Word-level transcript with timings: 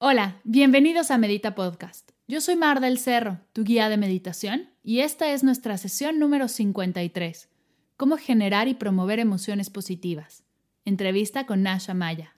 Hola, 0.00 0.40
bienvenidos 0.44 1.10
a 1.10 1.18
Medita 1.18 1.56
Podcast. 1.56 2.12
Yo 2.28 2.40
soy 2.40 2.54
Mar 2.54 2.78
del 2.78 2.98
Cerro, 2.98 3.40
tu 3.52 3.64
guía 3.64 3.88
de 3.88 3.96
meditación, 3.96 4.70
y 4.84 5.00
esta 5.00 5.32
es 5.32 5.42
nuestra 5.42 5.76
sesión 5.76 6.20
número 6.20 6.46
53, 6.46 7.48
Cómo 7.96 8.16
generar 8.16 8.68
y 8.68 8.74
promover 8.74 9.18
emociones 9.18 9.70
positivas. 9.70 10.44
Entrevista 10.84 11.46
con 11.46 11.64
Nasha 11.64 11.94
Maya. 11.94 12.32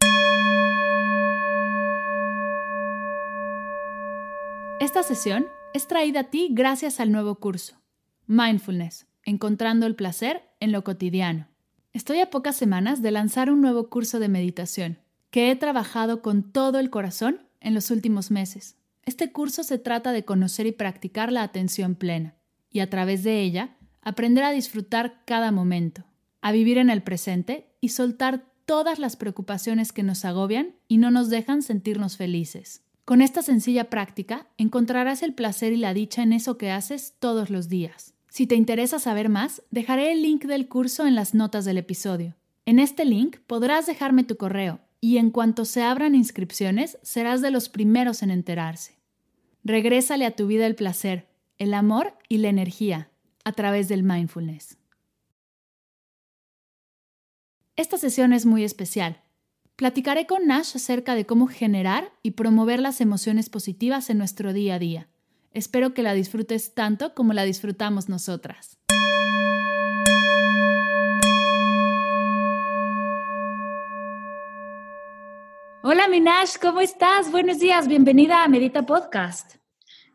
Esta 4.80 5.02
sesión 5.02 5.46
es 5.74 5.86
traída 5.86 6.20
a 6.20 6.30
ti 6.30 6.48
gracias 6.50 6.98
al 6.98 7.12
nuevo 7.12 7.34
curso, 7.34 7.74
Mindfulness, 8.26 9.06
encontrando 9.22 9.84
el 9.84 9.96
placer 9.96 10.48
en 10.60 10.72
lo 10.72 10.82
cotidiano. 10.82 11.46
Estoy 11.92 12.20
a 12.20 12.30
pocas 12.30 12.56
semanas 12.56 13.02
de 13.02 13.10
lanzar 13.10 13.50
un 13.50 13.60
nuevo 13.60 13.90
curso 13.90 14.18
de 14.18 14.28
meditación, 14.30 14.98
que 15.30 15.50
he 15.50 15.56
trabajado 15.56 16.22
con 16.22 16.42
todo 16.52 16.78
el 16.78 16.88
corazón 16.88 17.49
en 17.60 17.74
los 17.74 17.90
últimos 17.90 18.30
meses. 18.30 18.76
Este 19.04 19.32
curso 19.32 19.64
se 19.64 19.78
trata 19.78 20.12
de 20.12 20.24
conocer 20.24 20.66
y 20.66 20.72
practicar 20.72 21.32
la 21.32 21.42
atención 21.42 21.94
plena, 21.94 22.36
y 22.70 22.80
a 22.80 22.90
través 22.90 23.22
de 23.22 23.40
ella 23.40 23.76
aprender 24.02 24.44
a 24.44 24.50
disfrutar 24.50 25.22
cada 25.24 25.52
momento, 25.52 26.04
a 26.40 26.52
vivir 26.52 26.78
en 26.78 26.90
el 26.90 27.02
presente 27.02 27.74
y 27.80 27.90
soltar 27.90 28.46
todas 28.64 28.98
las 28.98 29.16
preocupaciones 29.16 29.92
que 29.92 30.02
nos 30.02 30.24
agobian 30.24 30.76
y 30.86 30.98
no 30.98 31.10
nos 31.10 31.28
dejan 31.28 31.62
sentirnos 31.62 32.16
felices. 32.16 32.82
Con 33.04 33.22
esta 33.22 33.42
sencilla 33.42 33.90
práctica 33.90 34.46
encontrarás 34.56 35.22
el 35.22 35.34
placer 35.34 35.72
y 35.72 35.76
la 35.76 35.94
dicha 35.94 36.22
en 36.22 36.32
eso 36.32 36.56
que 36.56 36.70
haces 36.70 37.14
todos 37.18 37.50
los 37.50 37.68
días. 37.68 38.14
Si 38.28 38.46
te 38.46 38.54
interesa 38.54 39.00
saber 39.00 39.28
más, 39.28 39.62
dejaré 39.70 40.12
el 40.12 40.22
link 40.22 40.44
del 40.44 40.68
curso 40.68 41.06
en 41.06 41.16
las 41.16 41.34
notas 41.34 41.64
del 41.64 41.78
episodio. 41.78 42.36
En 42.64 42.78
este 42.78 43.04
link 43.04 43.38
podrás 43.48 43.86
dejarme 43.86 44.22
tu 44.22 44.36
correo 44.36 44.78
y 45.00 45.18
en 45.18 45.30
cuanto 45.30 45.64
se 45.64 45.82
abran 45.82 46.14
inscripciones 46.14 46.98
serás 47.02 47.40
de 47.40 47.50
los 47.50 47.68
primeros 47.68 48.22
en 48.22 48.30
enterarse. 48.30 48.98
Regrésale 49.64 50.26
a 50.26 50.36
tu 50.36 50.46
vida 50.46 50.66
el 50.66 50.74
placer, 50.74 51.28
el 51.58 51.74
amor 51.74 52.14
y 52.28 52.38
la 52.38 52.48
energía 52.48 53.10
a 53.44 53.52
través 53.52 53.88
del 53.88 54.02
mindfulness. 54.02 54.78
Esta 57.76 57.96
sesión 57.96 58.32
es 58.32 58.44
muy 58.44 58.64
especial. 58.64 59.22
Platicaré 59.76 60.26
con 60.26 60.46
Nash 60.46 60.76
acerca 60.76 61.14
de 61.14 61.24
cómo 61.24 61.46
generar 61.46 62.12
y 62.22 62.32
promover 62.32 62.80
las 62.80 63.00
emociones 63.00 63.48
positivas 63.48 64.10
en 64.10 64.18
nuestro 64.18 64.52
día 64.52 64.74
a 64.74 64.78
día. 64.78 65.08
Espero 65.52 65.94
que 65.94 66.02
la 66.02 66.12
disfrutes 66.12 66.74
tanto 66.74 67.14
como 67.14 67.32
la 67.32 67.44
disfrutamos 67.44 68.08
nosotras. 68.08 68.79
Hola 75.92 76.06
Minash, 76.06 76.56
¿cómo 76.62 76.80
estás? 76.80 77.32
Buenos 77.32 77.58
días, 77.58 77.88
bienvenida 77.88 78.44
a 78.44 78.48
Medita 78.48 78.86
Podcast. 78.86 79.56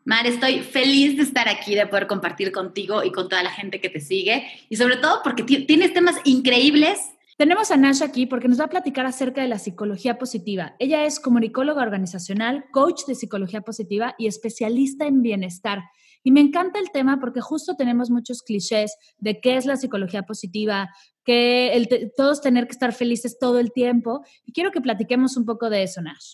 Mar, 0.05 0.25
estoy 0.25 0.61
feliz 0.61 1.17
de 1.17 1.23
estar 1.23 1.49
aquí, 1.49 1.75
de 1.75 1.85
poder 1.85 2.07
compartir 2.07 2.53
contigo 2.53 3.03
y 3.03 3.11
con 3.11 3.27
toda 3.27 3.43
la 3.43 3.49
gente 3.49 3.81
que 3.81 3.89
te 3.89 3.99
sigue 3.99 4.47
y 4.69 4.77
sobre 4.77 4.95
todo 4.95 5.19
porque 5.21 5.43
tienes 5.43 5.91
temas 5.91 6.15
increíbles. 6.23 7.01
Tenemos 7.37 7.71
a 7.71 7.75
Nash 7.75 8.03
aquí 8.03 8.25
porque 8.25 8.47
nos 8.47 8.57
va 8.57 8.65
a 8.65 8.69
platicar 8.69 9.05
acerca 9.05 9.41
de 9.41 9.49
la 9.49 9.59
psicología 9.59 10.17
positiva. 10.17 10.77
Ella 10.79 11.03
es 11.03 11.19
comunicóloga 11.19 11.81
organizacional, 11.81 12.63
coach 12.71 13.01
de 13.05 13.15
psicología 13.15 13.59
positiva 13.59 14.15
y 14.17 14.27
especialista 14.27 15.07
en 15.07 15.23
bienestar. 15.23 15.83
Y 16.25 16.31
me 16.31 16.41
encanta 16.41 16.79
el 16.79 16.89
tema 16.89 17.19
porque 17.19 17.39
justo 17.39 17.75
tenemos 17.75 18.09
muchos 18.09 18.41
clichés 18.41 18.97
de 19.19 19.39
qué 19.39 19.57
es 19.57 19.67
la 19.67 19.77
psicología 19.77 20.23
positiva, 20.23 20.89
que 21.23 21.87
todos 22.17 22.41
tener 22.41 22.65
que 22.65 22.71
estar 22.71 22.93
felices 22.93 23.37
todo 23.39 23.59
el 23.59 23.71
tiempo. 23.71 24.25
Y 24.43 24.51
quiero 24.51 24.71
que 24.71 24.81
platiquemos 24.81 25.37
un 25.37 25.45
poco 25.45 25.69
de 25.69 25.83
eso, 25.83 26.01
Nash. 26.01 26.33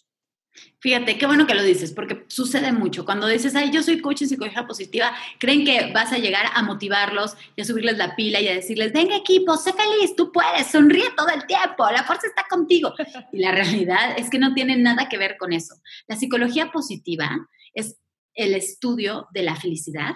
Fíjate, 0.80 1.18
qué 1.18 1.26
bueno 1.26 1.46
que 1.46 1.56
lo 1.56 1.62
dices, 1.62 1.92
porque 1.92 2.24
sucede 2.30 2.72
mucho. 2.72 3.04
Cuando 3.04 3.28
dices, 3.28 3.54
ay, 3.54 3.70
yo 3.70 3.84
soy 3.84 4.00
coach 4.00 4.22
en 4.22 4.30
psicología 4.30 4.66
positiva, 4.66 5.14
creen 5.40 5.66
que 5.66 5.92
vas 5.94 6.14
a 6.14 6.20
llegar 6.20 6.46
a 6.54 6.64
motivarlos 6.64 7.36
y 7.58 7.62
a 7.62 7.66
subirles 7.66 7.98
la 7.98 8.16
pila 8.16 8.40
y 8.40 8.48
a 8.48 8.54
decirles, 8.54 8.94
venga 8.94 9.18
equipo, 9.18 9.58
sé 9.58 9.74
feliz, 9.74 10.16
tú 10.16 10.32
puedes, 10.32 10.68
sonríe 10.68 11.10
todo 11.18 11.28
el 11.30 11.46
tiempo, 11.48 11.90
la 11.92 12.06
fuerza 12.06 12.28
está 12.28 12.46
contigo. 12.50 12.94
Y 13.34 13.40
la 13.40 13.52
realidad 13.52 14.18
es 14.18 14.30
que 14.30 14.40
no 14.40 14.54
tiene 14.54 14.78
nada 14.78 15.10
que 15.10 15.18
ver 15.18 15.36
con 15.38 15.52
eso. 15.52 15.76
La 16.08 16.16
psicología 16.16 16.72
positiva 16.72 17.30
es 17.74 18.01
el 18.34 18.54
estudio 18.54 19.28
de 19.34 19.44
la 19.44 19.56
felicidad 19.56 20.14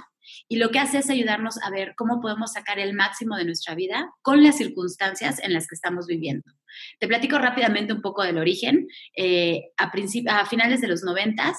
y 0.47 0.57
lo 0.57 0.69
que 0.69 0.79
hace 0.79 0.99
es 0.99 1.09
ayudarnos 1.09 1.61
a 1.61 1.69
ver 1.69 1.93
cómo 1.95 2.21
podemos 2.21 2.53
sacar 2.53 2.79
el 2.79 2.93
máximo 2.93 3.37
de 3.37 3.45
nuestra 3.45 3.75
vida 3.75 4.11
con 4.21 4.43
las 4.43 4.57
circunstancias 4.57 5.39
en 5.43 5.53
las 5.53 5.67
que 5.67 5.75
estamos 5.75 6.07
viviendo. 6.07 6.51
Te 6.99 7.07
platico 7.07 7.37
rápidamente 7.37 7.93
un 7.93 8.01
poco 8.01 8.23
del 8.23 8.37
origen. 8.37 8.87
Eh, 9.15 9.71
a, 9.77 9.91
a 10.39 10.45
finales 10.45 10.81
de 10.81 10.87
los 10.87 11.03
noventas, 11.03 11.57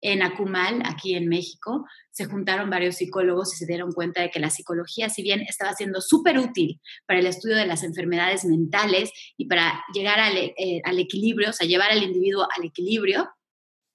en 0.00 0.22
Acumal, 0.22 0.82
aquí 0.84 1.14
en 1.14 1.28
México, 1.28 1.84
se 2.12 2.26
juntaron 2.26 2.70
varios 2.70 2.96
psicólogos 2.96 3.52
y 3.52 3.56
se 3.56 3.66
dieron 3.66 3.90
cuenta 3.92 4.22
de 4.22 4.30
que 4.30 4.38
la 4.38 4.50
psicología, 4.50 5.08
si 5.08 5.22
bien 5.22 5.40
estaba 5.40 5.72
siendo 5.72 6.00
súper 6.00 6.38
útil 6.38 6.80
para 7.04 7.18
el 7.18 7.26
estudio 7.26 7.56
de 7.56 7.66
las 7.66 7.82
enfermedades 7.82 8.44
mentales 8.44 9.10
y 9.36 9.46
para 9.46 9.82
llegar 9.92 10.20
al, 10.20 10.36
eh, 10.36 10.80
al 10.84 11.00
equilibrio, 11.00 11.50
o 11.50 11.52
sea, 11.52 11.66
llevar 11.66 11.90
al 11.90 12.02
individuo 12.04 12.46
al 12.56 12.64
equilibrio, 12.64 13.28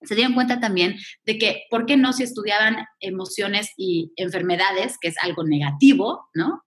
se 0.03 0.16
dieron 0.16 0.34
cuenta 0.34 0.59
también 0.59 0.97
de 1.25 1.38
que, 1.38 1.64
¿por 1.69 1.86
qué 1.86 1.97
no 1.97 2.14
si 2.14 2.24
estudiaban 2.24 2.86
emociones 3.00 3.72
y 3.78 4.12
enfermedades, 4.16 4.97
que 5.00 5.09
es 5.09 5.16
algo 5.22 5.44
negativo, 5.44 6.30
¿no? 6.34 6.64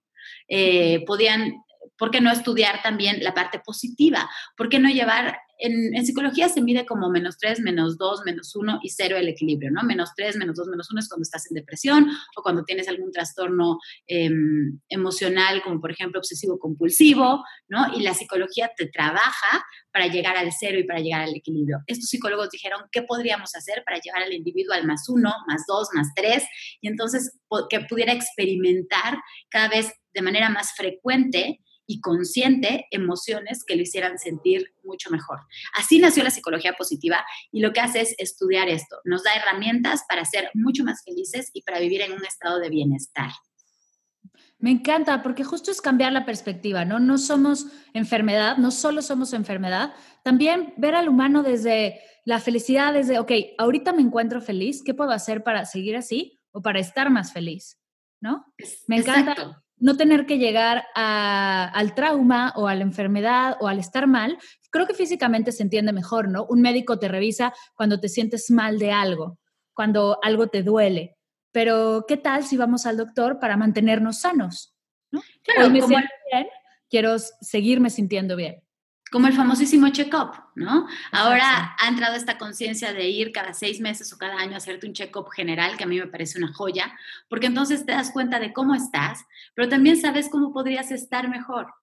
Eh, 0.47 1.03
podían, 1.05 1.63
¿por 1.97 2.11
qué 2.11 2.21
no 2.21 2.31
estudiar 2.31 2.81
también 2.81 3.23
la 3.23 3.33
parte 3.33 3.59
positiva? 3.59 4.29
¿Por 4.55 4.69
qué 4.69 4.79
no 4.79 4.89
llevar 4.89 5.39
en, 5.59 6.05
psicología 6.05 6.49
se 6.49 6.61
mide 6.61 6.85
como 6.85 7.09
menos 7.09 7.37
3, 7.37 7.61
menos 7.61 7.97
2, 7.97 8.21
menos 8.25 8.55
1 8.55 8.79
y 8.83 8.89
0 8.89 9.17
el 9.17 9.27
equilibrio, 9.27 9.71
¿no? 9.71 9.83
Menos 9.83 10.11
3, 10.15 10.37
menos 10.37 10.55
2, 10.55 10.67
menos 10.67 10.89
1 10.91 10.99
es 10.99 11.09
cuando 11.09 11.23
estás 11.23 11.49
en 11.49 11.55
depresión 11.55 12.07
o 12.35 12.41
cuando 12.41 12.63
tienes 12.63 12.87
algún 12.87 13.11
trastorno 13.11 13.79
em, 14.07 14.79
emocional, 14.89 15.61
como 15.63 15.81
por 15.81 15.91
ejemplo 15.91 16.19
obsesivo 16.19 16.59
compulsivo, 16.59 17.43
¿no? 17.67 17.97
Y 17.97 18.03
la 18.03 18.13
psicología 18.13 18.71
te 18.75 18.87
trabaja 18.87 19.65
para 19.91 20.07
llegar 20.07 20.37
al 20.37 20.51
cero 20.57 20.77
y 20.79 20.83
para 20.83 20.99
llegar 20.99 21.21
al 21.21 21.35
equilibrio. 21.35 21.79
Estos 21.87 22.09
psicólogos 22.09 22.49
dijeron, 22.51 22.81
¿qué 22.91 23.01
podríamos 23.01 23.55
hacer 23.55 23.83
para 23.85 23.99
llevar 23.99 24.23
al 24.23 24.33
individuo 24.33 24.73
al 24.73 24.85
más 24.85 25.09
1, 25.09 25.21
más 25.47 25.63
2, 25.67 25.89
más 25.93 26.07
3? 26.15 26.43
Y 26.81 26.87
entonces 26.87 27.39
que 27.69 27.79
pudiera 27.81 28.13
experimentar 28.13 29.17
cada 29.49 29.69
vez 29.69 29.91
de 30.13 30.21
manera 30.21 30.49
más 30.49 30.73
frecuente 30.75 31.61
y 31.87 32.01
consciente 32.01 32.85
emociones 32.91 33.63
que 33.65 33.75
lo 33.75 33.81
hicieran 33.81 34.19
sentir 34.19 34.75
mucho 34.83 35.09
mejor. 35.09 35.39
Así 35.73 35.99
nació 35.99 36.23
la 36.23 36.29
psicología 36.29 36.73
positiva 36.73 37.25
y 37.51 37.61
lo 37.61 37.73
que 37.73 37.79
hace 37.79 38.01
es 38.01 38.13
estudiar 38.17 38.69
esto. 38.69 38.97
Nos 39.05 39.23
da 39.23 39.33
herramientas 39.33 40.03
para 40.07 40.25
ser 40.25 40.51
mucho 40.53 40.83
más 40.83 41.03
felices 41.03 41.49
y 41.53 41.63
para 41.63 41.79
vivir 41.79 42.01
en 42.01 42.11
un 42.11 42.25
estado 42.25 42.59
de 42.59 42.69
bienestar. 42.69 43.31
Me 44.59 44.71
encanta 44.71 45.21
porque 45.21 45.43
justo 45.43 45.71
es 45.71 45.81
cambiar 45.81 46.11
la 46.11 46.25
perspectiva, 46.25 46.83
¿no? 46.83 46.99
No 46.99 47.17
somos 47.17 47.67
enfermedad, 47.93 48.57
no 48.57 48.71
solo 48.71 49.01
somos 49.01 49.33
enfermedad, 49.33 49.93
también 50.23 50.73
ver 50.77 50.95
al 50.95 51.09
humano 51.09 51.43
desde 51.43 52.01
la 52.25 52.39
felicidad, 52.39 52.93
desde, 52.93 53.19
ok, 53.19 53.31
ahorita 53.59 53.93
me 53.93 54.01
encuentro 54.01 54.41
feliz, 54.41 54.83
¿qué 54.83 54.93
puedo 54.93 55.11
hacer 55.11 55.43
para 55.43 55.65
seguir 55.65 55.95
así 55.95 56.39
o 56.51 56.61
para 56.61 56.79
estar 56.79 57.11
más 57.11 57.31
feliz? 57.31 57.79
¿No? 58.19 58.45
Me 58.87 58.97
encanta 58.97 59.63
no 59.77 59.95
tener 59.95 60.25
que 60.25 60.37
llegar 60.37 60.85
al 60.95 61.95
trauma 61.95 62.53
o 62.55 62.67
a 62.67 62.75
la 62.75 62.83
enfermedad 62.83 63.57
o 63.59 63.67
al 63.67 63.79
estar 63.79 64.07
mal, 64.07 64.37
creo 64.71 64.87
que 64.87 64.93
físicamente 64.93 65.51
se 65.51 65.63
entiende 65.63 65.93
mejor, 65.93 66.29
¿no? 66.29 66.45
Un 66.45 66.61
médico 66.61 66.99
te 66.99 67.07
revisa 67.07 67.53
cuando 67.75 67.99
te 67.99 68.09
sientes 68.09 68.49
mal 68.49 68.79
de 68.79 68.91
algo, 68.91 69.39
cuando 69.73 70.19
algo 70.23 70.47
te 70.47 70.63
duele. 70.63 71.17
Pero, 71.51 72.05
¿qué 72.07 72.17
tal 72.17 72.43
si 72.43 72.57
vamos 72.57 72.85
al 72.85 72.97
doctor 72.97 73.39
para 73.39 73.57
mantenernos 73.57 74.19
sanos? 74.19 74.75
¿no? 75.11 75.21
Claro, 75.43 75.69
me 75.69 75.81
siento 75.81 76.09
bien, 76.31 76.47
quiero 76.89 77.17
seguirme 77.19 77.89
sintiendo 77.89 78.35
bien 78.35 78.66
como 79.11 79.27
el 79.27 79.33
famosísimo 79.33 79.89
check-up, 79.89 80.31
¿no? 80.55 80.87
Ahora 81.11 81.75
ha 81.79 81.87
entrado 81.87 82.15
esta 82.15 82.37
conciencia 82.37 82.93
de 82.93 83.07
ir 83.07 83.31
cada 83.31 83.53
seis 83.53 83.79
meses 83.79 84.11
o 84.13 84.17
cada 84.17 84.35
año 84.37 84.53
a 84.53 84.57
hacerte 84.57 84.87
un 84.87 84.93
check-up 84.93 85.29
general, 85.29 85.77
que 85.77 85.83
a 85.83 85.87
mí 85.87 85.99
me 85.99 86.07
parece 86.07 86.37
una 86.37 86.53
joya, 86.53 86.93
porque 87.29 87.47
entonces 87.47 87.85
te 87.85 87.93
das 87.93 88.11
cuenta 88.11 88.39
de 88.39 88.53
cómo 88.53 88.75
estás, 88.75 89.25
pero 89.53 89.69
también 89.69 89.99
sabes 89.99 90.29
cómo 90.29 90.51
podrías 90.51 90.91
estar 90.91 91.29
mejor. 91.29 91.73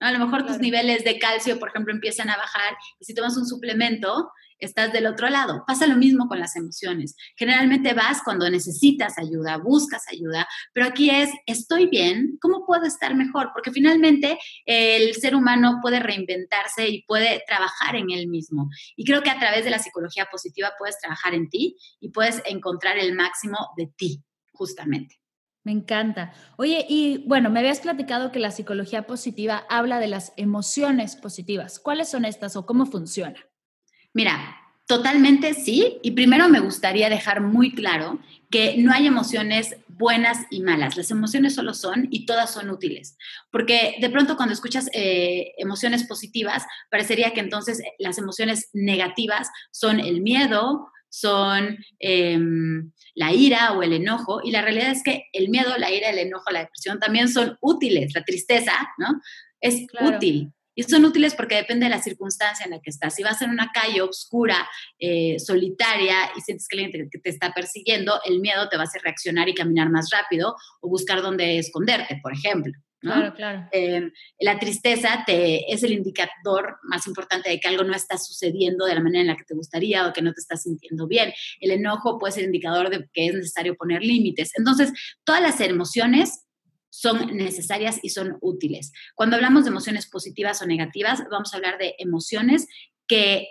A 0.00 0.12
lo 0.12 0.18
mejor 0.18 0.46
tus 0.46 0.58
niveles 0.58 1.04
de 1.04 1.18
calcio, 1.18 1.58
por 1.58 1.68
ejemplo, 1.68 1.92
empiezan 1.92 2.30
a 2.30 2.36
bajar 2.36 2.74
y 2.98 3.04
si 3.04 3.14
tomas 3.14 3.36
un 3.36 3.46
suplemento, 3.46 4.32
estás 4.60 4.92
del 4.92 5.06
otro 5.06 5.28
lado. 5.28 5.64
Pasa 5.66 5.86
lo 5.86 5.96
mismo 5.96 6.28
con 6.28 6.38
las 6.38 6.56
emociones. 6.56 7.16
Generalmente 7.36 7.94
vas 7.94 8.22
cuando 8.24 8.48
necesitas 8.48 9.18
ayuda, 9.18 9.58
buscas 9.58 10.04
ayuda, 10.08 10.46
pero 10.72 10.86
aquí 10.86 11.10
es, 11.10 11.30
estoy 11.46 11.86
bien, 11.86 12.38
¿cómo 12.40 12.64
puedo 12.66 12.84
estar 12.84 13.14
mejor? 13.14 13.50
Porque 13.52 13.70
finalmente 13.70 14.38
el 14.66 15.14
ser 15.14 15.34
humano 15.34 15.78
puede 15.82 16.00
reinventarse 16.00 16.88
y 16.88 17.02
puede 17.02 17.42
trabajar 17.46 17.96
en 17.96 18.10
él 18.10 18.28
mismo. 18.28 18.70
Y 18.96 19.04
creo 19.04 19.22
que 19.22 19.30
a 19.30 19.38
través 19.38 19.64
de 19.64 19.70
la 19.70 19.78
psicología 19.78 20.26
positiva 20.30 20.72
puedes 20.78 20.98
trabajar 20.98 21.34
en 21.34 21.48
ti 21.48 21.76
y 22.00 22.10
puedes 22.10 22.42
encontrar 22.46 22.98
el 22.98 23.14
máximo 23.14 23.58
de 23.76 23.86
ti, 23.96 24.22
justamente. 24.52 25.20
Me 25.62 25.72
encanta. 25.72 26.32
Oye, 26.56 26.86
y 26.88 27.18
bueno, 27.28 27.50
me 27.50 27.60
habías 27.60 27.80
platicado 27.80 28.32
que 28.32 28.38
la 28.38 28.50
psicología 28.50 29.06
positiva 29.06 29.66
habla 29.68 30.00
de 30.00 30.08
las 30.08 30.32
emociones 30.36 31.16
positivas. 31.16 31.78
¿Cuáles 31.78 32.08
son 32.08 32.24
estas 32.24 32.56
o 32.56 32.64
cómo 32.64 32.86
funciona? 32.86 33.49
Mira, 34.12 34.60
totalmente 34.86 35.54
sí. 35.54 35.98
Y 36.02 36.12
primero 36.12 36.48
me 36.48 36.60
gustaría 36.60 37.08
dejar 37.08 37.40
muy 37.40 37.72
claro 37.72 38.18
que 38.50 38.76
no 38.78 38.92
hay 38.92 39.06
emociones 39.06 39.76
buenas 39.86 40.46
y 40.50 40.62
malas. 40.62 40.96
Las 40.96 41.10
emociones 41.12 41.54
solo 41.54 41.74
son 41.74 42.08
y 42.10 42.26
todas 42.26 42.52
son 42.52 42.70
útiles. 42.70 43.16
Porque 43.52 43.96
de 44.00 44.10
pronto 44.10 44.36
cuando 44.36 44.52
escuchas 44.52 44.88
eh, 44.92 45.52
emociones 45.58 46.04
positivas, 46.04 46.64
parecería 46.90 47.32
que 47.32 47.40
entonces 47.40 47.80
las 47.98 48.18
emociones 48.18 48.68
negativas 48.72 49.48
son 49.70 50.00
el 50.00 50.22
miedo, 50.22 50.88
son 51.08 51.78
em, 52.00 52.90
la 53.14 53.32
ira 53.32 53.72
o 53.72 53.82
el 53.82 53.92
enojo. 53.92 54.40
Y 54.42 54.50
la 54.50 54.62
realidad 54.62 54.90
es 54.90 55.04
que 55.04 55.26
el 55.32 55.50
miedo, 55.50 55.76
la 55.78 55.92
ira, 55.92 56.10
el 56.10 56.18
enojo, 56.18 56.50
la 56.50 56.60
depresión 56.60 56.98
también 56.98 57.28
son 57.28 57.56
útiles. 57.60 58.12
La 58.14 58.24
tristeza, 58.24 58.72
¿no? 58.98 59.20
Es 59.60 59.86
útil. 60.00 60.52
Y 60.74 60.82
son 60.84 61.04
útiles 61.04 61.34
porque 61.34 61.56
depende 61.56 61.86
de 61.86 61.90
la 61.90 62.02
circunstancia 62.02 62.64
en 62.64 62.70
la 62.70 62.80
que 62.80 62.90
estás. 62.90 63.14
Si 63.14 63.22
vas 63.22 63.42
en 63.42 63.50
una 63.50 63.70
calle 63.72 64.02
oscura, 64.02 64.68
eh, 64.98 65.38
solitaria 65.38 66.30
y 66.36 66.40
sientes 66.40 66.66
que 66.68 66.80
alguien 66.80 67.10
te, 67.10 67.18
te, 67.18 67.30
está 67.30 67.52
persiguiendo, 67.52 68.20
el 68.24 68.40
miedo 68.40 68.68
te 68.68 68.76
va 68.76 68.84
a 68.84 68.86
hacer 68.86 69.02
reaccionar 69.02 69.48
y 69.48 69.54
caminar 69.54 69.90
más 69.90 70.08
rápido 70.10 70.54
o 70.80 70.88
buscar 70.88 71.22
dónde 71.22 71.58
esconderte, 71.58 72.18
por 72.22 72.32
ejemplo. 72.32 72.72
Claro, 73.00 73.34
claro. 73.34 73.66
Em, 73.72 74.12
la 74.38 74.58
tristeza 74.58 75.24
te, 75.26 75.72
es 75.72 75.82
el 75.82 75.92
indicador 75.92 76.76
más 76.82 77.06
importante 77.06 77.48
de 77.48 77.58
que 77.58 77.68
algo 77.68 77.82
no 77.82 77.94
está 77.94 78.18
sucediendo 78.18 78.84
de 78.84 78.94
la 78.94 79.00
manera 79.00 79.22
en 79.22 79.26
la 79.28 79.36
que 79.36 79.44
te 79.44 79.54
gustaría 79.54 80.06
o 80.06 80.12
que 80.12 80.20
no 80.20 80.32
te 80.34 80.40
estás 80.40 80.64
sintiendo 80.64 81.06
bien. 81.06 81.32
El 81.60 81.70
enojo 81.70 82.18
puede 82.18 82.32
ser 82.32 82.44
indicador 82.44 82.90
de 82.90 83.08
que 83.12 83.26
es 83.26 83.34
necesario 83.34 83.74
poner 83.74 84.02
límites. 84.02 84.52
Entonces, 84.56 84.92
todas 85.24 85.40
las 85.40 85.60
emociones 85.60 86.44
son 86.90 87.36
necesarias 87.36 88.00
y 88.02 88.10
son 88.10 88.36
útiles. 88.40 88.92
Cuando 89.14 89.36
hablamos 89.36 89.64
de 89.64 89.70
emociones 89.70 90.06
positivas 90.06 90.60
o 90.60 90.66
negativas, 90.66 91.22
vamos 91.30 91.52
a 91.52 91.56
hablar 91.56 91.78
de 91.78 91.94
emociones 91.98 92.66
que, 93.06 93.48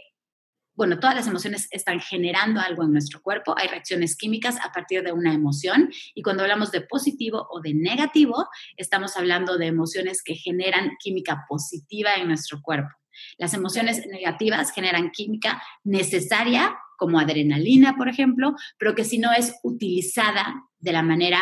bueno, 0.75 0.99
todas 0.99 1.15
las 1.15 1.27
emociones 1.27 1.67
están 1.71 1.99
generando 1.99 2.59
algo 2.59 2.83
en 2.83 2.91
nuestro 2.91 3.21
cuerpo, 3.21 3.55
hay 3.57 3.67
reacciones 3.67 4.15
químicas 4.15 4.57
a 4.63 4.71
partir 4.71 5.03
de 5.03 5.11
una 5.11 5.33
emoción 5.33 5.89
y 6.13 6.21
cuando 6.21 6.43
hablamos 6.43 6.71
de 6.71 6.81
positivo 6.81 7.47
o 7.49 7.61
de 7.61 7.73
negativo, 7.73 8.47
estamos 8.77 9.17
hablando 9.17 9.57
de 9.57 9.67
emociones 9.67 10.21
que 10.23 10.35
generan 10.35 10.91
química 10.99 11.45
positiva 11.47 12.13
en 12.15 12.27
nuestro 12.27 12.61
cuerpo. 12.61 12.89
Las 13.37 13.53
emociones 13.53 14.05
negativas 14.07 14.71
generan 14.71 15.11
química 15.11 15.61
necesaria 15.83 16.77
como 16.97 17.19
adrenalina, 17.19 17.95
por 17.95 18.09
ejemplo, 18.09 18.55
pero 18.77 18.93
que 18.93 19.05
si 19.05 19.17
no 19.17 19.31
es 19.33 19.55
utilizada 19.63 20.63
de 20.79 20.91
la 20.91 21.01
manera 21.01 21.39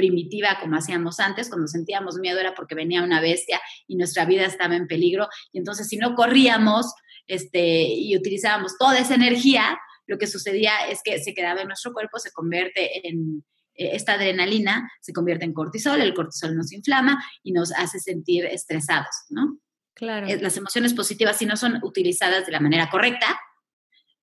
primitiva 0.00 0.56
como 0.62 0.76
hacíamos 0.76 1.20
antes, 1.20 1.50
cuando 1.50 1.68
sentíamos 1.68 2.16
miedo 2.16 2.40
era 2.40 2.54
porque 2.54 2.74
venía 2.74 3.02
una 3.02 3.20
bestia 3.20 3.60
y 3.86 3.96
nuestra 3.96 4.24
vida 4.24 4.46
estaba 4.46 4.74
en 4.74 4.86
peligro. 4.86 5.28
Y 5.52 5.58
entonces 5.58 5.88
si 5.88 5.98
no 5.98 6.14
corríamos 6.14 6.94
este, 7.26 7.82
y 7.82 8.16
utilizábamos 8.16 8.78
toda 8.78 8.98
esa 8.98 9.14
energía, 9.14 9.78
lo 10.06 10.16
que 10.16 10.26
sucedía 10.26 10.72
es 10.88 11.00
que 11.04 11.18
se 11.20 11.34
quedaba 11.34 11.60
en 11.60 11.68
nuestro 11.68 11.92
cuerpo, 11.92 12.18
se 12.18 12.32
convierte 12.32 13.06
en, 13.06 13.44
eh, 13.74 13.90
esta 13.92 14.14
adrenalina 14.14 14.90
se 15.02 15.12
convierte 15.12 15.44
en 15.44 15.52
cortisol, 15.52 16.00
el 16.00 16.14
cortisol 16.14 16.56
nos 16.56 16.72
inflama 16.72 17.22
y 17.42 17.52
nos 17.52 17.70
hace 17.72 17.98
sentir 17.98 18.46
estresados, 18.46 19.14
¿no? 19.28 19.58
Claro. 19.92 20.26
Eh, 20.26 20.40
las 20.40 20.56
emociones 20.56 20.94
positivas, 20.94 21.36
si 21.36 21.44
no 21.44 21.58
son 21.58 21.78
utilizadas 21.82 22.46
de 22.46 22.52
la 22.52 22.60
manera 22.60 22.88
correcta, 22.88 23.38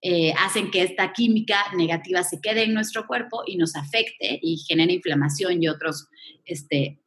eh, 0.01 0.31
hacen 0.37 0.69
que 0.69 0.83
esta 0.83 1.11
química 1.11 1.57
negativa 1.75 2.23
se 2.23 2.39
quede 2.39 2.63
en 2.63 2.73
nuestro 2.73 3.07
cuerpo 3.07 3.43
y 3.45 3.57
nos 3.57 3.75
afecte 3.75 4.39
y 4.41 4.57
genere 4.57 4.93
inflamación 4.93 5.61
y, 5.63 5.67
otros, 5.67 6.07
este, 6.45 6.99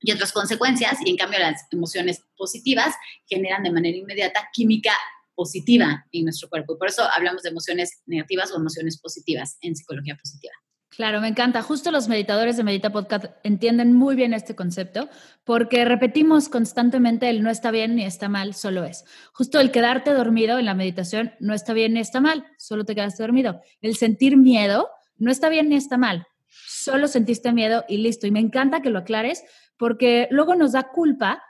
y 0.00 0.12
otras 0.12 0.32
consecuencias. 0.32 0.98
Y 1.04 1.10
en 1.10 1.16
cambio 1.16 1.38
las 1.38 1.66
emociones 1.72 2.22
positivas 2.36 2.94
generan 3.26 3.62
de 3.62 3.72
manera 3.72 3.96
inmediata 3.96 4.48
química 4.52 4.92
positiva 5.34 6.04
en 6.12 6.24
nuestro 6.24 6.48
cuerpo. 6.48 6.74
Y 6.74 6.78
por 6.78 6.88
eso 6.88 7.02
hablamos 7.14 7.42
de 7.42 7.50
emociones 7.50 8.02
negativas 8.06 8.52
o 8.52 8.56
emociones 8.56 9.00
positivas 9.00 9.56
en 9.60 9.76
psicología 9.76 10.16
positiva. 10.16 10.52
Claro, 10.96 11.20
me 11.20 11.28
encanta. 11.28 11.60
Justo 11.60 11.90
los 11.90 12.08
meditadores 12.08 12.56
de 12.56 12.64
Medita 12.64 12.90
Podcast 12.90 13.26
entienden 13.42 13.92
muy 13.92 14.16
bien 14.16 14.32
este 14.32 14.56
concepto 14.56 15.10
porque 15.44 15.84
repetimos 15.84 16.48
constantemente 16.48 17.28
el 17.28 17.42
no 17.42 17.50
está 17.50 17.70
bien 17.70 17.96
ni 17.96 18.04
está 18.04 18.30
mal, 18.30 18.54
solo 18.54 18.82
es. 18.82 19.04
Justo 19.34 19.60
el 19.60 19.70
quedarte 19.70 20.14
dormido 20.14 20.58
en 20.58 20.64
la 20.64 20.72
meditación 20.72 21.34
no 21.38 21.52
está 21.52 21.74
bien 21.74 21.92
ni 21.92 22.00
está 22.00 22.22
mal, 22.22 22.46
solo 22.56 22.86
te 22.86 22.94
quedaste 22.94 23.22
dormido. 23.22 23.60
El 23.82 23.96
sentir 23.96 24.38
miedo 24.38 24.88
no 25.18 25.30
está 25.30 25.50
bien 25.50 25.68
ni 25.68 25.76
está 25.76 25.98
mal, 25.98 26.26
solo 26.48 27.08
sentiste 27.08 27.52
miedo 27.52 27.84
y 27.88 27.98
listo. 27.98 28.26
Y 28.26 28.30
me 28.30 28.40
encanta 28.40 28.80
que 28.80 28.88
lo 28.88 29.00
aclares 29.00 29.44
porque 29.76 30.28
luego 30.30 30.54
nos 30.54 30.72
da 30.72 30.84
culpa 30.84 31.42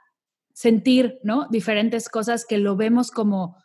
sentir, 0.55 1.21
¿no? 1.23 1.47
Diferentes 1.51 2.09
cosas 2.09 2.47
que 2.47 2.59
lo 2.59 2.75
vemos 2.75 3.13
como 3.13 3.57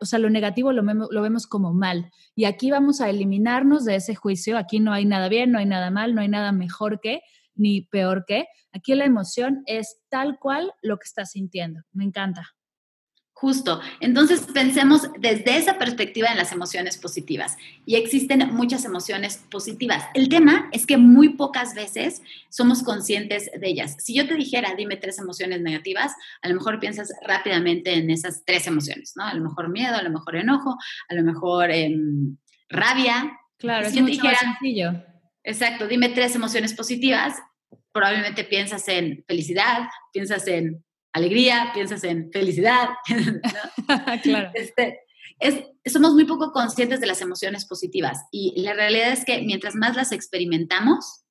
o 0.00 0.06
sea, 0.06 0.18
lo 0.18 0.30
negativo 0.30 0.72
lo, 0.72 0.82
lo 0.82 1.22
vemos 1.22 1.46
como 1.46 1.72
mal. 1.72 2.10
Y 2.34 2.44
aquí 2.44 2.70
vamos 2.70 3.00
a 3.00 3.08
eliminarnos 3.08 3.84
de 3.84 3.96
ese 3.96 4.14
juicio. 4.14 4.58
Aquí 4.58 4.80
no 4.80 4.92
hay 4.92 5.04
nada 5.04 5.28
bien, 5.28 5.52
no 5.52 5.58
hay 5.58 5.66
nada 5.66 5.90
mal, 5.90 6.14
no 6.14 6.20
hay 6.20 6.28
nada 6.28 6.52
mejor 6.52 7.00
que 7.00 7.20
ni 7.54 7.82
peor 7.82 8.24
que. 8.26 8.46
Aquí 8.72 8.94
la 8.94 9.04
emoción 9.04 9.62
es 9.66 9.98
tal 10.08 10.38
cual 10.38 10.72
lo 10.82 10.98
que 10.98 11.04
estás 11.04 11.32
sintiendo. 11.32 11.80
Me 11.92 12.04
encanta. 12.04 12.54
Justo. 13.38 13.82
Entonces 14.00 14.46
pensemos 14.54 15.10
desde 15.18 15.58
esa 15.58 15.76
perspectiva 15.76 16.28
en 16.28 16.38
las 16.38 16.52
emociones 16.52 16.96
positivas. 16.96 17.58
Y 17.84 17.96
existen 17.96 18.54
muchas 18.54 18.86
emociones 18.86 19.44
positivas. 19.50 20.06
El 20.14 20.30
tema 20.30 20.70
es 20.72 20.86
que 20.86 20.96
muy 20.96 21.28
pocas 21.34 21.74
veces 21.74 22.22
somos 22.48 22.82
conscientes 22.82 23.50
de 23.52 23.68
ellas. 23.68 23.96
Si 23.98 24.14
yo 24.14 24.26
te 24.26 24.36
dijera, 24.36 24.74
dime 24.74 24.96
tres 24.96 25.18
emociones 25.18 25.60
negativas, 25.60 26.14
a 26.40 26.48
lo 26.48 26.54
mejor 26.54 26.80
piensas 26.80 27.12
rápidamente 27.26 27.92
en 27.92 28.08
esas 28.08 28.42
tres 28.46 28.66
emociones, 28.68 29.12
¿no? 29.16 29.24
A 29.24 29.34
lo 29.34 29.42
mejor 29.42 29.68
miedo, 29.68 29.96
a 29.96 30.02
lo 30.02 30.08
mejor 30.08 30.36
enojo, 30.36 30.74
a 31.06 31.14
lo 31.14 31.22
mejor 31.22 31.70
em, 31.70 32.38
rabia. 32.70 33.38
Claro, 33.58 33.90
si 33.90 33.98
es 33.98 34.02
mucho 34.02 34.24
más 34.24 34.38
sencillo. 34.38 34.92
Exacto, 35.44 35.86
dime 35.86 36.08
tres 36.08 36.34
emociones 36.34 36.72
positivas, 36.72 37.36
probablemente 37.92 38.44
piensas 38.44 38.88
en 38.88 39.22
felicidad, 39.28 39.88
piensas 40.10 40.48
en 40.48 40.85
alegría, 41.16 41.70
piensas 41.74 42.04
en 42.04 42.30
felicidad. 42.30 42.88
claro. 44.22 44.50
Este, 44.54 45.00
es, 45.38 45.64
somos 45.90 46.12
muy 46.12 46.24
poco 46.24 46.52
conscientes 46.52 47.00
de 47.00 47.06
las 47.06 47.20
emociones 47.20 47.66
positivas 47.66 48.18
y 48.30 48.60
la 48.60 48.74
realidad 48.74 49.12
es 49.12 49.24
que 49.24 49.42
mientras 49.42 49.74
más 49.74 49.96
las 49.96 50.12
experimentamos, 50.12 51.24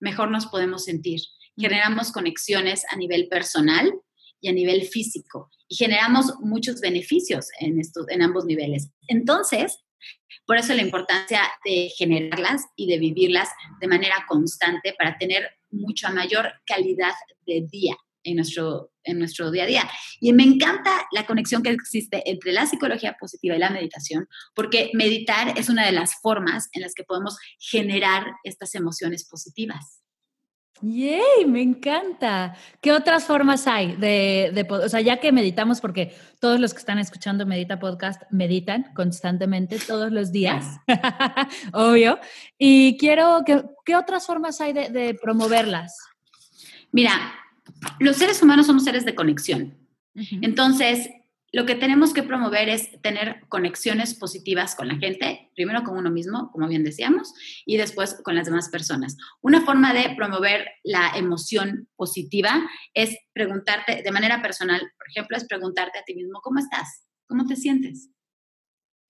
mejor 0.00 0.30
nos 0.30 0.46
podemos 0.46 0.84
sentir. 0.84 1.20
Generamos 1.56 2.12
conexiones 2.12 2.84
a 2.90 2.96
nivel 2.96 3.28
personal 3.28 3.92
y 4.40 4.48
a 4.48 4.52
nivel 4.52 4.82
físico 4.82 5.50
y 5.68 5.76
generamos 5.76 6.34
muchos 6.40 6.80
beneficios 6.80 7.46
en, 7.60 7.80
estos, 7.80 8.06
en 8.08 8.22
ambos 8.22 8.44
niveles. 8.46 8.90
Entonces, 9.08 9.78
por 10.46 10.56
eso 10.56 10.74
la 10.74 10.82
importancia 10.82 11.42
de 11.64 11.90
generarlas 11.96 12.64
y 12.74 12.88
de 12.88 12.98
vivirlas 12.98 13.48
de 13.80 13.88
manera 13.88 14.24
constante 14.28 14.94
para 14.98 15.18
tener 15.18 15.50
mucha 15.70 16.10
mayor 16.10 16.52
calidad 16.66 17.12
de 17.46 17.66
día 17.70 17.96
en 18.24 18.36
nuestro, 18.36 18.92
en 19.04 19.18
nuestro 19.18 19.50
día 19.50 19.64
a 19.64 19.66
día. 19.66 19.90
Y 20.20 20.32
me 20.32 20.42
encanta 20.42 21.06
la 21.12 21.26
conexión 21.26 21.62
que 21.62 21.70
existe 21.70 22.22
entre 22.30 22.52
la 22.52 22.66
psicología 22.66 23.16
positiva 23.18 23.56
y 23.56 23.58
la 23.58 23.70
meditación, 23.70 24.28
porque 24.54 24.90
meditar 24.94 25.58
es 25.58 25.68
una 25.68 25.86
de 25.86 25.92
las 25.92 26.20
formas 26.20 26.68
en 26.72 26.82
las 26.82 26.94
que 26.94 27.04
podemos 27.04 27.38
generar 27.58 28.26
estas 28.44 28.74
emociones 28.74 29.26
positivas. 29.28 30.00
¡Yay! 30.82 31.44
Me 31.46 31.60
encanta. 31.60 32.56
¿Qué 32.80 32.92
otras 32.92 33.24
formas 33.24 33.66
hay 33.66 33.96
de, 33.96 34.50
de, 34.54 34.66
o 34.70 34.88
sea, 34.88 35.00
ya 35.02 35.20
que 35.20 35.30
meditamos, 35.30 35.80
porque 35.80 36.14
todos 36.40 36.58
los 36.58 36.72
que 36.72 36.78
están 36.78 36.98
escuchando 36.98 37.44
Medita 37.44 37.78
Podcast 37.78 38.22
meditan 38.30 38.94
constantemente 38.94 39.78
todos 39.78 40.10
los 40.10 40.32
días, 40.32 40.78
obvio. 41.74 42.18
Y 42.56 42.96
quiero, 42.96 43.42
¿qué, 43.44 43.62
¿qué 43.84 43.94
otras 43.94 44.26
formas 44.26 44.60
hay 44.62 44.72
de, 44.72 44.88
de 44.88 45.14
promoverlas? 45.14 45.98
Mira, 46.92 47.34
los 47.98 48.16
seres 48.16 48.42
humanos 48.42 48.66
somos 48.66 48.84
seres 48.84 49.04
de 49.04 49.14
conexión. 49.14 49.76
Entonces, 50.42 51.08
lo 51.52 51.66
que 51.66 51.74
tenemos 51.74 52.12
que 52.12 52.22
promover 52.22 52.68
es 52.68 53.00
tener 53.02 53.42
conexiones 53.48 54.14
positivas 54.14 54.76
con 54.76 54.86
la 54.88 54.96
gente, 54.96 55.50
primero 55.54 55.82
con 55.82 55.96
uno 55.96 56.10
mismo, 56.10 56.50
como 56.52 56.68
bien 56.68 56.84
decíamos, 56.84 57.34
y 57.66 57.76
después 57.76 58.20
con 58.22 58.36
las 58.36 58.46
demás 58.46 58.68
personas. 58.68 59.16
Una 59.40 59.62
forma 59.62 59.92
de 59.92 60.14
promover 60.16 60.68
la 60.84 61.10
emoción 61.16 61.88
positiva 61.96 62.68
es 62.94 63.16
preguntarte 63.32 64.02
de 64.02 64.12
manera 64.12 64.42
personal, 64.42 64.80
por 64.96 65.08
ejemplo, 65.08 65.36
es 65.36 65.44
preguntarte 65.46 65.98
a 65.98 66.04
ti 66.04 66.14
mismo, 66.14 66.40
¿cómo 66.40 66.60
estás? 66.60 67.04
¿Cómo 67.26 67.46
te 67.46 67.56
sientes? 67.56 68.10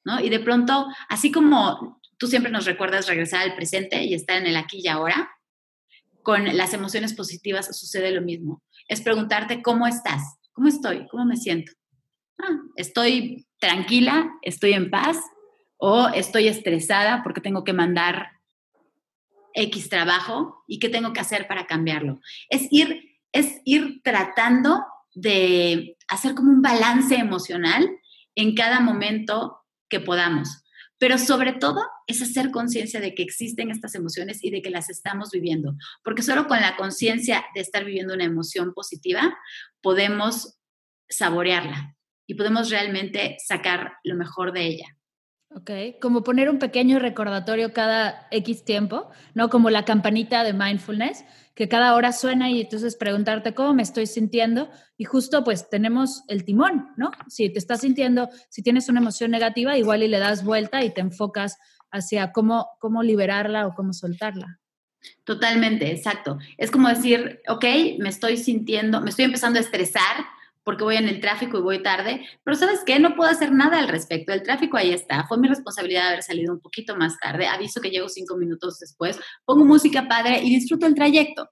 ¿No? 0.04 0.20
Y 0.20 0.30
de 0.30 0.40
pronto, 0.40 0.86
así 1.10 1.30
como 1.30 2.00
tú 2.16 2.26
siempre 2.26 2.50
nos 2.50 2.64
recuerdas 2.64 3.06
regresar 3.06 3.42
al 3.42 3.54
presente 3.54 4.02
y 4.04 4.14
estar 4.14 4.38
en 4.38 4.46
el 4.46 4.56
aquí 4.56 4.80
y 4.82 4.88
ahora, 4.88 5.30
con 6.30 6.56
las 6.56 6.72
emociones 6.74 7.12
positivas 7.12 7.76
sucede 7.76 8.12
lo 8.12 8.22
mismo. 8.22 8.62
Es 8.86 9.00
preguntarte, 9.00 9.62
¿cómo 9.62 9.88
estás? 9.88 10.38
¿Cómo 10.52 10.68
estoy? 10.68 11.08
¿Cómo 11.08 11.24
me 11.24 11.36
siento? 11.36 11.72
Ah, 12.38 12.56
estoy 12.76 13.48
tranquila, 13.58 14.30
estoy 14.42 14.74
en 14.74 14.92
paz 14.92 15.16
o 15.76 16.06
estoy 16.14 16.46
estresada 16.46 17.24
porque 17.24 17.40
tengo 17.40 17.64
que 17.64 17.72
mandar 17.72 18.28
X 19.54 19.88
trabajo 19.88 20.62
y 20.68 20.78
qué 20.78 20.88
tengo 20.88 21.12
que 21.12 21.18
hacer 21.18 21.48
para 21.48 21.66
cambiarlo. 21.66 22.20
Es 22.48 22.68
ir, 22.70 23.18
es 23.32 23.60
ir 23.64 24.00
tratando 24.04 24.84
de 25.16 25.96
hacer 26.06 26.36
como 26.36 26.52
un 26.52 26.62
balance 26.62 27.16
emocional 27.16 27.90
en 28.36 28.54
cada 28.54 28.78
momento 28.78 29.64
que 29.88 29.98
podamos. 29.98 30.62
Pero 31.00 31.18
sobre 31.18 31.54
todo 31.54 31.82
es 32.06 32.22
hacer 32.22 32.52
conciencia 32.52 33.00
de 33.00 33.16
que 33.16 33.24
existen 33.24 33.72
estas 33.72 33.96
emociones 33.96 34.44
y 34.44 34.50
de 34.50 34.62
que 34.62 34.70
las 34.70 34.88
estamos 34.88 35.30
viviendo. 35.32 35.74
Porque 36.04 36.22
solo 36.22 36.46
con 36.46 36.60
la 36.60 36.76
conciencia 36.76 37.44
de 37.56 37.62
estar 37.62 37.84
viviendo 37.84 38.14
una 38.14 38.24
emoción 38.24 38.72
positiva 38.74 39.36
podemos 39.80 40.58
saborearla, 41.08 41.96
y 42.30 42.34
podemos 42.34 42.70
realmente 42.70 43.38
sacar 43.44 43.94
lo 44.04 44.14
mejor 44.14 44.52
de 44.52 44.64
ella. 44.64 44.96
Ok, 45.52 45.70
como 46.00 46.22
poner 46.22 46.48
un 46.48 46.60
pequeño 46.60 47.00
recordatorio 47.00 47.72
cada 47.72 48.28
X 48.30 48.64
tiempo, 48.64 49.10
¿no? 49.34 49.50
Como 49.50 49.68
la 49.68 49.84
campanita 49.84 50.44
de 50.44 50.52
mindfulness, 50.52 51.24
que 51.56 51.68
cada 51.68 51.96
hora 51.96 52.12
suena 52.12 52.48
y 52.50 52.60
entonces 52.60 52.94
preguntarte 52.94 53.52
cómo 53.52 53.74
me 53.74 53.82
estoy 53.82 54.06
sintiendo 54.06 54.70
y 54.96 55.04
justo 55.04 55.42
pues 55.42 55.68
tenemos 55.68 56.22
el 56.28 56.44
timón, 56.44 56.90
¿no? 56.96 57.10
Si 57.26 57.50
te 57.50 57.58
estás 57.58 57.80
sintiendo, 57.80 58.28
si 58.48 58.62
tienes 58.62 58.88
una 58.88 59.00
emoción 59.00 59.32
negativa, 59.32 59.76
igual 59.76 60.04
y 60.04 60.08
le 60.08 60.20
das 60.20 60.44
vuelta 60.44 60.84
y 60.84 60.94
te 60.94 61.00
enfocas 61.00 61.58
hacia 61.90 62.30
cómo, 62.30 62.68
cómo 62.78 63.02
liberarla 63.02 63.66
o 63.66 63.74
cómo 63.74 63.92
soltarla. 63.92 64.60
Totalmente, 65.24 65.90
exacto. 65.90 66.38
Es 66.58 66.70
como 66.70 66.88
decir, 66.88 67.40
ok, 67.48 67.64
me 67.98 68.08
estoy 68.08 68.36
sintiendo, 68.36 69.00
me 69.00 69.10
estoy 69.10 69.24
empezando 69.24 69.58
a 69.58 69.62
estresar, 69.62 70.16
porque 70.62 70.84
voy 70.84 70.96
en 70.96 71.08
el 71.08 71.20
tráfico 71.20 71.58
y 71.58 71.62
voy 71.62 71.82
tarde, 71.82 72.26
pero 72.44 72.56
¿sabes 72.56 72.80
qué? 72.84 72.98
No 72.98 73.14
puedo 73.14 73.30
hacer 73.30 73.52
nada 73.52 73.78
al 73.78 73.88
respecto. 73.88 74.32
El 74.32 74.42
tráfico 74.42 74.76
ahí 74.76 74.92
está. 74.92 75.26
Fue 75.26 75.38
mi 75.38 75.48
responsabilidad 75.48 76.08
haber 76.08 76.22
salido 76.22 76.52
un 76.52 76.60
poquito 76.60 76.96
más 76.96 77.18
tarde. 77.18 77.46
Aviso 77.46 77.80
que 77.80 77.90
llego 77.90 78.08
cinco 78.08 78.36
minutos 78.36 78.78
después. 78.78 79.18
Pongo 79.44 79.64
música 79.64 80.06
padre 80.06 80.42
y 80.42 80.50
disfruto 80.50 80.86
el 80.86 80.94
trayecto. 80.94 81.48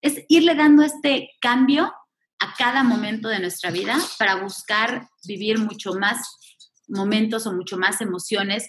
Es 0.00 0.24
irle 0.28 0.54
dando 0.54 0.82
este 0.82 1.30
cambio 1.40 1.92
a 2.38 2.54
cada 2.56 2.82
momento 2.82 3.28
de 3.28 3.40
nuestra 3.40 3.70
vida 3.70 3.96
para 4.18 4.36
buscar 4.36 5.08
vivir 5.24 5.58
mucho 5.58 5.94
más 5.94 6.18
momentos 6.88 7.46
o 7.46 7.52
mucho 7.52 7.78
más 7.78 8.00
emociones 8.00 8.68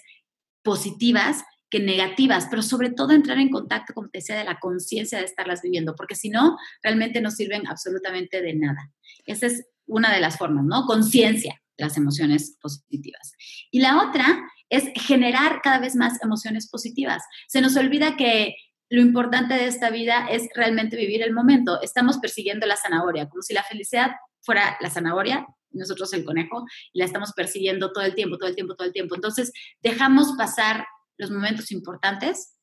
positivas 0.62 1.44
que 1.70 1.80
negativas, 1.80 2.46
pero 2.48 2.62
sobre 2.62 2.90
todo 2.90 3.10
entrar 3.10 3.38
en 3.38 3.50
contacto, 3.50 3.94
como 3.94 4.08
te 4.08 4.18
decía, 4.18 4.36
de 4.36 4.44
la 4.44 4.60
conciencia 4.60 5.18
de 5.18 5.24
estarlas 5.24 5.60
viviendo, 5.60 5.96
porque 5.96 6.14
si 6.14 6.30
no, 6.30 6.56
realmente 6.82 7.20
no 7.20 7.30
sirven 7.30 7.66
absolutamente 7.66 8.40
de 8.42 8.54
nada. 8.54 8.92
Esa 9.26 9.46
es 9.46 9.66
una 9.86 10.12
de 10.12 10.20
las 10.20 10.38
formas, 10.38 10.64
¿no? 10.64 10.86
Conciencia 10.86 11.60
las 11.76 11.96
emociones 11.96 12.56
positivas. 12.60 13.32
Y 13.70 13.80
la 13.80 14.02
otra 14.02 14.42
es 14.68 14.84
generar 14.94 15.60
cada 15.62 15.78
vez 15.78 15.96
más 15.96 16.22
emociones 16.22 16.68
positivas. 16.68 17.22
Se 17.48 17.60
nos 17.60 17.76
olvida 17.76 18.16
que 18.16 18.54
lo 18.90 19.00
importante 19.00 19.54
de 19.54 19.66
esta 19.66 19.90
vida 19.90 20.26
es 20.30 20.48
realmente 20.54 20.96
vivir 20.96 21.22
el 21.22 21.32
momento. 21.32 21.80
Estamos 21.82 22.18
persiguiendo 22.18 22.66
la 22.66 22.76
zanahoria, 22.76 23.28
como 23.28 23.42
si 23.42 23.54
la 23.54 23.64
felicidad 23.64 24.12
fuera 24.40 24.76
la 24.80 24.90
zanahoria, 24.90 25.46
nosotros 25.70 26.12
el 26.12 26.24
conejo, 26.24 26.64
y 26.92 27.00
la 27.00 27.06
estamos 27.06 27.32
persiguiendo 27.32 27.92
todo 27.92 28.04
el 28.04 28.14
tiempo, 28.14 28.36
todo 28.36 28.48
el 28.48 28.54
tiempo, 28.54 28.76
todo 28.76 28.86
el 28.86 28.92
tiempo. 28.92 29.14
Entonces, 29.14 29.52
dejamos 29.82 30.34
pasar 30.36 30.86
los 31.16 31.30
momentos 31.30 31.72
importantes 31.72 32.53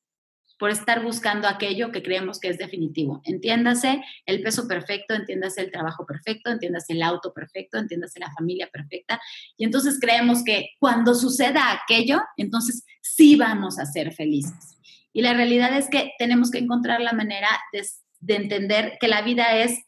por 0.62 0.70
estar 0.70 1.01
buscando 1.01 1.48
aquello 1.48 1.91
que 1.91 2.03
creemos 2.03 2.39
que 2.39 2.50
es 2.50 2.60
definitivo. 2.60 3.20
Entiéndase 3.25 4.00
el 4.27 4.44
peso 4.44 4.68
perfecto, 4.68 5.15
entiéndase 5.15 5.62
el 5.62 5.72
trabajo 5.72 6.06
perfecto, 6.06 6.51
entiéndase 6.51 6.94
el 6.94 7.01
auto 7.01 7.34
perfecto, 7.34 7.80
entiéndase 7.80 8.20
la 8.20 8.32
familia 8.32 8.70
perfecta. 8.72 9.20
Y 9.58 9.65
entonces 9.65 9.98
creemos 10.00 10.44
que 10.44 10.70
cuando 10.77 11.15
suceda 11.15 11.72
aquello, 11.72 12.22
entonces 12.38 12.86
sí 13.01 13.36
vamos 13.38 13.80
a 13.80 13.88
ser 13.88 14.13
felices. 14.13 14.77
Y 15.12 15.24
la 15.24 15.34
realidad 15.34 15.75
es 15.75 15.89
que 15.89 16.12
tenemos 16.20 16.51
que 16.51 16.60
encontrar 16.60 17.01
la 17.01 17.13
manera 17.13 17.50
de, 17.74 17.84
de 18.20 18.36
entender 18.36 19.00
que 19.01 19.08
la 19.08 19.24
vida 19.24 19.56
es 19.56 19.80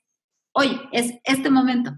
hoy, 0.53 0.81
es 0.91 1.13
este 1.23 1.51
momento. 1.51 1.91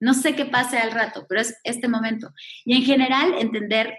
No 0.00 0.14
sé 0.14 0.34
qué 0.34 0.46
pase 0.46 0.78
al 0.78 0.92
rato, 0.92 1.26
pero 1.28 1.42
es 1.42 1.54
este 1.64 1.86
momento. 1.86 2.32
Y 2.64 2.76
en 2.76 2.82
general, 2.84 3.34
entender 3.38 3.98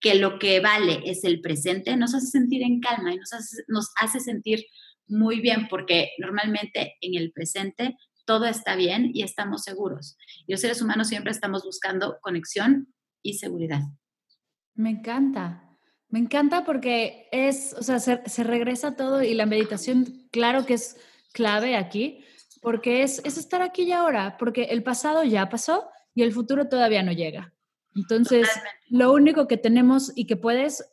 que 0.00 0.14
lo 0.14 0.38
que 0.38 0.60
vale 0.60 1.02
es 1.04 1.24
el 1.24 1.40
presente, 1.40 1.96
nos 1.96 2.14
hace 2.14 2.26
sentir 2.26 2.62
en 2.62 2.80
calma 2.80 3.12
y 3.12 3.16
nos 3.16 3.32
hace, 3.32 3.62
nos 3.68 3.90
hace 3.96 4.20
sentir 4.20 4.64
muy 5.06 5.40
bien 5.40 5.68
porque 5.68 6.10
normalmente 6.18 6.96
en 7.00 7.14
el 7.14 7.32
presente 7.32 7.96
todo 8.24 8.44
está 8.44 8.76
bien 8.76 9.10
y 9.14 9.22
estamos 9.22 9.62
seguros. 9.62 10.16
Y 10.46 10.52
los 10.52 10.60
seres 10.60 10.82
humanos 10.82 11.08
siempre 11.08 11.32
estamos 11.32 11.64
buscando 11.64 12.18
conexión 12.20 12.92
y 13.22 13.34
seguridad. 13.34 13.80
Me 14.74 14.90
encanta. 14.90 15.64
Me 16.10 16.18
encanta 16.18 16.64
porque 16.64 17.28
es, 17.32 17.74
o 17.78 17.82
sea, 17.82 17.98
se, 17.98 18.22
se 18.26 18.44
regresa 18.44 18.96
todo 18.96 19.22
y 19.22 19.34
la 19.34 19.46
meditación, 19.46 20.28
claro 20.30 20.64
que 20.64 20.74
es 20.74 20.96
clave 21.32 21.76
aquí, 21.76 22.24
porque 22.60 23.02
es, 23.02 23.20
es 23.24 23.38
estar 23.38 23.62
aquí 23.62 23.82
y 23.82 23.92
ahora, 23.92 24.36
porque 24.38 24.64
el 24.64 24.82
pasado 24.82 25.24
ya 25.24 25.48
pasó 25.48 25.88
y 26.14 26.22
el 26.22 26.32
futuro 26.32 26.68
todavía 26.68 27.02
no 27.02 27.12
llega. 27.12 27.52
Entonces, 27.98 28.48
lo 28.88 29.12
único 29.12 29.48
que 29.48 29.56
tenemos 29.56 30.12
y 30.14 30.26
que 30.26 30.36
puedes 30.36 30.84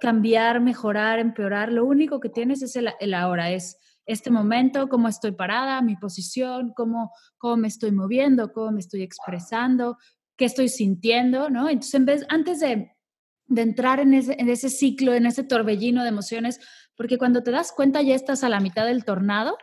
cambiar, 0.00 0.60
mejorar, 0.60 1.18
empeorar, 1.18 1.72
lo 1.72 1.86
único 1.86 2.20
que 2.20 2.28
tienes 2.28 2.62
es 2.62 2.76
el, 2.76 3.14
ahora, 3.14 3.50
es 3.50 3.78
este 4.06 4.30
momento, 4.30 4.88
cómo 4.88 5.08
estoy 5.08 5.32
parada, 5.32 5.80
mi 5.80 5.96
posición, 5.96 6.72
cómo, 6.76 7.12
cómo 7.38 7.56
me 7.56 7.68
estoy 7.68 7.92
moviendo, 7.92 8.52
cómo 8.52 8.72
me 8.72 8.80
estoy 8.80 9.02
expresando, 9.02 9.96
qué 10.36 10.44
estoy 10.44 10.68
sintiendo, 10.68 11.48
¿no? 11.48 11.68
Entonces, 11.68 11.94
en 11.94 12.06
vez, 12.06 12.26
antes 12.28 12.60
de, 12.60 12.92
de 13.46 13.62
entrar 13.62 14.00
en 14.00 14.12
ese, 14.12 14.36
en 14.38 14.48
ese 14.48 14.68
ciclo, 14.68 15.14
en 15.14 15.26
ese 15.26 15.44
torbellino 15.44 16.02
de 16.02 16.10
emociones, 16.10 16.60
porque 16.96 17.16
cuando 17.16 17.42
te 17.42 17.52
das 17.52 17.72
cuenta 17.72 18.02
ya 18.02 18.14
estás 18.14 18.44
a 18.44 18.50
la 18.50 18.60
mitad 18.60 18.86
del 18.86 19.04
tornado 19.04 19.56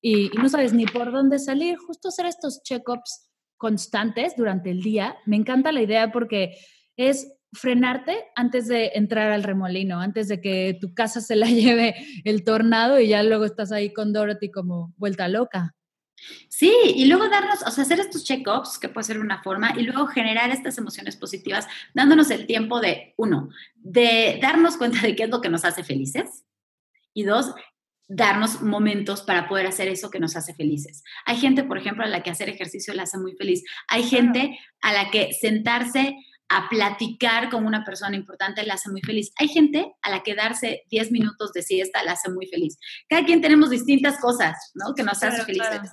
y, 0.00 0.26
y 0.26 0.38
no 0.42 0.48
sabes 0.48 0.72
ni 0.72 0.86
por 0.86 1.12
dónde 1.12 1.38
salir, 1.38 1.76
justo 1.76 2.08
hacer 2.08 2.26
estos 2.26 2.62
check-ups 2.62 3.29
constantes 3.60 4.36
durante 4.36 4.70
el 4.70 4.80
día. 4.80 5.18
Me 5.26 5.36
encanta 5.36 5.70
la 5.70 5.82
idea 5.82 6.10
porque 6.10 6.56
es 6.96 7.30
frenarte 7.52 8.24
antes 8.34 8.68
de 8.68 8.92
entrar 8.94 9.30
al 9.32 9.42
remolino, 9.42 10.00
antes 10.00 10.28
de 10.28 10.40
que 10.40 10.78
tu 10.80 10.94
casa 10.94 11.20
se 11.20 11.36
la 11.36 11.46
lleve 11.62 11.94
el 12.24 12.42
tornado 12.42 12.98
y 12.98 13.08
ya 13.08 13.22
luego 13.22 13.44
estás 13.44 13.70
ahí 13.70 13.92
con 13.92 14.14
Dorothy 14.14 14.50
como 14.50 14.94
vuelta 14.96 15.28
loca. 15.28 15.74
Sí, 16.48 16.72
y 16.94 17.04
luego 17.04 17.28
darnos, 17.28 17.62
o 17.66 17.70
sea, 17.70 17.84
hacer 17.84 18.00
estos 18.00 18.24
check-ups, 18.24 18.78
que 18.78 18.88
puede 18.88 19.04
ser 19.04 19.18
una 19.18 19.42
forma, 19.42 19.74
y 19.78 19.82
luego 19.82 20.06
generar 20.06 20.50
estas 20.50 20.76
emociones 20.78 21.16
positivas, 21.16 21.66
dándonos 21.94 22.30
el 22.30 22.46
tiempo 22.46 22.80
de, 22.80 23.14
uno, 23.16 23.50
de 23.74 24.38
darnos 24.40 24.76
cuenta 24.76 25.00
de 25.00 25.16
qué 25.16 25.24
es 25.24 25.30
lo 25.30 25.40
que 25.40 25.48
nos 25.48 25.64
hace 25.64 25.82
felices, 25.82 26.44
y 27.14 27.24
dos, 27.24 27.54
darnos 28.12 28.60
momentos 28.60 29.22
para 29.22 29.48
poder 29.48 29.68
hacer 29.68 29.86
eso 29.86 30.10
que 30.10 30.18
nos 30.18 30.34
hace 30.36 30.52
felices. 30.52 31.04
Hay 31.26 31.36
gente, 31.36 31.62
por 31.62 31.78
ejemplo, 31.78 32.04
a 32.04 32.08
la 32.08 32.24
que 32.24 32.30
hacer 32.30 32.48
ejercicio 32.48 32.92
la 32.92 33.04
hace 33.04 33.18
muy 33.18 33.36
feliz. 33.36 33.62
Hay 33.86 34.02
gente 34.02 34.58
a 34.82 34.92
la 34.92 35.10
que 35.10 35.32
sentarse 35.32 36.16
a 36.48 36.68
platicar 36.68 37.48
con 37.50 37.64
una 37.64 37.84
persona 37.84 38.16
importante 38.16 38.66
la 38.66 38.74
hace 38.74 38.90
muy 38.90 39.00
feliz. 39.02 39.32
Hay 39.38 39.46
gente 39.46 39.92
a 40.02 40.10
la 40.10 40.24
que 40.24 40.34
darse 40.34 40.82
10 40.90 41.12
minutos 41.12 41.52
de 41.52 41.62
siesta 41.62 42.02
la 42.02 42.12
hace 42.12 42.30
muy 42.30 42.48
feliz. 42.48 42.78
Cada 43.08 43.24
quien 43.24 43.40
tenemos 43.40 43.70
distintas 43.70 44.18
cosas, 44.18 44.72
¿no? 44.74 44.92
Que 44.96 45.04
nos 45.04 45.22
hace 45.22 45.44
felices. 45.44 45.92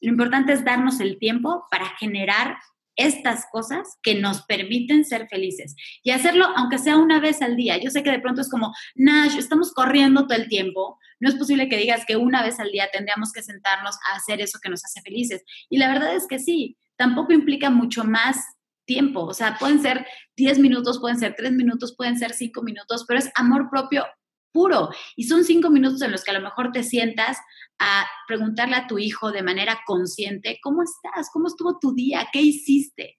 Lo 0.00 0.10
importante 0.10 0.52
es 0.52 0.64
darnos 0.64 1.00
el 1.00 1.18
tiempo 1.18 1.64
para 1.72 1.88
generar 1.98 2.56
estas 2.96 3.46
cosas 3.50 3.98
que 4.02 4.14
nos 4.14 4.42
permiten 4.42 5.04
ser 5.04 5.28
felices 5.28 5.74
y 6.02 6.10
hacerlo 6.10 6.46
aunque 6.56 6.78
sea 6.78 6.96
una 6.96 7.20
vez 7.20 7.42
al 7.42 7.56
día. 7.56 7.78
Yo 7.78 7.90
sé 7.90 8.02
que 8.02 8.10
de 8.10 8.20
pronto 8.20 8.40
es 8.40 8.50
como, 8.50 8.74
Nash, 8.94 9.36
estamos 9.36 9.72
corriendo 9.72 10.26
todo 10.26 10.38
el 10.38 10.48
tiempo. 10.48 10.98
No 11.20 11.28
es 11.28 11.36
posible 11.36 11.68
que 11.68 11.76
digas 11.76 12.04
que 12.06 12.16
una 12.16 12.42
vez 12.42 12.60
al 12.60 12.70
día 12.70 12.88
tendríamos 12.92 13.32
que 13.32 13.42
sentarnos 13.42 13.96
a 14.08 14.16
hacer 14.16 14.40
eso 14.40 14.58
que 14.62 14.68
nos 14.68 14.84
hace 14.84 15.00
felices. 15.00 15.42
Y 15.68 15.78
la 15.78 15.88
verdad 15.88 16.14
es 16.14 16.26
que 16.26 16.38
sí, 16.38 16.76
tampoco 16.96 17.32
implica 17.32 17.70
mucho 17.70 18.04
más 18.04 18.36
tiempo. 18.84 19.24
O 19.24 19.34
sea, 19.34 19.56
pueden 19.58 19.80
ser 19.80 20.06
10 20.36 20.58
minutos, 20.58 20.98
pueden 21.00 21.18
ser 21.18 21.34
3 21.36 21.52
minutos, 21.52 21.94
pueden 21.96 22.18
ser 22.18 22.32
5 22.32 22.62
minutos, 22.62 23.04
pero 23.06 23.18
es 23.18 23.30
amor 23.34 23.70
propio 23.70 24.04
puro. 24.52 24.90
Y 25.16 25.24
son 25.24 25.44
5 25.44 25.70
minutos 25.70 26.02
en 26.02 26.12
los 26.12 26.24
que 26.24 26.30
a 26.30 26.34
lo 26.34 26.42
mejor 26.42 26.72
te 26.72 26.82
sientas 26.82 27.38
a 27.78 28.06
preguntarle 28.26 28.76
a 28.76 28.86
tu 28.86 28.98
hijo 28.98 29.32
de 29.32 29.42
manera 29.42 29.80
consciente, 29.86 30.58
¿cómo 30.62 30.82
estás? 30.82 31.30
¿Cómo 31.32 31.48
estuvo 31.48 31.78
tu 31.78 31.94
día? 31.94 32.28
¿Qué 32.32 32.40
hiciste? 32.40 33.18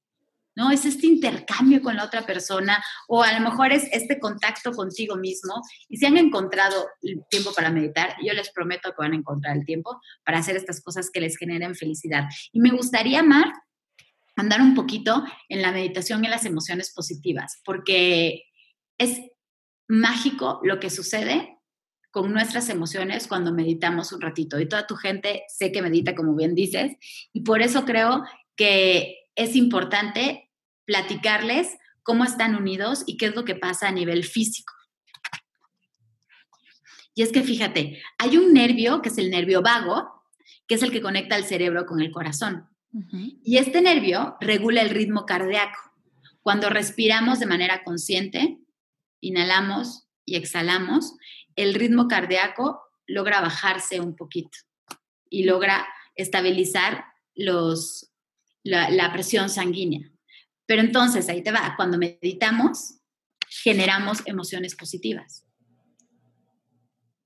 ¿no? 0.55 0.71
Es 0.71 0.85
este 0.85 1.07
intercambio 1.07 1.81
con 1.81 1.95
la 1.95 2.05
otra 2.05 2.25
persona 2.25 2.83
o 3.07 3.23
a 3.23 3.33
lo 3.33 3.39
mejor 3.39 3.71
es 3.71 3.87
este 3.91 4.19
contacto 4.19 4.71
contigo 4.71 5.15
mismo. 5.15 5.61
Y 5.89 5.97
si 5.97 6.05
han 6.05 6.17
encontrado 6.17 6.87
el 7.01 7.23
tiempo 7.29 7.53
para 7.53 7.71
meditar, 7.71 8.15
yo 8.23 8.33
les 8.33 8.51
prometo 8.51 8.89
que 8.89 9.01
van 9.01 9.13
a 9.13 9.17
encontrar 9.17 9.57
el 9.57 9.65
tiempo 9.65 9.99
para 10.23 10.39
hacer 10.39 10.55
estas 10.55 10.81
cosas 10.81 11.09
que 11.11 11.21
les 11.21 11.37
generen 11.37 11.75
felicidad. 11.75 12.25
Y 12.51 12.59
me 12.59 12.71
gustaría, 12.71 13.23
Mar, 13.23 13.51
andar 14.35 14.61
un 14.61 14.75
poquito 14.75 15.23
en 15.49 15.61
la 15.61 15.71
meditación 15.71 16.23
y 16.23 16.27
en 16.27 16.31
las 16.31 16.45
emociones 16.45 16.93
positivas, 16.93 17.61
porque 17.65 18.43
es 18.97 19.19
mágico 19.87 20.59
lo 20.63 20.79
que 20.79 20.89
sucede 20.89 21.57
con 22.11 22.31
nuestras 22.31 22.69
emociones 22.69 23.27
cuando 23.27 23.53
meditamos 23.53 24.11
un 24.13 24.21
ratito. 24.21 24.59
Y 24.59 24.67
toda 24.67 24.85
tu 24.85 24.95
gente 24.95 25.43
sé 25.47 25.71
que 25.71 25.81
medita, 25.81 26.13
como 26.13 26.35
bien 26.35 26.53
dices, 26.53 26.95
y 27.33 27.41
por 27.41 27.61
eso 27.61 27.85
creo 27.85 28.23
que 28.55 29.17
es 29.35 29.55
importante 29.55 30.51
platicarles 30.85 31.75
cómo 32.03 32.23
están 32.23 32.55
unidos 32.55 33.03
y 33.07 33.17
qué 33.17 33.27
es 33.27 33.35
lo 33.35 33.45
que 33.45 33.55
pasa 33.55 33.87
a 33.87 33.91
nivel 33.91 34.23
físico. 34.23 34.73
Y 37.15 37.21
es 37.21 37.31
que 37.31 37.41
fíjate, 37.41 38.01
hay 38.17 38.37
un 38.37 38.53
nervio 38.53 39.01
que 39.01 39.09
es 39.09 39.17
el 39.17 39.29
nervio 39.29 39.61
vago, 39.61 40.23
que 40.67 40.75
es 40.75 40.83
el 40.83 40.91
que 40.91 41.01
conecta 41.01 41.35
el 41.35 41.45
cerebro 41.45 41.85
con 41.85 42.01
el 42.01 42.11
corazón. 42.11 42.67
Y 43.43 43.57
este 43.57 43.81
nervio 43.81 44.37
regula 44.39 44.81
el 44.81 44.91
ritmo 44.91 45.25
cardíaco. 45.25 45.79
Cuando 46.43 46.69
respiramos 46.69 47.39
de 47.39 47.47
manera 47.47 47.83
consciente, 47.83 48.59
inhalamos 49.23 50.07
y 50.25 50.35
exhalamos, 50.35 51.15
el 51.55 51.73
ritmo 51.73 52.07
cardíaco 52.07 52.81
logra 53.07 53.41
bajarse 53.41 53.99
un 53.99 54.15
poquito 54.15 54.57
y 55.29 55.43
logra 55.43 55.87
estabilizar 56.15 57.05
los, 57.35 58.11
la, 58.63 59.11
presión 59.13 59.49
sanguínea. 59.49 60.11
Pero 60.65 60.81
entonces, 60.81 61.27
ahí 61.29 61.41
te 61.41 61.51
va, 61.51 61.73
cuando 61.75 61.97
meditamos, 61.97 62.99
generamos 63.63 64.21
emociones 64.25 64.75
positivas. 64.75 65.45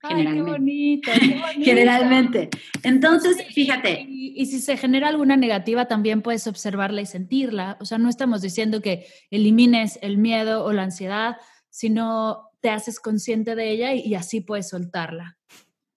Generalmente. 0.01 0.45
qué 0.45 0.51
bonito, 0.51 1.11
qué 1.13 1.39
bonito. 1.41 1.65
Generalmente. 1.65 2.49
Entonces, 2.83 3.37
fíjate. 3.53 4.05
Y, 4.07 4.45
si 4.45 4.59
se 4.59 4.77
genera 4.77 5.09
alguna 5.09 5.35
negativa, 5.35 5.87
también 5.87 6.21
puedes 6.21 6.47
observarla 6.47 7.01
y 7.01 7.05
sentirla. 7.05 7.77
O 7.81 7.85
sea, 7.85 7.97
no 7.97 8.09
estamos 8.09 8.41
diciendo 8.41 8.81
que 8.81 9.05
elimines 9.31 9.99
el 10.01 10.17
miedo 10.17 10.63
o 10.63 10.71
la 10.71 10.83
ansiedad, 10.83 11.37
sino 11.77 12.49
te 12.59 12.71
haces 12.71 12.99
consciente 12.99 13.53
de 13.53 13.69
ella 13.69 13.93
y, 13.93 14.15
así 14.15 14.41
puedes 14.41 14.69
soltarla. 14.69 15.37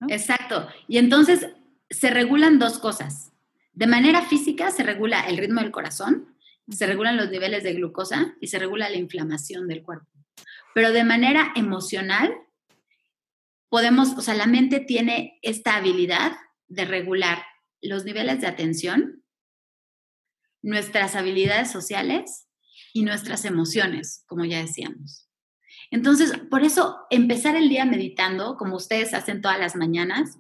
Exacto. 0.09 0.69
Y 0.89 0.99
entonces 0.99 1.47
se 1.89 2.11
regulan 2.11 2.59
dos 2.59 2.79
cosas. 2.79 3.33
De 3.73 3.87
manera 3.87 4.21
física 4.21 4.71
se 4.73 4.83
regula 4.83 5.23
el 5.23 5.39
ritmo 5.39 5.63
del 5.63 5.71
corazón, 5.71 6.37
se 6.69 6.87
regulan 6.87 7.17
los 7.17 7.31
niveles 7.31 7.63
de 7.63 7.73
glucosa 7.73 8.37
y 8.43 8.49
se 8.49 8.59
regula 8.59 8.91
la 8.91 8.99
inflamación 8.99 9.69
del 9.69 9.83
cuerpo. 9.83 10.07
Pero 10.75 10.93
de 10.93 11.03
manera 11.03 11.51
emocional, 11.57 12.31
podemos, 13.71 14.11
o 14.19 14.21
sea, 14.21 14.35
la 14.35 14.47
mente 14.47 14.81
tiene 14.81 15.39
esta 15.41 15.77
habilidad 15.77 16.33
de 16.69 16.85
regular 16.85 17.43
los 17.81 18.05
niveles 18.05 18.43
de 18.43 18.49
atención, 18.49 19.25
nuestras 20.61 21.17
habilidades 21.17 21.71
sociales 21.71 22.49
y 22.93 23.03
nuestras 23.03 23.47
emociones, 23.47 24.25
como 24.27 24.45
ya 24.45 24.61
decíamos. 24.61 25.30
Entonces, 25.91 26.33
por 26.51 26.63
eso 26.63 26.99
empezar 27.11 27.57
el 27.57 27.69
día 27.69 27.85
meditando, 27.85 28.57
como 28.57 28.77
ustedes 28.77 29.13
hacen 29.13 29.41
todas 29.41 29.59
las 29.59 29.77
mañanas, 29.77 30.39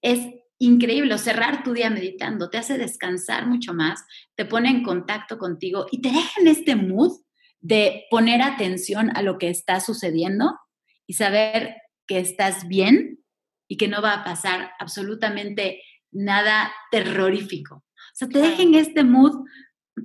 es 0.00 0.20
increíble. 0.58 1.18
cerrar 1.18 1.62
tu 1.62 1.72
día 1.72 1.90
meditando 1.90 2.50
te 2.50 2.58
hace 2.58 2.78
descansar 2.78 3.46
mucho 3.46 3.74
más, 3.74 4.04
te 4.36 4.44
pone 4.44 4.70
en 4.70 4.82
contacto 4.82 5.38
contigo 5.38 5.86
y 5.90 6.00
te 6.00 6.10
deja 6.10 6.40
en 6.40 6.46
este 6.46 6.76
mood 6.76 7.12
de 7.60 8.04
poner 8.10 8.42
atención 8.42 9.10
a 9.16 9.22
lo 9.22 9.38
que 9.38 9.50
está 9.50 9.80
sucediendo 9.80 10.58
y 11.06 11.14
saber 11.14 11.76
que 12.06 12.20
estás 12.20 12.68
bien 12.68 13.20
y 13.68 13.76
que 13.76 13.88
no 13.88 14.00
va 14.00 14.14
a 14.14 14.24
pasar 14.24 14.70
absolutamente 14.78 15.82
nada 16.12 16.72
terrorífico. 16.90 17.76
O 17.76 18.14
sea, 18.14 18.28
te 18.28 18.38
deja 18.38 18.62
en 18.62 18.74
este 18.74 19.02
mood 19.02 19.44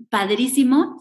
padrísimo 0.10 1.00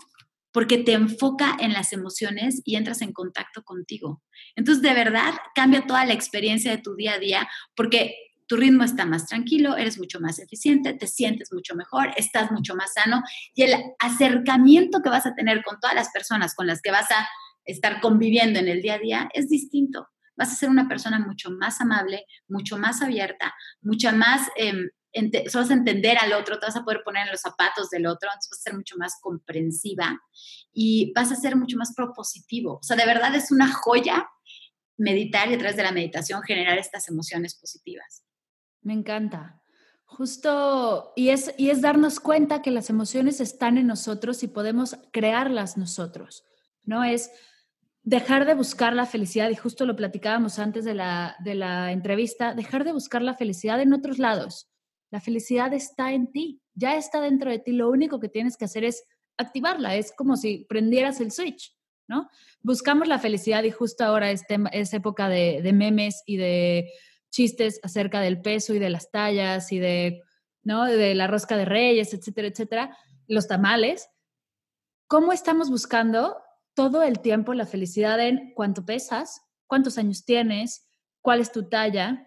porque 0.52 0.78
te 0.78 0.92
enfoca 0.92 1.57
en 1.61 1.73
las 1.73 1.92
emociones 1.92 2.61
y 2.64 2.76
entras 2.76 3.02
en 3.02 3.12
contacto 3.12 3.62
contigo. 3.62 4.23
Entonces, 4.57 4.83
de 4.83 4.95
verdad, 4.95 5.35
cambia 5.54 5.87
toda 5.87 6.04
la 6.04 6.12
experiencia 6.12 6.71
de 6.71 6.82
tu 6.82 6.97
día 6.97 7.15
a 7.15 7.19
día 7.19 7.49
porque 7.76 8.15
tu 8.50 8.56
ritmo 8.56 8.82
está 8.82 9.06
más 9.06 9.26
tranquilo, 9.26 9.76
eres 9.76 9.97
mucho 9.97 10.19
más 10.19 10.41
eficiente, 10.41 10.93
te 10.95 11.06
sientes 11.06 11.52
mucho 11.52 11.76
mejor, 11.76 12.10
estás 12.17 12.50
mucho 12.50 12.75
más 12.75 12.93
sano 12.95 13.23
y 13.54 13.63
el 13.63 13.75
acercamiento 14.00 15.02
que 15.02 15.08
vas 15.08 15.25
a 15.25 15.34
tener 15.36 15.63
con 15.63 15.78
todas 15.78 15.95
las 15.95 16.10
personas 16.10 16.56
con 16.56 16.67
las 16.67 16.82
que 16.82 16.91
vas 16.91 17.08
a 17.13 17.28
estar 17.65 18.00
conviviendo 18.00 18.58
en 18.58 18.67
el 18.67 18.82
día 18.82 18.95
a 18.95 18.99
día 18.99 19.28
es 19.34 19.49
distinto. 19.49 20.08
Vas 20.34 20.52
a 20.52 20.56
ser 20.56 20.69
una 20.69 20.89
persona 20.89 21.21
mucho 21.21 21.52
más 21.52 21.80
amable, 21.80 22.25
mucho 22.49 22.76
más 22.76 23.02
abierta, 23.02 23.54
mucha 23.82 24.10
más, 24.10 24.49
eh, 24.56 24.73
vas 25.54 25.70
a 25.70 25.75
entender 25.75 26.18
al 26.18 26.32
otro, 26.32 26.58
te 26.58 26.66
vas 26.66 26.76
a 26.76 26.84
poder 26.84 27.02
poner 27.04 27.26
en 27.26 27.32
los 27.32 27.40
zapatos 27.40 27.90
del 27.90 28.06
otro, 28.06 28.28
entonces 28.28 28.50
vas 28.50 28.60
a 28.60 28.62
ser 28.62 28.75
mucho 28.75 28.96
más 28.96 29.18
comprensiva 29.20 30.20
y 30.73 31.12
vas 31.14 31.32
a 31.32 31.36
ser 31.36 31.56
mucho 31.56 31.76
más 31.76 31.94
propositivo. 31.94 32.75
O 32.75 32.82
sea, 32.82 32.96
de 32.96 33.06
verdad 33.06 33.34
es 33.34 33.50
una 33.50 33.73
joya 33.73 34.28
meditar 34.96 35.50
y 35.50 35.54
a 35.54 35.58
través 35.58 35.76
de 35.76 35.82
la 35.82 35.92
meditación 35.92 36.42
generar 36.42 36.78
estas 36.78 37.08
emociones 37.08 37.54
positivas. 37.54 38.23
Me 38.82 38.92
encanta. 38.92 39.62
Justo, 40.04 41.12
y 41.16 41.28
es, 41.28 41.54
y 41.56 41.70
es 41.70 41.80
darnos 41.80 42.18
cuenta 42.18 42.62
que 42.62 42.70
las 42.70 42.90
emociones 42.90 43.40
están 43.40 43.78
en 43.78 43.86
nosotros 43.86 44.42
y 44.42 44.49
podemos 44.49 44.96
crearlas 45.12 45.76
nosotros, 45.76 46.44
¿no? 46.82 47.04
Es 47.04 47.30
dejar 48.02 48.44
de 48.44 48.54
buscar 48.54 48.94
la 48.94 49.06
felicidad, 49.06 49.50
y 49.50 49.56
justo 49.56 49.86
lo 49.86 49.96
platicábamos 49.96 50.58
antes 50.58 50.84
de 50.84 50.94
la, 50.94 51.36
de 51.44 51.54
la 51.54 51.92
entrevista, 51.92 52.54
dejar 52.54 52.84
de 52.84 52.92
buscar 52.92 53.23
la 53.23 53.34
felicidad 53.34 53.80
en 53.80 53.92
otros 53.92 54.18
lados. 54.18 54.70
La 55.10 55.20
felicidad 55.20 55.73
está 55.73 56.12
en 56.12 56.30
ti, 56.30 56.60
ya 56.75 56.96
está 56.96 57.20
dentro 57.20 57.50
de 57.50 57.58
ti, 57.58 57.73
lo 57.73 57.90
único 57.90 58.20
que 58.20 58.28
tienes 58.28 58.56
que 58.56 58.64
hacer 58.64 58.84
es 58.84 59.04
activarla, 59.36 59.96
es 59.96 60.12
como 60.12 60.36
si 60.36 60.66
prendieras 60.68 61.20
el 61.20 61.32
switch, 61.32 61.76
¿no? 62.06 62.28
Buscamos 62.62 63.08
la 63.08 63.18
felicidad 63.18 63.64
y 63.64 63.70
justo 63.70 64.04
ahora 64.04 64.30
es, 64.30 64.44
es 64.73 64.94
época 64.94 65.28
de, 65.28 65.60
de 65.62 65.73
memes 65.73 66.23
y 66.26 66.36
de 66.36 66.90
chistes 67.30 67.80
acerca 67.82 68.20
del 68.20 68.40
peso 68.40 68.75
y 68.75 68.78
de 68.78 68.90
las 68.90 69.10
tallas 69.10 69.73
y 69.73 69.78
de, 69.78 70.23
¿no? 70.62 70.84
de 70.84 71.14
la 71.14 71.26
rosca 71.26 71.56
de 71.56 71.64
reyes, 71.64 72.12
etcétera, 72.12 72.49
etcétera, 72.49 72.99
los 73.26 73.46
tamales. 73.46 74.08
¿Cómo 75.06 75.32
estamos 75.32 75.70
buscando 75.70 76.36
todo 76.75 77.02
el 77.02 77.20
tiempo 77.20 77.54
la 77.54 77.66
felicidad 77.66 78.20
en 78.20 78.52
cuánto 78.54 78.84
pesas, 78.84 79.40
cuántos 79.66 79.99
años 79.99 80.25
tienes, 80.25 80.88
cuál 81.20 81.40
es 81.40 81.52
tu 81.52 81.68
talla, 81.68 82.26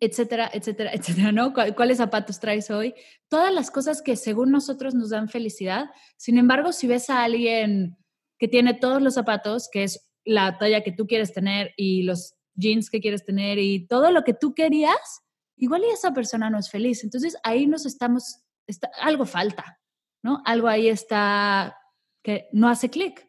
etcétera, 0.00 0.50
etcétera, 0.52 0.90
etcétera, 0.94 1.32
¿no? 1.32 1.52
¿Cuáles 1.52 1.98
zapatos 1.98 2.40
traes 2.40 2.70
hoy? 2.70 2.94
Todas 3.28 3.52
las 3.52 3.70
cosas 3.70 4.02
que 4.02 4.16
según 4.16 4.50
nosotros 4.50 4.94
nos 4.94 5.10
dan 5.10 5.28
felicidad. 5.28 5.86
Sin 6.16 6.38
embargo, 6.38 6.72
si 6.72 6.86
ves 6.86 7.10
a 7.10 7.24
alguien 7.24 7.96
que 8.38 8.48
tiene 8.48 8.74
todos 8.74 9.02
los 9.02 9.14
zapatos, 9.14 9.68
que 9.70 9.84
es 9.84 10.08
la 10.24 10.58
talla 10.58 10.82
que 10.82 10.92
tú 10.92 11.06
quieres 11.06 11.32
tener 11.32 11.72
y 11.76 12.02
los 12.02 12.34
jeans 12.54 12.90
que 12.90 13.00
quieres 13.00 13.24
tener 13.24 13.58
y 13.58 13.86
todo 13.86 14.10
lo 14.10 14.24
que 14.24 14.34
tú 14.34 14.54
querías, 14.54 15.22
igual 15.56 15.82
y 15.84 15.90
esa 15.90 16.12
persona 16.12 16.50
no 16.50 16.58
es 16.58 16.70
feliz. 16.70 17.02
Entonces 17.04 17.36
ahí 17.42 17.66
nos 17.66 17.86
estamos, 17.86 18.40
está, 18.66 18.90
algo 19.00 19.26
falta, 19.26 19.80
¿no? 20.22 20.42
Algo 20.44 20.68
ahí 20.68 20.88
está 20.88 21.76
que 22.22 22.48
no 22.52 22.68
hace 22.68 22.90
clic. 22.90 23.26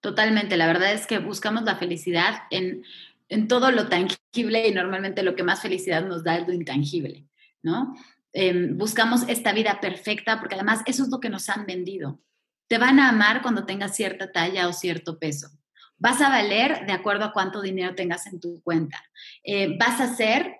Totalmente, 0.00 0.56
la 0.56 0.68
verdad 0.68 0.92
es 0.92 1.06
que 1.06 1.18
buscamos 1.18 1.64
la 1.64 1.76
felicidad 1.76 2.42
en, 2.50 2.84
en, 3.28 3.48
todo 3.48 3.70
lo 3.70 3.88
tangible 3.88 4.68
y 4.68 4.72
normalmente 4.72 5.22
lo 5.22 5.34
que 5.34 5.42
más 5.42 5.60
felicidad 5.60 6.04
nos 6.06 6.24
da 6.24 6.38
es 6.38 6.46
lo 6.46 6.52
intangible, 6.52 7.26
¿no? 7.62 7.94
Em, 8.32 8.76
buscamos 8.76 9.28
esta 9.28 9.52
vida 9.52 9.80
perfecta 9.80 10.38
porque 10.38 10.54
además 10.54 10.82
eso 10.86 11.02
es 11.02 11.08
lo 11.08 11.20
que 11.20 11.30
nos 11.30 11.48
han 11.48 11.66
vendido. 11.66 12.20
Te 12.68 12.78
van 12.78 13.00
a 13.00 13.08
amar 13.08 13.42
cuando 13.42 13.64
tengas 13.64 13.96
cierta 13.96 14.30
talla 14.32 14.68
o 14.68 14.72
cierto 14.72 15.18
peso. 15.18 15.48
Vas 15.96 16.20
a 16.20 16.28
valer 16.28 16.86
de 16.86 16.92
acuerdo 16.92 17.24
a 17.24 17.32
cuánto 17.32 17.62
dinero 17.62 17.94
tengas 17.94 18.26
en 18.26 18.38
tu 18.38 18.62
cuenta. 18.62 19.02
Eh, 19.42 19.76
vas 19.78 20.00
a 20.00 20.14
ser 20.14 20.56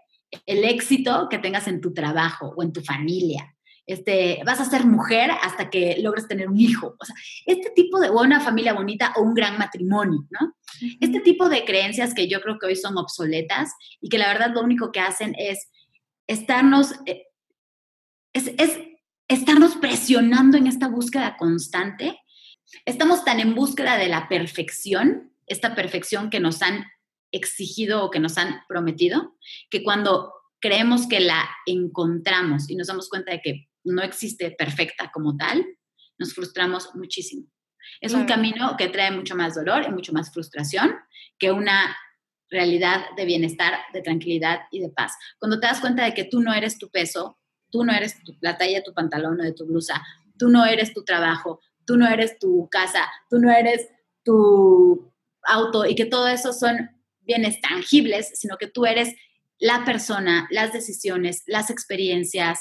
el 0.47 0.65
éxito 0.65 1.29
que 1.31 1.39
tengas 1.39 1.69
en 1.69 1.81
tu 1.81 1.93
trabajo 1.93 2.55
o 2.57 2.63
en 2.63 2.73
tu 2.73 2.83
familia. 2.83 3.55
Este, 3.89 4.41
vas 4.45 4.61
a 4.61 4.65
ser 4.65 4.85
mujer 4.85 5.31
hasta 5.43 5.71
que 5.71 5.97
logres 6.01 6.29
tener 6.29 6.49
un 6.49 6.61
hijo. 6.61 6.95
O 6.99 7.05
sea, 7.05 7.17
este 7.47 7.71
tipo 7.71 7.99
de, 7.99 8.11
o 8.11 8.21
una 8.21 8.41
familia 8.41 8.75
bonita 8.75 9.13
o 9.17 9.23
un 9.23 9.35
gran 9.35 9.59
matrimonio, 9.59 10.27
¿no? 10.31 10.55
Este 11.01 11.21
tipo 11.21 11.49
de 11.49 11.65
creencias 11.65 12.15
que 12.15 12.29
yo 12.29 12.41
creo 12.41 12.59
que 12.59 12.67
hoy 12.67 12.77
son 12.77 12.97
obsoletas 12.97 13.73
y 14.01 14.09
que 14.09 14.19
la 14.19 14.29
verdad 14.29 14.53
lo 14.55 14.63
único 14.63 14.93
que 14.93 15.01
hacen 15.01 15.35
es 15.39 15.71
estarnos, 16.29 16.93
eh, 17.07 17.25
es, 18.33 18.53
es 18.59 18.79
estarnos 19.27 19.75
presionando 19.77 20.57
en 20.57 20.69
esta 20.69 20.87
búsqueda 20.89 21.37
constante. 21.37 22.21
Estamos 22.85 23.25
tan 23.25 23.41
en 23.41 23.55
búsqueda 23.55 23.97
de 23.97 24.09
la 24.09 24.29
perfección 24.29 25.29
esta 25.49 25.75
perfección 25.75 26.31
que 26.31 26.41
nos 26.41 26.63
han 26.63 26.85
exigido 27.33 28.05
o 28.05 28.11
que 28.11 28.21
nos 28.21 28.39
han 28.39 28.63
prometido, 28.69 29.37
que 29.71 29.83
cuando 29.83 30.33
creemos 30.61 31.07
que 31.07 31.21
la 31.21 31.49
encontramos 31.67 32.71
y 32.71 32.77
nos 32.77 32.87
damos 32.89 33.09
cuenta 33.09 33.33
de 33.33 33.41
que 33.43 33.68
no 33.93 34.03
existe 34.03 34.51
perfecta 34.51 35.11
como 35.13 35.37
tal, 35.37 35.65
nos 36.19 36.35
frustramos 36.35 36.95
muchísimo. 36.95 37.47
Es 38.01 38.13
un 38.13 38.27
camino 38.27 38.77
que 38.77 38.89
trae 38.89 39.11
mucho 39.11 39.35
más 39.35 39.55
dolor 39.55 39.85
y 39.87 39.91
mucho 39.91 40.13
más 40.13 40.33
frustración 40.33 40.95
que 41.39 41.51
una 41.53 41.97
realidad 42.51 43.05
de 43.17 43.25
bienestar, 43.25 43.75
de 43.93 44.03
tranquilidad 44.03 44.61
y 44.71 44.81
de 44.81 44.91
paz. 44.91 45.15
Cuando 45.39 45.61
te 45.61 45.67
das 45.67 45.81
cuenta 45.81 46.05
de 46.05 46.15
que 46.15 46.25
tú 46.25 46.41
no 46.41 46.53
eres 46.53 46.79
tu 46.79 46.91
peso, 46.91 47.39
tú 47.71 47.85
no 47.85 47.93
eres 47.93 48.17
la 48.41 48.57
talla 48.57 48.79
de 48.79 48.85
tu 48.85 48.95
pantalón 48.95 49.41
o 49.41 49.45
de 49.45 49.53
tu 49.53 49.67
blusa, 49.67 50.03
tú 50.39 50.49
no 50.49 50.65
eres 50.65 50.93
tu 50.93 51.05
trabajo, 51.05 51.61
tú 51.85 51.97
no 51.97 52.09
eres 52.09 52.39
tu 52.39 52.69
casa, 52.71 53.11
tú 53.29 53.39
no 53.39 53.51
eres 53.51 53.89
tu 54.25 55.13
auto 55.43 55.87
y 55.87 55.95
que 55.95 56.07
todo 56.07 56.29
eso 56.29 56.53
son 56.53 56.91
bienes 57.21 57.61
tangibles, 57.61 58.31
sino 58.35 58.57
que 58.57 58.69
tú 58.69 58.87
eres 58.87 59.15
la 59.59 59.85
persona, 59.85 60.47
las 60.51 60.73
decisiones, 60.73 61.43
las 61.47 61.71
experiencias, 61.71 62.61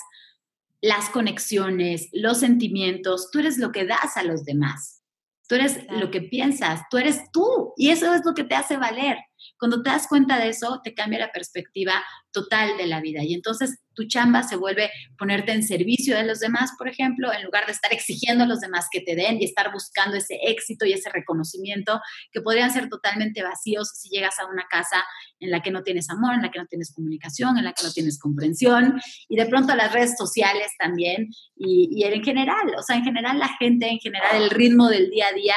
las 0.82 1.10
conexiones, 1.10 2.10
los 2.12 2.40
sentimientos, 2.40 3.30
tú 3.32 3.40
eres 3.40 3.58
lo 3.58 3.72
que 3.72 3.86
das 3.86 4.18
a 4.18 4.24
los 4.24 4.46
demás. 4.46 5.04
Tú 5.48 5.56
eres 5.56 5.80
lo 5.90 6.12
que 6.12 6.22
piensas, 6.22 6.82
tú 6.90 6.98
eres 6.98 7.22
tú 7.32 7.74
y 7.78 7.90
eso 7.90 8.14
es 8.14 8.22
lo 8.26 8.34
que 8.34 8.44
te 8.44 8.56
hace 8.56 8.76
valer. 8.76 9.18
Cuando 9.58 9.82
te 9.82 9.90
das 9.90 10.08
cuenta 10.08 10.38
de 10.38 10.50
eso, 10.50 10.82
te 10.84 10.94
cambia 10.94 11.20
la 11.20 11.32
perspectiva 11.32 12.04
total 12.38 12.78
de 12.78 12.86
la 12.86 13.02
vida. 13.02 13.24
Y 13.24 13.34
entonces 13.34 13.80
tu 13.98 14.08
chamba 14.08 14.44
se 14.44 14.56
vuelve 14.56 14.92
ponerte 15.18 15.52
en 15.52 15.64
servicio 15.64 16.16
de 16.16 16.24
los 16.24 16.40
demás, 16.40 16.70
por 16.78 16.88
ejemplo, 16.88 17.34
en 17.34 17.44
lugar 17.44 17.66
de 17.66 17.72
estar 17.72 17.92
exigiendo 17.92 18.44
a 18.44 18.48
los 18.48 18.60
demás 18.60 18.86
que 18.92 19.02
te 19.02 19.16
den 19.16 19.42
y 19.42 19.46
estar 19.46 19.72
buscando 19.72 20.16
ese 20.16 20.38
éxito 20.44 20.86
y 20.86 20.94
ese 20.94 21.10
reconocimiento 21.10 22.00
que 22.32 22.42
podrían 22.42 22.72
ser 22.72 22.90
totalmente 22.90 23.42
vacíos 23.42 23.90
si 23.96 24.10
llegas 24.10 24.38
a 24.40 24.46
una 24.46 24.68
casa 24.70 25.04
en 25.40 25.50
la 25.50 25.64
que 25.64 25.72
no 25.72 25.82
tienes 25.82 26.12
amor, 26.12 26.36
en 26.36 26.44
la 26.44 26.52
que 26.52 26.60
no 26.60 26.68
tienes 26.68 26.94
comunicación, 26.94 27.58
en 27.58 27.64
la 27.64 27.74
que 27.74 27.84
no 27.84 27.92
tienes 27.92 28.20
comprensión 28.20 29.02
y 29.28 29.36
de 29.36 29.48
pronto 29.48 29.76
las 29.76 29.92
redes 29.92 30.16
sociales 30.16 30.72
también 30.78 31.30
y, 31.56 32.04
en 32.04 32.24
general, 32.24 32.76
o 32.78 32.84
sea, 32.84 32.98
en 32.98 33.04
general 33.04 33.40
la 33.40 33.50
gente, 33.58 33.88
en 33.88 33.98
general 33.98 34.44
el 34.44 34.52
ritmo 34.52 34.90
del 34.90 35.10
día 35.10 35.28
a 35.30 35.34
día 35.34 35.56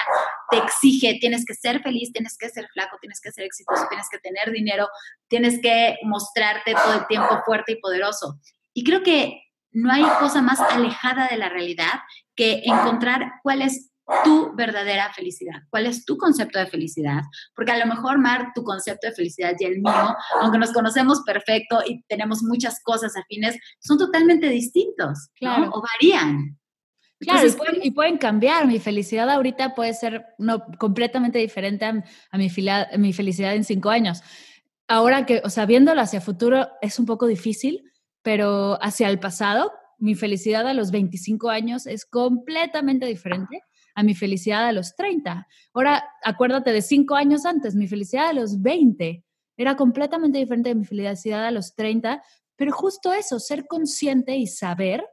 te 0.51 0.57
exige, 0.57 1.19
tienes 1.21 1.45
que 1.45 1.55
ser 1.55 1.83
feliz, 1.83 2.11
tienes 2.11 2.39
que 2.39 2.49
ser 2.49 2.67
flaco, 2.73 2.97
tienes 3.03 3.21
que 3.21 3.33
ser 3.33 3.45
exitoso, 3.45 3.87
tienes 3.91 4.07
que 4.11 4.19
tener 4.19 4.51
dinero, 4.51 4.89
tienes 5.31 5.61
que 5.63 5.97
mostrarte 6.03 6.75
todo 6.75 6.95
el 6.95 7.07
tiempo 7.07 7.41
fuerte 7.47 7.73
y 7.73 7.77
poderoso. 7.77 8.39
Y 8.75 8.85
creo 8.85 9.03
que 9.03 9.41
no 9.71 9.91
hay 9.91 10.03
cosa 10.19 10.43
más 10.43 10.61
alejada 10.61 11.29
de 11.29 11.39
la 11.39 11.49
realidad 11.49 12.01
que 12.35 12.63
encontrar 12.65 13.35
cuál 13.43 13.63
es 13.63 13.91
tu 14.25 14.53
verdadera 14.57 15.13
felicidad, 15.15 15.63
cuál 15.71 15.87
es 15.87 16.05
tu 16.05 16.17
concepto 16.17 16.59
de 16.59 16.67
felicidad, 16.67 17.21
porque 17.55 17.71
a 17.71 17.79
lo 17.79 17.87
mejor, 17.87 18.19
Mar, 18.19 18.49
tu 18.57 18.65
concepto 18.65 19.07
de 19.07 19.15
felicidad 19.15 19.55
y 19.57 19.65
el 19.65 19.81
mío, 19.81 20.17
aunque 20.41 20.59
nos 20.59 20.73
conocemos 20.73 21.23
perfecto 21.25 21.81
y 21.87 22.03
tenemos 22.09 22.43
muchas 22.43 22.81
cosas 22.83 23.17
afines, 23.17 23.57
son 23.79 23.99
totalmente 23.99 24.49
distintos, 24.49 25.29
claro. 25.35 25.71
O 25.73 25.81
varían. 25.81 26.59
Claro, 27.21 27.47
y, 27.83 27.91
pueden, 27.91 28.17
cambiar. 28.17 28.67
Mi 28.67 28.79
felicidad 28.79 29.29
ahorita 29.29 29.75
puede 29.75 29.93
ser 29.93 30.25
no, 30.39 30.65
completamente 30.79 31.39
diferente 31.39 31.85
a, 31.85 31.93
mi, 32.39 32.51
mi 32.97 33.13
felicidad 33.13 33.55
en 33.55 33.63
cinco 33.63 33.91
años. 33.91 34.23
Ahora 34.91 35.25
que, 35.25 35.41
o 35.45 35.51
sea, 35.51 35.67
viéndolo 35.67 36.01
hacia 36.01 36.21
futuro 36.21 36.67
es 36.83 36.99
un 36.99 37.07
poco 37.07 37.27
difícil, 37.27 37.85
pero 38.23 38.77
hacia 38.83 39.09
el 39.09 39.21
pasado, 39.21 39.71
mi 39.99 40.17
felicidad 40.17 40.67
a 40.67 40.75
los 40.75 40.91
25 40.91 41.49
años 41.49 41.87
es 41.87 42.05
completamente 42.05 43.07
diferente 43.07 43.63
a 43.95 44.03
mi 44.03 44.15
felicidad 44.15 44.67
a 44.67 44.73
los 44.73 44.97
30. 44.97 45.47
Ahora, 45.75 46.03
acuérdate 46.25 46.73
de 46.73 46.83
cinco 46.83 47.15
años 47.15 47.47
antes, 47.47 47.77
mi 47.77 47.87
felicidad 47.87 48.31
a 48.31 48.33
los 48.33 48.61
20 48.61 49.25
era 49.57 49.77
completamente 49.77 50.39
diferente 50.39 50.71
de 50.71 50.75
mi 50.75 50.85
felicidad 50.85 51.47
a 51.47 51.53
los 51.53 51.77
30, 51.77 52.21
pero 52.57 52.73
justo 52.73 53.13
eso, 53.13 53.39
ser 53.39 53.69
consciente 53.69 54.35
y 54.37 54.49
saber 54.49 55.05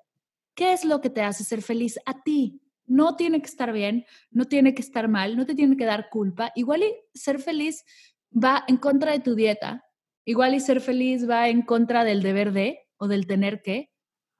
¿Qué 0.57 0.73
es 0.73 0.85
lo 0.85 1.01
que 1.01 1.11
te 1.11 1.21
hace 1.21 1.43
ser 1.43 1.61
feliz 1.61 1.99
a 2.07 2.23
ti? 2.23 2.59
No 2.87 3.15
tiene 3.15 3.41
que 3.41 3.45
estar 3.45 3.71
bien, 3.71 4.07
no 4.31 4.45
tiene 4.45 4.73
que 4.73 4.81
estar 4.81 5.07
mal, 5.07 5.37
no 5.37 5.45
te 5.45 5.53
tiene 5.53 5.77
que 5.77 5.85
dar 5.85 6.09
culpa. 6.09 6.51
Igual 6.55 6.81
y 6.81 6.95
ser 7.13 7.37
feliz 7.37 7.85
va 8.31 8.63
en 8.67 8.77
contra 8.77 9.11
de 9.11 9.19
tu 9.19 9.35
dieta. 9.35 9.83
Igual 10.25 10.55
y 10.55 10.59
ser 10.59 10.81
feliz 10.81 11.29
va 11.29 11.49
en 11.49 11.61
contra 11.61 12.03
del 12.03 12.21
deber 12.21 12.51
de 12.51 12.79
o 12.97 13.07
del 13.07 13.27
tener 13.27 13.61
que, 13.61 13.89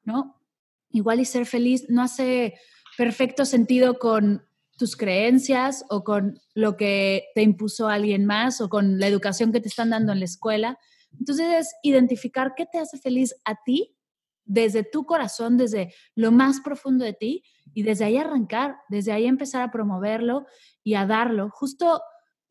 ¿no? 0.04 0.42
Igual 0.90 1.20
y 1.20 1.26
ser 1.26 1.46
feliz 1.46 1.86
no 1.90 2.02
hace 2.02 2.56
perfecto 2.98 3.46
sentido 3.46 4.00
con 4.00 4.48
tus 4.78 4.96
creencias 4.96 5.86
o 5.90 6.04
con 6.04 6.40
lo 6.54 6.78
que 6.78 7.26
te 7.36 7.42
impuso 7.42 7.88
alguien 7.88 8.26
más 8.26 8.62
o 8.62 8.70
con 8.70 9.00
la 9.00 9.08
educación 9.08 9.52
que 9.52 9.60
te 9.60 9.68
están 9.68 9.90
dando 9.90 10.12
en 10.12 10.20
la 10.20 10.26
escuela. 10.26 10.78
Entonces 11.20 11.48
es 11.60 11.74
identificar 11.84 12.54
qué 12.56 12.66
te 12.66 12.80
hace 12.80 12.98
feliz 12.98 13.36
a 13.44 13.56
ti 13.66 13.96
desde 14.46 14.84
tu 14.84 15.06
corazón, 15.06 15.58
desde 15.58 15.94
lo 16.16 16.32
más 16.32 16.62
profundo 16.62 17.04
de 17.04 17.14
ti 17.14 17.44
y 17.74 17.84
desde 17.84 18.06
ahí 18.06 18.18
arrancar, 18.18 18.78
desde 18.90 19.12
ahí 19.12 19.26
empezar 19.26 19.62
a 19.62 19.72
promoverlo 19.72 20.46
y 20.84 20.96
a 20.96 21.06
darlo. 21.06 21.50
Justo 21.50 22.02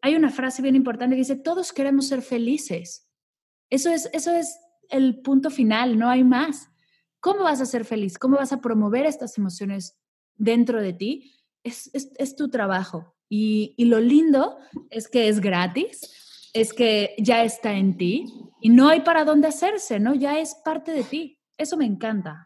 hay 0.01 0.15
una 0.15 0.31
frase 0.31 0.63
bien 0.63 0.77
importante 0.77 1.17
que 1.17 1.21
dice, 1.21 1.37
todos 1.37 1.73
queremos 1.73 2.09
ser 2.09 2.23
felices. 2.23 3.09
Eso 3.71 3.91
es, 3.91 4.09
eso 4.13 4.33
es 4.33 4.59
el 4.91 5.21
punto 5.21 5.51
final, 5.51 5.99
no 5.99 6.09
hay 6.09 6.25
más. 6.25 6.71
¿Cómo 7.21 7.45
vas 7.45 7.61
a 7.61 7.67
ser 7.67 7.85
feliz? 7.85 8.19
¿Cómo 8.19 8.37
vas 8.37 8.53
a 8.53 8.61
promover 8.61 9.07
estas 9.07 9.37
emociones 9.39 9.99
dentro 10.35 10.81
de 10.81 10.93
ti? 10.93 11.33
Es, 11.65 11.91
es, 11.93 12.37
tu 12.37 12.49
trabajo. 12.49 13.17
Y, 13.29 13.75
y 13.77 13.87
lo 13.87 13.99
lindo 13.99 14.59
es 14.91 15.09
que 15.09 15.29
es 15.29 15.41
gratis, 15.41 16.51
es 16.53 16.73
que 16.73 17.17
ya 17.19 17.43
está 17.43 17.73
en 17.73 17.97
ti 17.97 18.25
y 18.61 18.69
no 18.69 18.89
hay 18.89 19.01
para 19.01 19.25
dónde 19.25 19.49
hacerse, 19.49 19.99
¿no? 19.99 20.15
Ya 20.15 20.39
es 20.39 20.55
parte 20.65 20.93
de 20.93 21.03
ti. 21.03 21.41
Eso 21.59 21.77
me 21.77 21.85
encanta. 21.85 22.46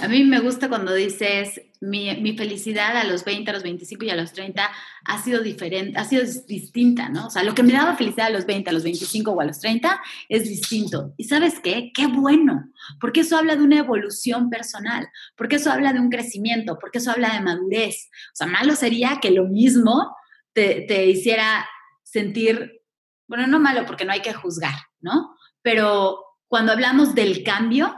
A 0.00 0.08
mí 0.08 0.24
me 0.24 0.40
gusta 0.40 0.68
cuando 0.68 0.94
dices 0.94 1.60
mi, 1.80 2.14
mi, 2.16 2.36
felicidad 2.36 2.96
a 2.96 3.04
los 3.04 3.24
20, 3.24 3.50
a 3.50 3.54
los 3.54 3.62
25 3.62 4.04
y 4.04 4.10
a 4.10 4.16
los 4.16 4.32
30 4.32 4.70
ha 5.04 5.22
sido 5.22 5.42
diferente, 5.42 5.98
ha 5.98 6.04
sido 6.04 6.24
distinta, 6.46 7.08
¿no? 7.08 7.26
O 7.26 7.30
sea, 7.30 7.42
lo 7.42 7.54
que 7.54 7.62
me 7.62 7.72
daba 7.72 7.96
felicidad 7.96 8.26
a 8.26 8.30
los 8.30 8.46
20, 8.46 8.70
a 8.70 8.72
los 8.72 8.82
25 8.82 9.30
o 9.30 9.40
a 9.40 9.44
los 9.44 9.60
30 9.60 10.00
es 10.28 10.44
distinto. 10.44 11.14
¿Y 11.16 11.24
sabes 11.24 11.60
qué? 11.60 11.92
Qué 11.94 12.06
bueno, 12.06 12.70
porque 13.00 13.20
eso 13.20 13.36
habla 13.36 13.56
de 13.56 13.62
una 13.62 13.78
evolución 13.78 14.50
personal, 14.50 15.08
porque 15.36 15.56
eso 15.56 15.70
habla 15.70 15.92
de 15.92 16.00
un 16.00 16.10
crecimiento, 16.10 16.78
porque 16.80 16.98
eso 16.98 17.10
habla 17.10 17.34
de 17.34 17.40
madurez. 17.40 18.08
O 18.32 18.36
sea, 18.36 18.46
malo 18.46 18.74
sería 18.74 19.18
que 19.20 19.30
lo 19.30 19.44
mismo 19.44 20.16
te, 20.52 20.84
te 20.88 21.06
hiciera 21.06 21.68
sentir, 22.02 22.82
bueno, 23.28 23.46
no 23.46 23.60
malo 23.60 23.84
porque 23.86 24.04
no 24.04 24.12
hay 24.12 24.22
que 24.22 24.32
juzgar, 24.32 24.74
¿no? 25.00 25.36
Pero 25.62 26.24
cuando 26.48 26.72
hablamos 26.72 27.14
del 27.14 27.44
cambio, 27.44 27.94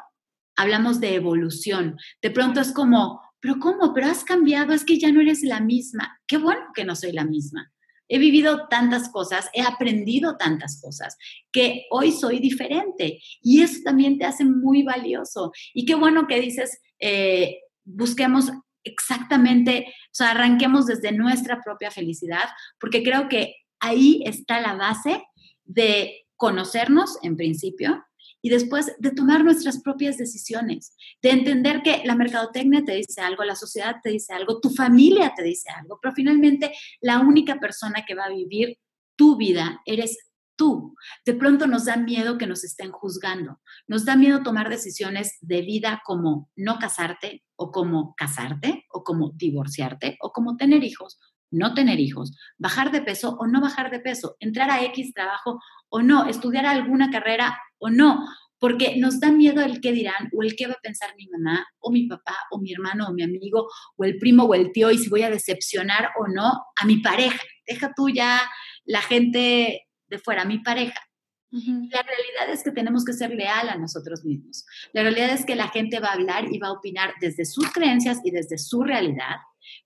hablamos 0.61 1.01
de 1.01 1.15
evolución. 1.15 1.97
De 2.21 2.31
pronto 2.31 2.61
es 2.61 2.73
como, 2.73 3.21
pero 3.41 3.59
¿cómo? 3.59 3.95
Pero 3.95 4.09
has 4.09 4.25
cambiado, 4.25 4.73
es 4.73 4.85
que 4.85 4.99
ya 4.99 5.11
no 5.11 5.21
eres 5.21 5.43
la 5.43 5.61
misma. 5.61 6.21
Qué 6.27 6.37
bueno 6.37 6.61
que 6.75 6.85
no 6.85 6.95
soy 6.95 7.13
la 7.13 7.25
misma. 7.25 7.73
He 8.09 8.19
vivido 8.19 8.67
tantas 8.69 9.09
cosas, 9.09 9.49
he 9.55 9.63
aprendido 9.63 10.37
tantas 10.37 10.81
cosas, 10.81 11.17
que 11.53 11.87
hoy 11.91 12.13
soy 12.13 12.41
diferente. 12.41 13.21
Y 13.41 13.63
eso 13.63 13.81
también 13.85 14.19
te 14.19 14.27
hace 14.27 14.45
muy 14.45 14.83
valioso. 14.83 15.53
Y 15.73 15.87
qué 15.87 15.95
bueno 15.95 16.27
que 16.27 16.41
dices, 16.41 16.81
eh, 16.99 17.61
busquemos 17.85 18.51
exactamente, 18.85 19.87
o 19.89 20.13
sea, 20.13 20.31
arranquemos 20.33 20.87
desde 20.87 21.13
nuestra 21.13 21.63
propia 21.63 21.91
felicidad, 21.91 22.49
porque 22.79 23.03
creo 23.03 23.29
que 23.29 23.57
ahí 23.79 24.23
está 24.27 24.61
la 24.61 24.75
base 24.75 25.23
de 25.65 26.27
conocernos 26.37 27.19
en 27.23 27.37
principio, 27.37 28.05
y 28.43 28.51
después 28.51 28.95
de 28.99 29.11
tomar 29.11 29.45
nuestras 29.45 29.81
propias 29.81 30.17
decisiones, 30.19 30.95
de 31.23 31.31
entender 31.31 31.83
que 31.83 32.03
la 32.05 32.15
mercadotecnia 32.15 32.85
te 32.85 32.95
dice 32.95 33.21
algo, 33.21 33.45
la 33.45 33.57
sociedad 33.57 33.97
te 34.03 34.11
dice 34.11 34.33
algo, 34.33 34.61
tu 34.61 34.71
familia 34.71 35.33
te 35.37 35.43
dice 35.43 35.71
algo, 35.71 35.99
pero 36.01 36.15
finalmente 36.15 36.73
la 37.01 37.21
única 37.21 37.59
persona 37.59 38.05
que 38.07 38.15
va 38.15 38.25
a 38.25 38.31
vivir 38.31 38.79
tu 39.17 39.37
vida 39.37 39.81
eres 39.85 40.17
tú. 40.57 40.95
De 41.25 41.35
pronto 41.35 41.67
nos 41.67 41.87
da 41.87 41.97
miedo 41.97 42.37
que 42.37 42.47
nos 42.47 42.65
estén 42.65 42.93
juzgando. 42.93 43.61
Nos 43.87 44.05
da 44.05 44.15
miedo 44.17 44.43
tomar 44.43 44.69
decisiones 44.69 45.39
de 45.41 45.63
vida 45.63 46.03
como 46.05 46.51
no 46.55 46.79
casarte 46.79 47.45
o 47.57 47.71
como 47.71 48.15
casarte 48.15 48.85
o 48.93 49.03
como 49.03 49.31
divorciarte 49.35 50.19
o 50.21 50.33
como 50.33 50.57
tener 50.57 50.85
hijos, 50.85 51.19
no 51.51 51.75
tener 51.75 52.01
hijos, 52.01 52.37
bajar 52.59 52.93
de 52.93 53.03
peso 53.03 53.37
o 53.39 53.47
no 53.47 53.61
bajar 53.61 53.91
de 53.91 54.01
peso, 54.01 54.37
entrar 54.41 54.71
a 54.71 54.85
X 54.85 55.13
trabajo 55.13 55.61
o 55.89 56.03
no, 56.03 56.27
estudiar 56.27 56.67
alguna 56.67 57.11
carrera 57.11 57.59
o 57.79 57.91
no, 57.91 58.25
porque 58.59 58.97
nos 58.97 59.19
da 59.21 59.33
miedo 59.33 59.63
el 59.63 59.81
qué 59.81 59.93
dirán 59.93 60.31
o 60.37 60.43
el 60.43 60.55
qué 60.55 60.67
va 60.67 60.75
a 60.75 60.83
pensar 60.83 61.15
mi 61.17 61.27
mamá 61.29 61.67
o 61.79 61.91
mi 61.91 62.07
papá 62.07 62.37
o 62.51 62.61
mi 62.61 62.73
hermano 62.73 63.09
o 63.09 63.13
mi 63.13 63.23
amigo 63.23 63.69
o 63.97 64.05
el 64.05 64.19
primo 64.19 64.45
o 64.45 64.55
el 64.55 64.71
tío 64.71 64.91
y 64.91 64.99
si 64.99 65.09
voy 65.09 65.23
a 65.23 65.31
decepcionar 65.31 66.11
o 66.21 66.29
no 66.29 66.53
a 66.77 66.87
mi 66.87 66.99
pareja. 66.99 67.41
Deja 67.67 67.93
tú 67.97 68.11
ya 68.11 68.41
la 68.85 69.01
gente 69.01 69.87
de 70.09 70.19
fuera, 70.19 70.45
mi 70.45 70.59
pareja. 70.59 71.01
La 71.53 72.03
realidad 72.03 72.49
es 72.53 72.63
que 72.63 72.71
tenemos 72.71 73.05
que 73.05 73.13
ser 73.13 73.31
leal 73.31 73.71
a 73.71 73.77
nosotros 73.77 74.25
mismos. 74.25 74.65
La 74.93 75.03
realidad 75.03 75.31
es 75.31 75.45
que 75.45 75.57
la 75.57 75.69
gente 75.69 75.99
va 75.99 76.09
a 76.09 76.13
hablar 76.13 76.45
y 76.53 76.59
va 76.59 76.69
a 76.69 76.73
opinar 76.73 77.15
desde 77.21 77.45
sus 77.45 77.73
creencias 77.73 78.21
y 78.23 78.31
desde 78.31 78.57
su 78.57 78.85
realidad, 78.85 79.37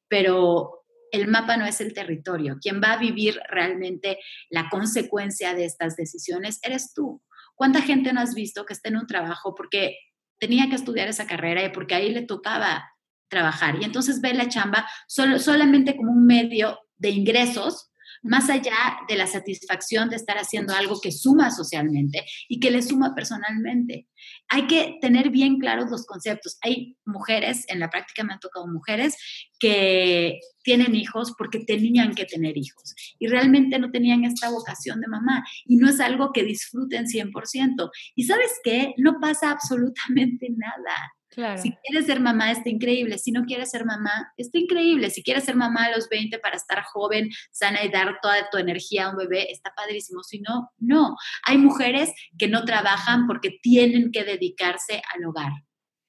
pero 0.06 0.83
el 1.14 1.28
mapa 1.28 1.56
no 1.56 1.66
es 1.66 1.80
el 1.80 1.94
territorio. 1.94 2.58
Quien 2.60 2.80
va 2.82 2.92
a 2.92 2.98
vivir 2.98 3.40
realmente 3.48 4.18
la 4.50 4.68
consecuencia 4.68 5.54
de 5.54 5.64
estas 5.64 5.96
decisiones 5.96 6.58
eres 6.62 6.92
tú. 6.92 7.22
¿Cuánta 7.54 7.80
gente 7.82 8.12
no 8.12 8.20
has 8.20 8.34
visto 8.34 8.64
que 8.64 8.72
está 8.72 8.88
en 8.88 8.96
un 8.96 9.06
trabajo 9.06 9.54
porque 9.54 9.96
tenía 10.38 10.68
que 10.68 10.74
estudiar 10.74 11.08
esa 11.08 11.26
carrera 11.26 11.64
y 11.64 11.70
porque 11.70 11.94
ahí 11.94 12.10
le 12.10 12.22
tocaba 12.22 12.84
trabajar? 13.28 13.76
Y 13.80 13.84
entonces 13.84 14.20
ve 14.20 14.34
la 14.34 14.48
chamba 14.48 14.88
solamente 15.06 15.96
como 15.96 16.12
un 16.12 16.26
medio 16.26 16.80
de 16.96 17.10
ingresos 17.10 17.90
más 18.24 18.48
allá 18.48 18.98
de 19.06 19.16
la 19.16 19.26
satisfacción 19.26 20.08
de 20.08 20.16
estar 20.16 20.36
haciendo 20.38 20.74
algo 20.74 21.00
que 21.00 21.12
suma 21.12 21.50
socialmente 21.50 22.24
y 22.48 22.58
que 22.58 22.70
le 22.70 22.82
suma 22.82 23.14
personalmente. 23.14 24.08
Hay 24.48 24.66
que 24.66 24.96
tener 25.00 25.30
bien 25.30 25.58
claros 25.58 25.90
los 25.90 26.06
conceptos. 26.06 26.58
Hay 26.62 26.96
mujeres, 27.04 27.64
en 27.68 27.80
la 27.80 27.90
práctica 27.90 28.24
me 28.24 28.32
han 28.32 28.40
tocado 28.40 28.66
mujeres, 28.66 29.16
que 29.58 30.40
tienen 30.62 30.94
hijos 30.94 31.34
porque 31.36 31.60
tenían 31.60 32.14
que 32.14 32.24
tener 32.24 32.56
hijos 32.56 32.94
y 33.18 33.28
realmente 33.28 33.78
no 33.78 33.90
tenían 33.90 34.24
esta 34.24 34.50
vocación 34.50 35.00
de 35.00 35.08
mamá 35.08 35.44
y 35.66 35.76
no 35.76 35.88
es 35.88 36.00
algo 36.00 36.32
que 36.32 36.42
disfruten 36.42 37.04
100%. 37.04 37.90
Y 38.14 38.24
sabes 38.24 38.52
qué, 38.64 38.94
no 38.96 39.20
pasa 39.20 39.50
absolutamente 39.50 40.48
nada. 40.50 40.94
Si 41.56 41.72
quieres 41.84 42.06
ser 42.06 42.20
mamá, 42.20 42.50
está 42.52 42.68
increíble. 42.68 43.18
Si 43.18 43.32
no 43.32 43.44
quieres 43.44 43.70
ser 43.70 43.84
mamá, 43.84 44.32
está 44.36 44.58
increíble. 44.58 45.10
Si 45.10 45.22
quieres 45.22 45.44
ser 45.44 45.56
mamá 45.56 45.86
a 45.86 45.96
los 45.96 46.08
20 46.08 46.38
para 46.38 46.56
estar 46.56 46.82
joven, 46.84 47.30
sana 47.50 47.84
y 47.84 47.88
dar 47.90 48.18
toda 48.22 48.48
tu 48.50 48.58
energía 48.58 49.06
a 49.06 49.10
un 49.10 49.16
bebé, 49.16 49.50
está 49.50 49.72
padrísimo. 49.74 50.22
Si 50.22 50.40
no, 50.40 50.70
no. 50.78 51.16
Hay 51.44 51.58
mujeres 51.58 52.12
que 52.38 52.48
no 52.48 52.64
trabajan 52.64 53.26
porque 53.26 53.58
tienen 53.62 54.12
que 54.12 54.24
dedicarse 54.24 55.02
al 55.14 55.24
hogar. 55.24 55.52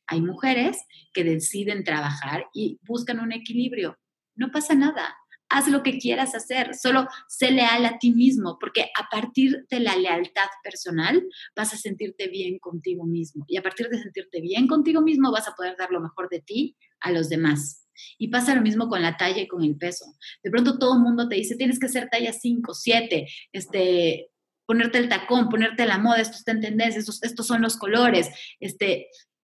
Hay 0.08 0.22
mujeres 0.22 0.78
que 1.14 1.24
deciden 1.24 1.84
trabajar 1.84 2.46
y 2.54 2.80
buscan 2.84 3.20
un 3.20 3.32
equilibrio. 3.32 3.98
No 4.36 4.52
pasa 4.52 4.76
nada 4.76 5.16
haz 5.50 5.68
lo 5.68 5.84
que 5.84 5.98
quieras 5.98 6.36
hacer, 6.36 6.76
solo 6.76 7.08
sé 7.28 7.52
leal 7.52 7.86
a 7.86 7.98
ti 8.00 8.12
mismo, 8.12 8.58
porque 8.60 8.90
a 9.00 9.10
partir 9.10 9.66
de 9.70 9.80
la 9.80 9.96
lealtad 9.96 10.48
personal 10.64 11.24
vas 11.56 11.74
a 11.74 11.78
sentirte 11.78 12.28
bien 12.28 12.60
contigo 12.60 13.06
mismo 13.06 13.46
y 13.48 13.58
a 13.58 13.62
partir 13.62 13.90
de 13.90 14.02
sentirte 14.02 14.42
bien 14.42 14.68
contigo 14.68 15.02
mismo 15.02 15.32
vas 15.32 15.48
a 15.48 15.54
poder 15.54 15.76
dar 15.78 15.92
lo 15.92 16.02
mejor 16.02 16.30
de 16.30 16.42
ti 16.42 16.76
a 17.00 17.12
los 17.12 17.30
demás. 17.30 17.88
Y 18.18 18.28
pasa 18.28 18.56
lo 18.56 18.62
mismo 18.62 18.90
con 18.90 19.02
la 19.02 19.16
talla 19.16 19.42
y 19.42 19.48
con 19.48 19.64
el 19.64 19.78
peso. 19.78 20.06
De 20.44 20.52
pronto 20.52 20.78
todo 20.78 20.96
el 20.96 21.02
mundo 21.02 21.30
te 21.30 21.36
dice, 21.36 21.56
tienes 21.56 21.80
que 21.80 21.88
ser 21.88 22.10
talla 22.10 22.34
5, 22.34 22.74
7, 22.74 23.28
este, 23.54 24.32
ponerte 24.66 24.98
el 24.98 25.08
tacón, 25.08 25.48
ponerte 25.48 25.86
la 25.86 25.98
moda, 25.98 26.20
esto 26.20 26.36
está 26.36 26.52
en 26.52 26.82
estos, 26.82 27.24
estos 27.24 27.48
son 27.48 27.62
los 27.62 27.78
colores. 27.78 28.30
Este, 28.60 29.08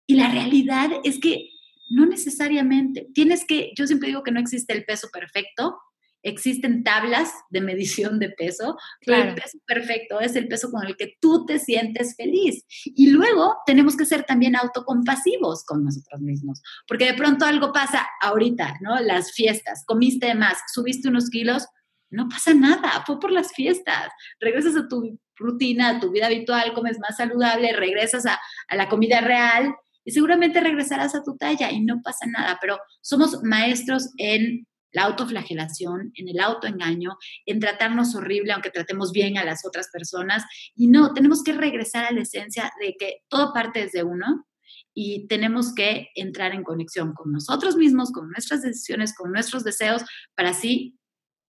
y 0.07 0.17
la 0.17 0.29
realidad 0.31 0.91
es 1.05 1.19
que 1.19 1.54
no 1.95 2.07
necesariamente. 2.07 3.09
Tienes 3.15 3.45
que, 3.47 3.73
yo 3.77 3.87
siempre 3.87 4.09
digo 4.09 4.25
que 4.25 4.33
no 4.33 4.41
existe 4.41 4.73
el 4.73 4.85
peso 4.85 5.09
perfecto, 5.13 5.79
existen 6.23 6.83
tablas 6.83 7.31
de 7.51 7.61
medición 7.61 8.19
de 8.19 8.31
peso, 8.31 8.77
pero 9.05 9.23
el 9.23 9.35
peso 9.35 9.59
perfecto 9.67 10.21
es 10.21 10.35
el 10.35 10.49
peso 10.49 10.71
con 10.73 10.85
el 10.85 10.97
que 10.97 11.17
tú 11.21 11.47
te 11.47 11.59
sientes 11.59 12.17
feliz. 12.17 12.65
Y 12.85 13.11
luego 13.11 13.59
tenemos 13.65 13.97
que 13.97 14.07
ser 14.07 14.25
también 14.25 14.57
autocompasivos 14.57 15.65
con 15.65 15.85
nosotros 15.85 16.21
mismos, 16.21 16.63
porque 16.89 17.05
de 17.05 17.15
pronto 17.15 17.45
algo 17.45 17.73
pasa 17.73 18.09
ahorita, 18.23 18.79
¿no? 18.81 18.99
Las 19.01 19.33
fiestas, 19.33 19.85
comiste 19.87 20.35
más, 20.35 20.59
subiste 20.73 21.09
unos 21.09 21.31
kilos, 21.31 21.67
no 22.11 22.29
pasa 22.29 22.55
nada, 22.55 23.05
fue 23.07 23.21
por 23.21 23.31
las 23.31 23.53
fiestas. 23.53 24.09
Regresas 24.41 24.77
a 24.77 24.89
tu 24.89 25.21
rutina, 25.37 25.91
a 25.91 26.01
tu 26.01 26.11
vida 26.11 26.27
habitual, 26.27 26.73
comes 26.73 26.99
más 26.99 27.19
saludable, 27.19 27.73
regresas 27.75 28.25
a, 28.27 28.41
a 28.69 28.77
la 28.77 28.89
comida 28.89 29.21
real 29.21 29.75
y 30.05 30.13
seguramente 30.13 30.61
regresarás 30.61 31.15
a 31.15 31.23
tu 31.23 31.37
talla 31.37 31.71
y 31.73 31.81
no 31.81 32.01
pasa 32.03 32.27
nada, 32.27 32.59
pero 32.61 32.79
somos 33.01 33.43
maestros 33.43 34.11
en 34.19 34.67
la 34.93 35.05
autoflagelación, 35.05 36.13
en 36.15 36.29
el 36.29 36.41
autoengaño, 36.41 37.17
en 37.47 37.61
tratarnos 37.61 38.15
horrible 38.15 38.53
aunque 38.53 38.71
tratemos 38.71 39.11
bien 39.11 39.37
a 39.37 39.45
las 39.45 39.67
otras 39.67 39.89
personas. 39.93 40.45
Y 40.77 40.87
no, 40.87 41.13
tenemos 41.13 41.43
que 41.43 41.53
regresar 41.53 42.05
a 42.05 42.13
la 42.13 42.23
esencia 42.23 42.73
de 42.81 42.95
que 42.99 43.23
todo 43.29 43.53
parte 43.53 43.81
desde 43.81 44.05
uno 44.05 44.47
y 44.95 45.27
tenemos 45.27 45.75
que 45.75 46.11
entrar 46.15 46.55
en 46.55 46.63
conexión 46.63 47.13
con 47.13 47.33
nosotros 47.33 47.77
mismos, 47.77 48.13
con 48.13 48.31
nuestras 48.31 48.63
decisiones, 48.63 49.15
con 49.15 49.33
nuestros 49.33 49.65
deseos, 49.65 50.05
para 50.37 50.51
así 50.51 50.97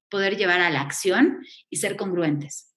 poder 0.10 0.38
llevar 0.38 0.62
a 0.62 0.72
la 0.72 0.82
acción 0.82 1.46
y 1.70 1.78
ser 1.78 1.96
congruentes. 1.96 2.74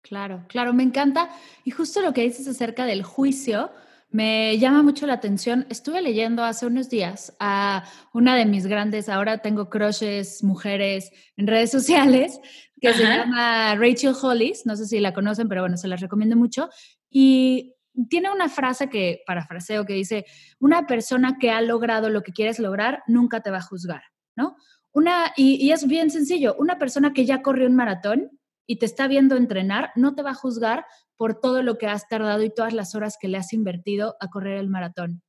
Claro, 0.00 0.46
claro, 0.48 0.72
me 0.72 0.82
encanta. 0.82 1.30
Y 1.64 1.70
justo 1.70 2.00
lo 2.00 2.14
que 2.14 2.22
dices 2.22 2.48
acerca 2.48 2.86
del 2.86 3.02
juicio, 3.02 3.70
me 4.12 4.58
llama 4.58 4.82
mucho 4.82 5.06
la 5.06 5.14
atención. 5.14 5.66
Estuve 5.70 6.02
leyendo 6.02 6.44
hace 6.44 6.66
unos 6.66 6.90
días 6.90 7.34
a 7.40 7.84
una 8.12 8.36
de 8.36 8.44
mis 8.44 8.66
grandes, 8.66 9.08
ahora 9.08 9.38
tengo 9.38 9.70
crushes, 9.70 10.44
mujeres 10.44 11.10
en 11.36 11.46
redes 11.46 11.70
sociales, 11.70 12.38
que 12.80 12.92
se 12.92 13.02
llama 13.02 13.74
Rachel 13.74 14.14
Hollis. 14.20 14.66
No 14.66 14.76
sé 14.76 14.86
si 14.86 15.00
la 15.00 15.14
conocen, 15.14 15.48
pero 15.48 15.62
bueno, 15.62 15.78
se 15.78 15.88
las 15.88 16.00
recomiendo 16.00 16.36
mucho. 16.36 16.68
Y 17.08 17.74
tiene 18.10 18.30
una 18.30 18.50
frase 18.50 18.90
que, 18.90 19.22
parafraseo, 19.26 19.86
que 19.86 19.94
dice, 19.94 20.26
una 20.60 20.86
persona 20.86 21.38
que 21.40 21.50
ha 21.50 21.62
logrado 21.62 22.10
lo 22.10 22.22
que 22.22 22.32
quieres 22.32 22.58
lograr 22.58 23.02
nunca 23.06 23.40
te 23.40 23.50
va 23.50 23.58
a 23.58 23.62
juzgar, 23.62 24.02
¿no? 24.36 24.56
Una, 24.92 25.32
y, 25.36 25.54
y 25.54 25.72
es 25.72 25.86
bien 25.86 26.10
sencillo, 26.10 26.54
una 26.58 26.78
persona 26.78 27.14
que 27.14 27.24
ya 27.24 27.40
corrió 27.40 27.66
un 27.66 27.76
maratón 27.76 28.30
y 28.66 28.76
te 28.76 28.86
está 28.86 29.08
viendo 29.08 29.36
entrenar, 29.36 29.90
no 29.96 30.14
te 30.14 30.22
va 30.22 30.30
a 30.30 30.34
juzgar 30.34 30.84
por 31.16 31.40
todo 31.40 31.62
lo 31.62 31.78
que 31.78 31.86
has 31.86 32.08
tardado 32.08 32.42
y 32.42 32.50
todas 32.50 32.72
las 32.72 32.94
horas 32.94 33.16
que 33.20 33.28
le 33.28 33.38
has 33.38 33.52
invertido 33.52 34.16
a 34.20 34.28
correr 34.28 34.58
el 34.58 34.68
maratón. 34.68 35.22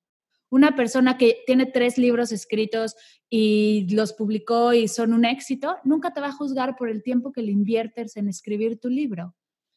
Una 0.49 0.75
persona 0.75 1.17
que 1.17 1.43
tiene 1.47 1.65
tres 1.65 1.97
libros 1.97 2.31
escritos 2.31 2.95
y 3.29 3.87
los 3.93 4.13
publicó 4.13 4.73
y 4.73 4.87
son 4.87 5.13
un 5.13 5.25
éxito, 5.25 5.77
nunca 5.83 6.13
te 6.13 6.21
va 6.21 6.27
a 6.27 6.31
juzgar 6.31 6.75
por 6.75 6.89
el 6.89 7.01
tiempo 7.01 7.31
que 7.31 7.41
le 7.41 7.51
inviertes 7.51 8.17
en 8.17 8.27
escribir 8.27 8.79
tu 8.79 8.89
libro. 8.89 9.35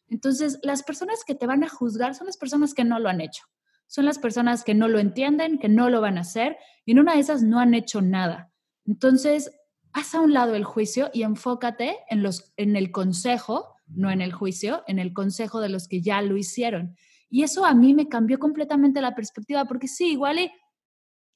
Entonces, 0.08 0.58
las 0.62 0.82
personas 0.82 1.24
que 1.26 1.34
te 1.34 1.46
van 1.46 1.64
a 1.64 1.68
juzgar 1.68 2.14
son 2.14 2.26
las 2.26 2.36
personas 2.36 2.74
que 2.74 2.84
no 2.84 2.98
lo 2.98 3.08
han 3.08 3.20
hecho. 3.20 3.44
Son 3.86 4.04
las 4.04 4.18
personas 4.18 4.64
que 4.64 4.74
no 4.74 4.88
lo 4.88 4.98
entienden, 4.98 5.58
que 5.58 5.68
no 5.68 5.88
lo 5.88 6.00
van 6.00 6.18
a 6.18 6.22
hacer 6.22 6.56
y 6.84 6.92
en 6.92 6.98
una 6.98 7.14
de 7.14 7.20
esas 7.20 7.42
no 7.42 7.58
han 7.58 7.72
hecho 7.72 8.02
nada. 8.02 8.52
Entonces, 8.84 9.50
haz 9.96 10.14
a 10.14 10.20
un 10.20 10.34
lado 10.34 10.54
el 10.54 10.64
juicio 10.64 11.10
y 11.12 11.22
enfócate 11.22 11.96
en, 12.10 12.22
los, 12.22 12.52
en 12.56 12.76
el 12.76 12.90
consejo 12.90 13.76
no 13.88 14.10
en 14.10 14.20
el 14.20 14.32
juicio, 14.32 14.82
en 14.86 14.98
el 14.98 15.12
consejo 15.12 15.60
de 15.60 15.68
los 15.68 15.88
que 15.88 16.00
ya 16.02 16.20
lo 16.22 16.36
hicieron. 16.36 16.96
Y 17.28 17.42
eso 17.42 17.64
a 17.64 17.74
mí 17.74 17.94
me 17.94 18.08
cambió 18.08 18.38
completamente 18.38 19.00
la 19.00 19.14
perspectiva, 19.14 19.64
porque 19.64 19.88
sí, 19.88 20.12
igual 20.12 20.38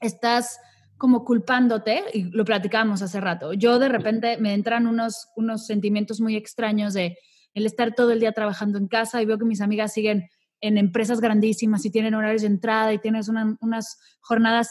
estás 0.01 0.59
como 0.97 1.25
culpándote, 1.25 2.05
y 2.13 2.25
lo 2.25 2.45
platicábamos 2.45 3.03
hace 3.03 3.21
rato. 3.21 3.55
Yo 3.55 3.79
de 3.79 3.89
repente 3.89 4.37
me 4.37 4.53
entran 4.53 4.87
unos, 4.87 5.29
unos 5.37 5.67
sentimientos 5.67 6.21
muy 6.21 6.37
extraños 6.37 6.93
de 6.93 7.17
el 7.55 7.67
estar 7.67 7.95
todo 7.95 8.13
el 8.13 8.21
día 8.21 8.33
trabajando 8.33 8.79
en 8.79 8.87
casa 8.87 9.23
y 9.23 9.27
veo 9.27 9.39
que 9.39 9.45
mis 9.45 9.61
amigas 9.61 9.93
siguen 9.93 10.29
en 10.61 10.77
empresas 10.77 11.21
grandísimas 11.21 11.85
y 11.87 11.91
tienen 11.91 12.15
horarios 12.15 12.43
de 12.43 12.49
entrada 12.49 12.93
y 12.93 12.99
tienes 12.99 13.29
unas 13.29 13.99
jornadas 14.21 14.69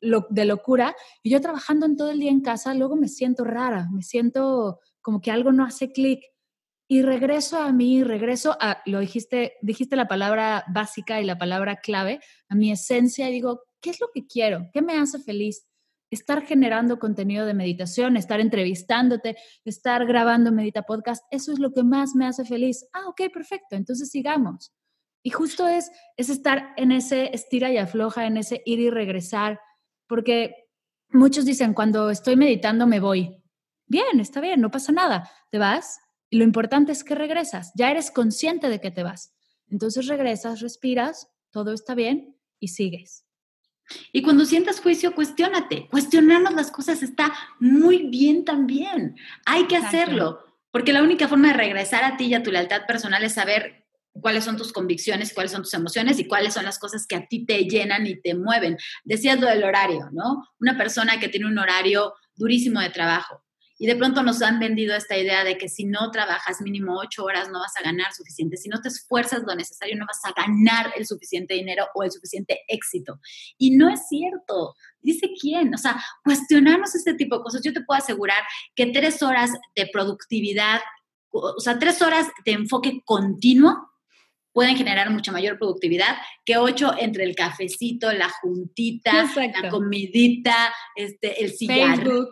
de 0.00 0.44
locura. 0.44 0.94
Y 1.22 1.30
yo 1.30 1.40
trabajando 1.40 1.86
en 1.86 1.96
todo 1.96 2.10
el 2.10 2.20
día 2.20 2.30
en 2.30 2.40
casa, 2.40 2.74
luego 2.74 2.96
me 2.96 3.08
siento 3.08 3.44
rara, 3.44 3.88
me 3.92 4.02
siento 4.02 4.80
como 5.00 5.20
que 5.20 5.30
algo 5.30 5.52
no 5.52 5.64
hace 5.64 5.92
clic 5.92 6.20
y 6.88 7.02
regreso 7.02 7.58
a 7.58 7.72
mí, 7.72 8.04
regreso 8.04 8.56
a, 8.60 8.82
lo 8.86 9.00
dijiste, 9.00 9.54
dijiste 9.60 9.96
la 9.96 10.06
palabra 10.06 10.64
básica 10.72 11.20
y 11.20 11.24
la 11.24 11.36
palabra 11.36 11.76
clave, 11.76 12.20
a 12.48 12.54
mi 12.54 12.70
esencia 12.70 13.28
y 13.28 13.32
digo, 13.32 13.62
¿qué 13.80 13.90
es 13.90 14.00
lo 14.00 14.08
que 14.14 14.26
quiero? 14.26 14.68
¿Qué 14.72 14.82
me 14.82 14.96
hace 14.96 15.18
feliz? 15.18 15.66
Estar 16.10 16.46
generando 16.46 17.00
contenido 17.00 17.44
de 17.44 17.54
meditación, 17.54 18.16
estar 18.16 18.38
entrevistándote, 18.38 19.36
estar 19.64 20.06
grabando 20.06 20.52
Medita 20.52 20.82
Podcast, 20.82 21.24
eso 21.32 21.52
es 21.52 21.58
lo 21.58 21.72
que 21.72 21.82
más 21.82 22.14
me 22.14 22.26
hace 22.26 22.44
feliz. 22.44 22.86
Ah, 22.92 23.08
ok, 23.08 23.32
perfecto, 23.32 23.74
entonces 23.74 24.10
sigamos. 24.10 24.72
Y 25.24 25.30
justo 25.30 25.66
es, 25.66 25.90
es 26.16 26.30
estar 26.30 26.72
en 26.76 26.92
ese 26.92 27.34
estira 27.34 27.72
y 27.72 27.78
afloja, 27.78 28.26
en 28.26 28.36
ese 28.36 28.62
ir 28.64 28.78
y 28.78 28.90
regresar, 28.90 29.58
porque 30.06 30.54
muchos 31.10 31.44
dicen, 31.44 31.74
cuando 31.74 32.10
estoy 32.10 32.36
meditando 32.36 32.86
me 32.86 33.00
voy. 33.00 33.42
Bien, 33.86 34.20
está 34.20 34.40
bien, 34.40 34.60
no 34.60 34.70
pasa 34.70 34.92
nada. 34.92 35.30
Te 35.50 35.58
vas, 35.58 35.98
y 36.30 36.38
lo 36.38 36.44
importante 36.44 36.92
es 36.92 37.04
que 37.04 37.14
regresas, 37.14 37.72
ya 37.74 37.90
eres 37.90 38.10
consciente 38.10 38.68
de 38.68 38.80
que 38.80 38.90
te 38.90 39.02
vas. 39.02 39.34
Entonces 39.68 40.06
regresas, 40.06 40.60
respiras, 40.60 41.28
todo 41.50 41.72
está 41.72 41.94
bien 41.94 42.36
y 42.58 42.68
sigues. 42.68 43.24
Y 44.12 44.22
cuando 44.22 44.44
sientas 44.44 44.80
juicio, 44.80 45.14
cuestiónate. 45.14 45.88
Cuestionarnos 45.88 46.54
las 46.54 46.70
cosas 46.70 47.02
está 47.02 47.32
muy 47.60 48.08
bien 48.08 48.44
también. 48.44 49.16
Hay 49.44 49.66
que 49.66 49.76
hacerlo, 49.76 50.44
porque 50.72 50.92
la 50.92 51.02
única 51.02 51.28
forma 51.28 51.48
de 51.48 51.54
regresar 51.54 52.04
a 52.04 52.16
ti 52.16 52.26
y 52.26 52.34
a 52.34 52.42
tu 52.42 52.50
lealtad 52.50 52.86
personal 52.86 53.22
es 53.22 53.34
saber 53.34 53.85
cuáles 54.20 54.44
son 54.44 54.56
tus 54.56 54.72
convicciones, 54.72 55.32
cuáles 55.32 55.52
son 55.52 55.62
tus 55.62 55.74
emociones 55.74 56.18
y 56.18 56.26
cuáles 56.26 56.54
son 56.54 56.64
las 56.64 56.78
cosas 56.78 57.06
que 57.06 57.16
a 57.16 57.26
ti 57.26 57.44
te 57.44 57.64
llenan 57.64 58.06
y 58.06 58.20
te 58.20 58.34
mueven. 58.34 58.76
Decías 59.04 59.40
lo 59.40 59.48
del 59.48 59.64
horario, 59.64 60.08
¿no? 60.12 60.44
Una 60.60 60.76
persona 60.76 61.18
que 61.20 61.28
tiene 61.28 61.46
un 61.46 61.58
horario 61.58 62.14
durísimo 62.34 62.80
de 62.80 62.90
trabajo, 62.90 63.42
y 63.78 63.86
de 63.86 63.96
pronto 63.96 64.22
nos 64.22 64.40
han 64.42 64.58
vendido 64.58 64.94
esta 64.94 65.16
idea 65.16 65.44
de 65.44 65.58
que 65.58 65.68
si 65.68 65.84
no 65.84 66.10
trabajas 66.10 66.62
mínimo 66.62 66.98
ocho 66.98 67.24
horas 67.24 67.50
no 67.50 67.60
vas 67.60 67.76
a 67.76 67.82
ganar 67.82 68.12
suficiente, 68.12 68.56
si 68.56 68.68
no 68.68 68.80
te 68.80 68.88
esfuerzas 68.88 69.42
lo 69.46 69.54
necesario 69.54 69.96
no 69.96 70.06
vas 70.06 70.20
a 70.24 70.32
ganar 70.32 70.92
el 70.96 71.06
suficiente 71.06 71.54
dinero 71.54 71.86
o 71.94 72.02
el 72.02 72.10
suficiente 72.10 72.60
éxito. 72.68 73.20
Y 73.58 73.76
no 73.76 73.90
es 73.90 74.08
cierto. 74.08 74.74
Dice 75.00 75.30
quién, 75.38 75.74
o 75.74 75.78
sea, 75.78 76.02
cuestionarnos 76.24 76.94
este 76.94 77.14
tipo 77.14 77.36
de 77.36 77.42
cosas. 77.42 77.62
Yo 77.62 77.72
te 77.72 77.82
puedo 77.82 77.98
asegurar 77.98 78.42
que 78.74 78.86
tres 78.86 79.22
horas 79.22 79.50
de 79.74 79.88
productividad, 79.92 80.80
o 81.30 81.60
sea, 81.60 81.78
tres 81.78 82.00
horas 82.00 82.28
de 82.46 82.52
enfoque 82.52 83.02
continuo 83.04 83.76
pueden 84.56 84.74
generar 84.74 85.10
mucha 85.10 85.32
mayor 85.32 85.58
productividad 85.58 86.16
que 86.46 86.56
ocho 86.56 86.94
entre 86.98 87.24
el 87.24 87.36
cafecito, 87.36 88.10
la 88.14 88.30
juntita, 88.30 89.30
la 89.36 89.68
comidita, 89.68 90.72
este, 90.94 91.44
el 91.44 91.52
cigarro, 91.52 92.30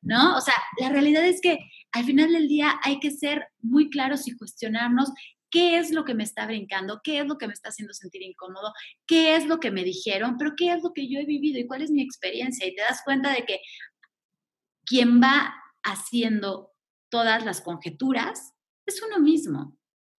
¿no? 0.00 0.38
O 0.38 0.40
sea, 0.40 0.54
la 0.80 0.88
realidad 0.88 1.26
es 1.26 1.42
que 1.42 1.58
al 1.92 2.04
final 2.04 2.32
del 2.32 2.48
día 2.48 2.80
hay 2.82 3.00
que 3.00 3.10
ser 3.10 3.48
muy 3.60 3.90
claros 3.90 4.26
y 4.26 4.34
cuestionarnos 4.34 5.10
qué 5.50 5.76
es 5.76 5.90
lo 5.90 6.06
que 6.06 6.14
me 6.14 6.24
está 6.24 6.46
brincando, 6.46 7.02
qué 7.04 7.20
es 7.20 7.26
lo 7.26 7.36
que 7.36 7.46
me 7.46 7.52
está 7.52 7.68
haciendo 7.68 7.92
sentir 7.92 8.22
incómodo, 8.22 8.72
qué 9.06 9.36
es 9.36 9.44
lo 9.44 9.60
que 9.60 9.70
me 9.70 9.84
dijeron, 9.84 10.36
pero 10.38 10.54
qué 10.56 10.72
es 10.72 10.82
lo 10.82 10.94
que 10.94 11.06
yo 11.06 11.20
he 11.20 11.26
vivido 11.26 11.58
y 11.58 11.66
cuál 11.66 11.82
es 11.82 11.90
mi 11.90 12.00
experiencia. 12.00 12.66
Y 12.66 12.74
te 12.74 12.80
das 12.80 13.02
cuenta 13.04 13.30
de 13.30 13.44
que 13.44 13.60
quien 14.86 15.20
va 15.20 15.54
haciendo 15.82 16.72
todas 17.10 17.44
las 17.44 17.60
conjeturas 17.60 18.54
es 18.86 19.02
uno 19.02 19.18
mismo. 19.18 19.77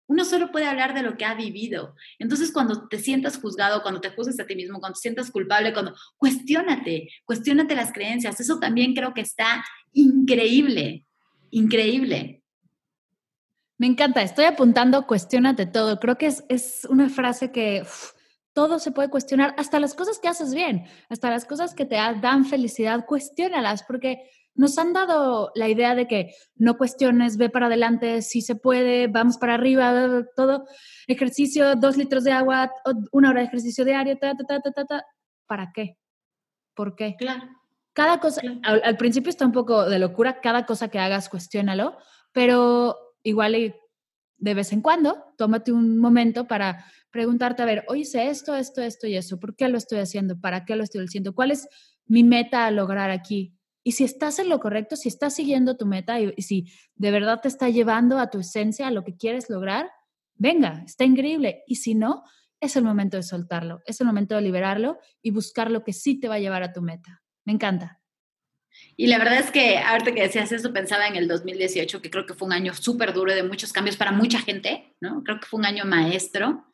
Uno 0.09 0.25
solo 0.25 0.51
puede 0.51 0.67
hablar 0.67 0.95
de 0.95 1.03
lo 1.03 1.17
que 1.17 1.27
ha 1.27 1.35
vivido. 1.35 1.95
Entonces, 2.19 2.51
cuando 2.51 2.89
te 2.89 2.99
sientas 2.99 3.39
juzgado, 3.39 3.83
cuando 3.83 4.01
te 4.01 4.11
juzgues 4.11 4.41
a 4.41 4.47
ti 4.47 4.57
mismo, 4.57 4.81
cuando 4.81 4.95
te 4.95 5.03
sientas 5.03 5.31
culpable, 5.31 5.75
cuando 5.75 5.95
cuestiónate, 6.17 7.11
cuestiónate 7.27 7.77
las 7.77 7.93
creencias. 7.93 8.41
Eso 8.41 8.59
también 8.59 8.95
creo 8.95 9.13
que 9.13 9.21
está 9.21 9.63
increíble, 9.93 11.05
increíble. 11.51 12.43
Me 13.77 13.87
encanta, 13.87 14.23
estoy 14.23 14.47
apuntando, 14.47 15.07
cuestiónate 15.07 15.67
todo. 15.67 16.01
Creo 16.01 16.17
que 16.17 16.27
es, 16.27 16.43
es 16.49 16.87
una 16.89 17.11
frase 17.11 17.53
que 17.53 17.85
todo 18.55 18.79
se 18.79 18.91
puede 18.91 19.11
cuestionar, 19.11 19.55
hasta 19.59 19.79
las 19.79 19.95
cosas 19.95 20.19
que 20.19 20.27
haces 20.27 20.55
bien, 20.55 20.87
hasta 21.11 21.31
las 21.31 21.45
cosas 21.45 21.75
que 21.75 21.85
te 21.85 21.95
dan 21.95 22.45
felicidad, 22.45 23.07
cuestiónalas, 23.07 23.85
porque 23.85 24.31
nos 24.59 24.77
han 24.77 24.93
dado 24.93 25.53
la 25.55 25.69
idea 25.69 25.95
de 25.95 26.09
que 26.09 26.35
no 26.57 26.77
cuestiones, 26.77 27.37
ve 27.37 27.49
para 27.49 27.67
adelante, 27.67 28.23
si 28.23 28.43
se 28.43 28.57
puede, 28.57 29.07
vamos 29.07 29.39
para 29.39 29.55
arriba, 29.55 30.27
todo, 30.35 30.67
ejercicio, 31.07 31.77
dos 31.77 31.97
litros 31.97 32.25
de 32.25 32.33
agua, 32.33 32.73
una 33.13 33.31
hora 33.31 33.41
de 33.41 33.47
ejercicio 33.47 33.85
diario, 33.85 34.19
ta, 34.19 34.35
ta, 34.35 34.61
ta, 34.61 34.73
ta, 34.73 34.85
ta, 34.85 35.07
¿Para 35.47 35.71
qué? 35.73 35.97
¿Por 36.75 36.97
qué? 36.97 37.15
Claro. 37.17 37.45
Cada 37.93 38.19
cosa, 38.19 38.43
al, 38.65 38.97
principio 38.97 39.31
está 39.31 39.47
un 39.47 39.53
poco 39.53 39.89
de 39.89 39.99
locura, 40.01 40.41
cada 40.41 40.67
cosa 40.67 40.89
que 40.89 40.99
hagas, 40.99 41.29
cuestiónalo, 41.29 41.97
pero 42.33 42.97
igual 43.23 43.75
de 44.39 44.55
vez 44.55 44.73
en 44.73 44.83
cuando, 44.83 45.25
tómate 45.37 45.71
un 45.71 45.99
momento 45.99 46.49
para 46.49 46.85
preguntarte, 47.11 47.63
a 47.63 47.67
ver, 47.67 47.85
hoy 47.89 48.01
hice 48.01 48.29
esto, 48.29 48.57
esto, 48.57 48.83
esto 48.83 49.07
y 49.07 49.17
eso, 49.17 49.39
¿por 49.39 49.55
qué 49.55 49.69
lo 49.69 49.79
estoy 49.79 50.01
haciendo? 50.01 50.41
¿Para 50.41 50.65
qué 50.65 50.75
lo 50.75 50.83
estoy 50.83 51.05
haciendo? 51.05 51.33
¿Cuál 51.33 51.53
es 51.53 51.69
mi 52.07 52.25
meta 52.25 52.67
a 52.67 52.71
lograr 52.73 53.11
aquí? 53.11 53.58
Y 53.83 53.93
si 53.93 54.05
estás 54.05 54.39
en 54.39 54.49
lo 54.49 54.61
correcto, 54.61 54.97
si 54.97 55.09
estás 55.09 55.35
siguiendo 55.35 55.77
tu 55.77 55.87
meta 55.87 56.21
y, 56.21 56.33
si 56.43 56.71
de 56.95 57.11
verdad 57.11 57.41
te 57.41 57.49
está 57.49 57.69
llevando 57.69 58.19
a 58.19 58.31
tu 58.31 58.41
esencia, 58.41 58.89
a 58.89 58.91
lo 58.91 59.05
que 59.05 59.17
quieres 59.17 59.49
lograr, 59.49 59.91
venga, 60.35 60.83
está 60.87 61.05
increíble. 61.05 61.63
Y 61.67 61.77
si 61.77 61.95
no, 61.95 62.25
es 62.61 62.77
el 62.77 62.85
momento 62.85 63.17
de 63.17 63.23
soltarlo, 63.23 63.81
es 63.87 64.01
el 64.01 64.07
momento 64.07 64.35
de 64.35 64.43
liberarlo 64.43 64.99
y 65.23 65.31
buscar 65.31 65.71
lo 65.71 65.85
que 65.85 65.93
sí 65.93 66.19
te 66.19 66.29
va 66.29 66.37
a 66.37 66.41
llevar 66.41 66.63
a 66.63 66.73
tu 66.73 66.83
meta. 66.83 67.23
Me 67.45 67.53
encanta. 67.53 68.01
Y 68.97 69.07
la 69.07 69.19
verdad 69.19 69.39
es 69.39 69.51
que 69.51 69.79
ahorita 69.79 70.13
que 70.13 70.23
decías 70.23 70.53
eso, 70.53 70.73
pensaba 70.73 71.07
en 71.07 71.17
el 71.17 71.29
2018, 71.29 72.03
que 72.03 72.11
creo 72.11 72.27
que 72.27 72.35
fue 72.35 72.47
un 72.47 72.53
año 72.53 72.75
súper 72.75 73.13
duro 73.13 73.35
de 73.35 73.43
muchos 73.43 73.73
cambios 73.73 73.97
para 73.97 74.13
mucha 74.13 74.41
gente, 74.41 74.95
¿no? 75.01 75.23
Creo 75.25 75.41
que 75.41 75.47
fue 75.47 75.59
un 75.59 75.67
año 75.67 75.85
maestro. 75.85 76.67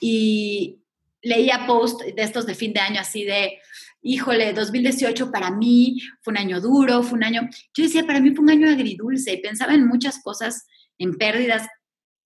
Y 0.00 0.82
leía 1.22 1.66
post 1.66 2.02
de 2.02 2.22
estos 2.22 2.46
de 2.46 2.54
fin 2.54 2.72
de 2.72 2.80
año 2.80 3.00
así 3.00 3.24
de, 3.24 3.60
híjole, 4.02 4.52
2018 4.52 5.30
para 5.30 5.50
mí 5.50 6.00
fue 6.22 6.32
un 6.32 6.38
año 6.38 6.60
duro, 6.60 7.02
fue 7.02 7.18
un 7.18 7.24
año, 7.24 7.48
yo 7.74 7.84
decía, 7.84 8.04
para 8.04 8.20
mí 8.20 8.34
fue 8.34 8.44
un 8.44 8.50
año 8.50 8.68
agridulce 8.68 9.32
y 9.32 9.42
pensaba 9.42 9.74
en 9.74 9.86
muchas 9.86 10.22
cosas, 10.22 10.66
en 10.98 11.16
pérdidas 11.16 11.68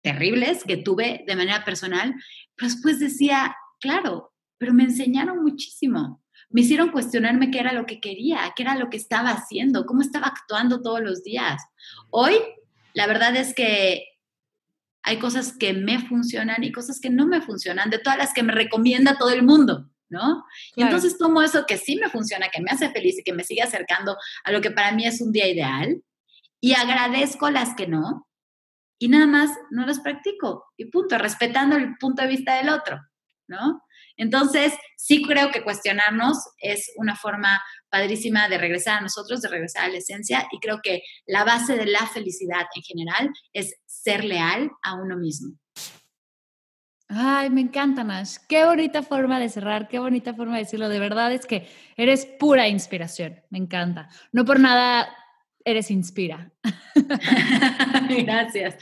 terribles 0.03 0.65
que 0.65 0.77
tuve 0.77 1.25
de 1.27 1.37
manera 1.37 1.65
personal, 1.65 2.15
pero 2.57 2.71
después 2.71 2.99
decía, 2.99 3.55
claro, 3.81 4.33
pero 4.59 4.75
me 4.75 4.85
enseñaron 4.85 5.43
muchísimo. 5.43 6.23
Me 6.51 6.61
hicieron 6.61 6.91
cuestionarme 6.91 7.51
qué 7.51 7.61
era 7.61 7.73
lo 7.73 7.87
que 7.87 8.01
quería, 8.01 8.53
qué 8.55 8.63
era 8.63 8.77
lo 8.77 8.91
que 8.91 8.97
estaba 8.97 9.31
haciendo, 9.31 9.87
cómo 9.87 10.03
estaba 10.03 10.27
actuando 10.27 10.83
todos 10.83 11.01
los 11.01 11.23
días. 11.23 11.63
Hoy, 12.11 12.35
la 12.93 13.07
verdad 13.07 13.35
es 13.37 13.55
que 13.55 14.05
hay 15.03 15.19
cosas 15.19 15.57
que 15.57 15.73
me 15.73 15.99
funcionan 16.07 16.63
y 16.63 16.73
cosas 16.73 17.01
que 17.01 17.11
no 17.11 17.27
me 17.27 17.41
funcionan, 17.41 17.91
de 17.91 17.99
todas 17.99 18.19
las 18.19 18.35
que 18.35 18.43
me 18.43 18.53
recomienda 18.53 19.17
todo 19.19 19.31
el 19.31 19.43
mundo. 19.43 19.89
¿No? 20.13 20.45
Y 20.77 20.83
entonces 20.83 21.17
tomo 21.17 21.43
eso 21.43 21.65
que 21.67 21.79
sí 21.79 21.97
me 21.97 22.11
funciona, 22.11 22.51
que 22.51 22.61
me 22.61 22.71
hace 22.71 22.91
feliz 22.91 23.19
y 23.19 23.25
que 23.25 23.33
me 23.33 23.45
sigue 23.45 23.63
acercando 23.63 24.17
a 24.45 24.53
lo 24.53 24.61
que 24.61 24.71
para 24.71 24.93
mí 24.93 25.07
es 25.07 25.23
un 25.23 25.33
día 25.33 25.49
ideal 25.49 26.03
y 26.61 26.75
agradezco 26.75 27.49
las 27.51 27.75
que 27.75 27.87
no 27.87 28.29
y 28.99 29.09
nada 29.09 29.27
más 29.27 29.51
no 29.71 29.87
las 29.87 30.01
practico 30.01 30.67
y 30.77 30.91
punto, 30.91 31.17
respetando 31.17 31.77
el 31.77 31.97
punto 31.97 32.23
de 32.23 32.29
vista 32.29 32.57
del 32.57 32.69
otro, 32.69 33.01
¿no? 33.49 33.83
Entonces, 34.19 34.75
sí 34.97 35.23
creo 35.23 35.51
que 35.51 35.65
cuestionarnos 35.65 36.37
es 36.59 36.93
una 36.97 37.17
forma 37.17 37.63
padrísima 37.89 38.51
de 38.51 38.59
regresar 38.59 38.99
a 38.99 39.01
nosotros, 39.01 39.41
de 39.41 39.49
regresar 39.49 39.87
a 39.87 39.89
la 39.89 39.99
esencia 39.99 40.47
y 40.53 40.61
creo 40.61 40.81
que 40.83 41.03
la 41.25 41.45
base 41.45 41.77
de 41.77 41.87
la 41.87 42.07
felicidad 42.07 42.67
en 42.75 42.83
general 42.83 43.31
es 43.55 43.75
ser 43.87 44.25
leal 44.25 44.71
a 44.83 44.95
uno 44.95 45.17
mismo. 45.17 45.57
Ay, 47.15 47.51
me 47.51 47.61
encanta, 47.61 48.03
Nash. 48.05 48.37
Qué 48.49 48.65
bonita 48.65 49.03
forma 49.03 49.39
de 49.39 49.51
cerrar, 49.51 49.87
qué 49.87 49.99
bonita 49.99 50.33
forma 50.33 50.55
de 50.55 50.63
decirlo. 50.63 50.89
De 50.89 50.99
verdad 50.99 51.31
es 51.33 51.45
que 51.45 51.69
eres 51.97 52.25
pura 52.25 52.69
inspiración. 52.69 53.41
Me 53.51 53.59
encanta. 53.59 54.09
No 54.33 54.47
por 54.47 54.59
nada 54.59 55.09
eres 55.63 55.91
inspira. 55.91 56.51
Gracias. 58.25 58.77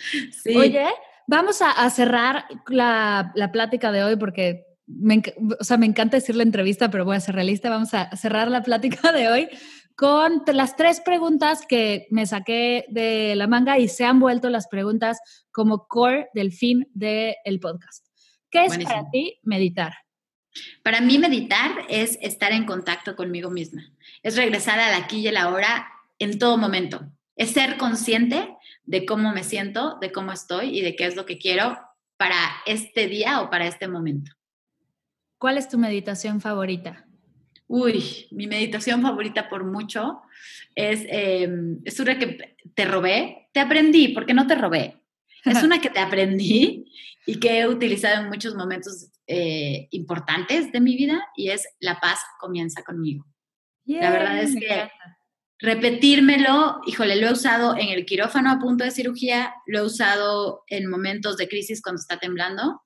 Oye, 0.55 0.87
vamos 1.27 1.61
a, 1.61 1.91
cerrar 1.91 2.45
la, 2.69 3.33
plática 3.53 3.91
de 3.91 4.05
hoy 4.05 4.15
porque 4.15 4.65
me, 4.87 5.23
o 5.59 5.65
sea, 5.65 5.77
me 5.77 5.87
encanta 5.87 6.17
decir 6.17 6.37
la 6.37 6.45
entrevista, 6.45 6.89
pero 6.89 7.05
voy 7.05 7.17
a 7.17 7.21
ser 7.21 7.35
realista. 7.35 7.69
Vamos 7.69 7.95
a 7.95 8.15
cerrar 8.17 8.49
la 8.49 8.63
plática 8.63 9.11
de 9.11 9.29
hoy 9.29 9.49
con 9.97 10.45
las 10.47 10.77
tres 10.77 11.01
preguntas 11.01 11.67
que 11.69 12.07
me 12.11 12.27
saqué 12.27 12.87
de 12.91 13.35
la 13.35 13.49
manga 13.49 13.77
y 13.79 13.89
se 13.89 14.05
han 14.05 14.21
vuelto 14.21 14.51
las 14.51 14.69
preguntas 14.69 15.19
como 15.51 15.89
core 15.89 16.29
del 16.33 16.53
fin 16.53 16.89
del 16.95 17.59
podcast. 17.61 18.10
¿Qué 18.51 18.65
es 18.65 18.79
para 18.79 19.11
ti 19.11 19.39
meditar? 19.43 19.93
Para 20.83 21.01
mí 21.01 21.19
meditar 21.19 21.71
es 21.89 22.19
estar 22.21 22.53
en 22.53 22.65
contacto 22.65 23.15
conmigo 23.15 23.51
misma, 23.51 23.93
es 24.23 24.37
regresar 24.37 24.81
al 24.81 24.95
aquí 24.95 25.27
y 25.27 25.31
la 25.31 25.43
ahora 25.43 25.87
en 26.19 26.39
todo 26.39 26.57
momento, 26.57 27.09
es 27.37 27.53
ser 27.53 27.77
consciente 27.77 28.57
de 28.85 29.07
cómo 29.07 29.33
me 29.33 29.45
siento, 29.45 29.99
de 30.01 30.11
cómo 30.11 30.33
estoy 30.33 30.77
y 30.77 30.83
de 30.83 30.97
qué 30.97 31.07
es 31.07 31.17
lo 31.17 31.25
que 31.25 31.39
quiero 31.39 31.79
para 32.17 32.37
este 32.67 33.07
día 33.07 33.41
o 33.41 33.51
para 33.51 33.67
este 33.67 33.87
momento. 33.87 34.33
¿Cuál 35.39 35.57
es 35.57 35.69
tu 35.69 35.79
meditación 35.79 36.41
favorita? 36.41 37.07
Uy, 37.67 38.27
mi 38.33 38.49
meditación 38.49 39.01
favorita 39.01 39.49
por 39.49 39.65
mucho 39.65 40.21
es, 40.75 41.07
em, 41.09 41.79
es 41.85 42.01
una 42.01 42.19
que 42.19 42.57
te 42.75 42.85
robé, 42.85 43.49
te 43.53 43.61
aprendí, 43.61 44.09
porque 44.09 44.35
no 44.35 44.47
te 44.47 44.57
robé. 44.57 44.97
Es 45.45 45.63
una 45.65 45.81
que 45.81 45.89
te 45.89 46.01
aprendí 46.01 46.93
y 47.27 47.39
que 47.39 47.61
he 47.61 47.69
utilizado 47.69 48.23
en 48.23 48.29
muchos 48.29 48.55
momentos 48.55 49.11
eh, 49.27 49.89
importantes 49.91 50.73
de 50.73 50.81
mi 50.81 50.97
vida 50.97 51.23
y 51.37 51.51
es 51.51 51.69
la 51.79 52.01
paz 52.01 52.19
comienza 52.39 52.83
conmigo. 52.83 53.25
la 53.85 54.11
verdad 54.11 54.43
es 54.43 54.55
que 54.55 54.91
repetírmelo, 55.59 56.81
híjole, 56.87 57.17
lo 57.17 57.29
he 57.29 57.33
usado 57.33 57.77
en 57.77 57.91
el 57.91 58.07
quirófano 58.07 58.51
a 58.51 58.59
punto 58.59 58.85
de 58.85 58.91
cirugía, 58.91 59.55
lo 59.67 59.81
he 59.81 59.83
usado 59.83 60.65
en 60.69 60.89
momentos 60.89 61.37
de 61.37 61.49
crisis 61.49 61.83
cuando 61.83 62.01
está 62.01 62.19
temblando, 62.19 62.83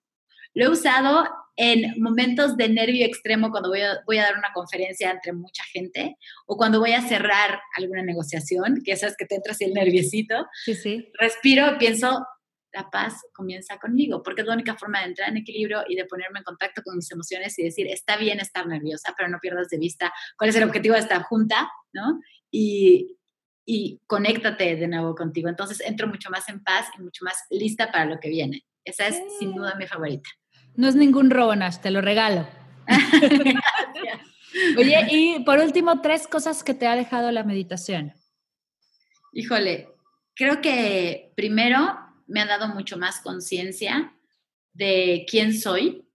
lo 0.55 0.65
he 0.65 0.69
usado 0.69 1.25
en 1.57 2.03
momentos 2.03 2.57
de 2.57 2.69
nervio 2.69 3.07
extremo 3.07 3.51
cuando 3.51 3.69
voy 3.69 3.81
a, 3.81 4.01
voy 4.07 4.19
a 4.19 4.25
dar 4.25 4.37
una 4.37 4.53
conferencia 4.53 5.11
entre 5.11 5.33
mucha 5.33 5.63
gente 5.73 6.17
o 6.47 6.57
cuando 6.57 6.81
voy 6.81 6.93
a 6.93 7.03
cerrar 7.03 7.61
alguna 7.77 8.03
negociación, 8.03 8.83
que 8.85 8.93
esas 8.93 9.17
que 9.17 9.25
te 9.25 9.37
entras 9.37 9.61
el 9.61 9.73
nerviosito. 9.73 10.47
Sí, 10.65 10.75
sí. 10.75 11.13
Respiro, 11.19 11.79
pienso, 11.79 12.27
la 12.75 12.91
paz 12.91 13.23
comienza 13.33 13.79
conmigo, 13.79 14.23
porque 14.23 14.43
es 14.43 14.47
la 14.47 14.55
única 14.55 14.75
forma 14.75 15.01
de 15.01 15.07
entrar 15.07 15.29
en 15.29 15.37
equilibrio 15.37 15.85
y 15.89 15.95
de 15.95 16.05
ponerme 16.05 16.41
en 16.41 16.45
contacto 16.45 16.83
con 16.83 16.97
mis 16.97 17.11
emociones 17.11 17.59
y 17.59 17.65
decir, 17.65 17.87
está 17.87 18.17
bien 18.17 18.41
estar 18.41 18.67
nerviosa, 18.67 19.15
pero 19.17 19.29
no 19.29 19.39
pierdas 19.41 19.69
de 19.69 19.79
vista 19.79 20.13
cuál 20.37 20.51
es 20.51 20.57
el 20.57 20.65
objetivo 20.65 20.95
de 20.95 21.01
esta 21.01 21.23
junta, 21.23 21.71
¿no? 21.93 22.21
Y, 22.51 23.17
y 23.65 24.01
conéctate 24.07 24.77
de 24.77 24.89
nuevo 24.89 25.15
contigo. 25.15 25.49
Entonces 25.49 25.81
entro 25.81 26.09
mucho 26.09 26.31
más 26.31 26.49
en 26.49 26.63
paz 26.63 26.89
y 26.99 27.03
mucho 27.03 27.25
más 27.25 27.45
lista 27.51 27.91
para 27.93 28.07
lo 28.07 28.19
que 28.19 28.29
viene. 28.29 28.65
Esa 28.85 29.07
es 29.07 29.23
sin 29.39 29.55
duda 29.55 29.77
mi 29.77 29.87
favorita. 29.87 30.29
No 30.77 30.89
es 30.89 30.97
ningún 30.97 31.31
robo, 31.31 31.55
Nash, 31.55 31.79
te 31.79 31.91
lo 31.91 32.01
regalo. 32.01 32.47
Oye, 34.77 35.07
y 35.11 35.41
por 35.45 35.59
último, 35.59 36.01
tres 36.01 36.27
cosas 36.27 36.63
que 36.65 36.75
te 36.75 36.87
ha 36.87 36.97
dejado 36.97 37.31
la 37.31 37.45
meditación. 37.45 38.13
Híjole, 39.33 39.89
creo 40.35 40.61
que 40.61 41.33
primero 41.35 42.04
me 42.27 42.41
ha 42.41 42.47
dado 42.47 42.69
mucho 42.69 42.97
más 42.99 43.21
conciencia 43.21 44.15
de 44.73 45.25
quién 45.29 45.59
soy 45.59 46.07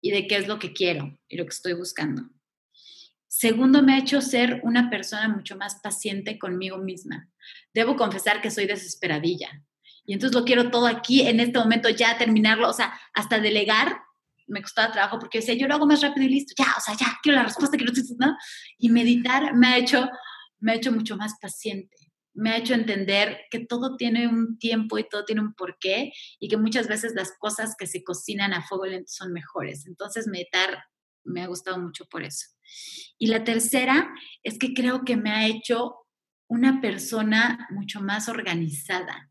y 0.00 0.10
de 0.10 0.26
qué 0.26 0.36
es 0.36 0.48
lo 0.48 0.58
que 0.58 0.72
quiero 0.72 1.18
y 1.28 1.36
lo 1.36 1.44
que 1.44 1.50
estoy 1.50 1.72
buscando. 1.74 2.22
Segundo, 3.28 3.82
me 3.82 3.94
ha 3.94 3.98
hecho 3.98 4.20
ser 4.20 4.60
una 4.62 4.88
persona 4.88 5.28
mucho 5.28 5.56
más 5.56 5.76
paciente 5.82 6.38
conmigo 6.38 6.78
misma. 6.78 7.28
Debo 7.74 7.96
confesar 7.96 8.40
que 8.40 8.50
soy 8.50 8.66
desesperadilla. 8.66 9.62
Y 10.06 10.14
entonces 10.14 10.34
lo 10.34 10.44
quiero 10.44 10.70
todo 10.70 10.86
aquí, 10.86 11.22
en 11.22 11.40
este 11.40 11.58
momento, 11.58 11.88
ya 11.88 12.16
terminarlo. 12.16 12.70
O 12.70 12.72
sea, 12.72 12.98
hasta 13.12 13.38
delegar 13.38 14.00
me 14.46 14.62
costaba 14.62 14.92
trabajo 14.92 15.18
porque 15.18 15.38
decía, 15.38 15.54
yo 15.54 15.66
lo 15.66 15.74
hago 15.74 15.86
más 15.86 16.00
rápido 16.00 16.26
y 16.26 16.30
listo. 16.30 16.54
Ya, 16.56 16.72
o 16.76 16.80
sea, 16.80 16.96
ya, 16.96 17.18
quiero 17.22 17.36
la 17.36 17.44
respuesta, 17.44 17.76
que 17.76 17.84
¿no? 17.84 18.36
Y 18.78 18.88
meditar 18.88 19.54
me 19.54 19.66
ha 19.66 19.76
hecho, 19.76 20.08
me 20.60 20.72
ha 20.72 20.74
hecho 20.76 20.92
mucho 20.92 21.16
más 21.16 21.34
paciente 21.40 22.05
me 22.36 22.50
ha 22.50 22.58
hecho 22.58 22.74
entender 22.74 23.40
que 23.50 23.60
todo 23.60 23.96
tiene 23.96 24.28
un 24.28 24.58
tiempo 24.58 24.98
y 24.98 25.08
todo 25.08 25.24
tiene 25.24 25.40
un 25.40 25.54
porqué 25.54 26.12
y 26.38 26.48
que 26.48 26.58
muchas 26.58 26.86
veces 26.86 27.14
las 27.14 27.32
cosas 27.38 27.74
que 27.78 27.86
se 27.86 28.04
cocinan 28.04 28.52
a 28.52 28.62
fuego 28.62 28.84
lento 28.84 29.10
son 29.10 29.32
mejores. 29.32 29.86
Entonces, 29.86 30.26
meditar 30.26 30.84
me 31.24 31.42
ha 31.42 31.46
gustado 31.46 31.78
mucho 31.78 32.04
por 32.06 32.22
eso. 32.22 32.46
Y 33.18 33.28
la 33.28 33.42
tercera 33.42 34.14
es 34.42 34.58
que 34.58 34.74
creo 34.74 35.04
que 35.04 35.16
me 35.16 35.30
ha 35.30 35.46
hecho 35.46 36.06
una 36.48 36.80
persona 36.80 37.66
mucho 37.70 38.00
más 38.00 38.28
organizada, 38.28 39.30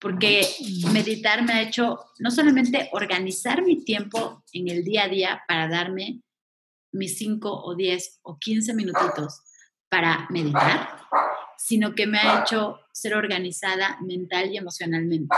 porque 0.00 0.44
meditar 0.92 1.44
me 1.44 1.52
ha 1.52 1.62
hecho 1.62 1.98
no 2.18 2.30
solamente 2.30 2.88
organizar 2.92 3.62
mi 3.62 3.84
tiempo 3.84 4.42
en 4.52 4.68
el 4.68 4.82
día 4.82 5.04
a 5.04 5.08
día 5.08 5.42
para 5.46 5.68
darme 5.68 6.22
mis 6.90 7.18
5 7.18 7.64
o 7.64 7.74
10 7.76 8.20
o 8.22 8.38
15 8.38 8.74
minutitos 8.74 9.42
para 9.88 10.26
meditar, 10.30 10.88
sino 11.64 11.94
que 11.94 12.08
me 12.08 12.18
ha 12.18 12.40
hecho 12.40 12.80
ser 12.92 13.14
organizada 13.14 13.96
mental 14.00 14.50
y 14.50 14.56
emocionalmente. 14.56 15.34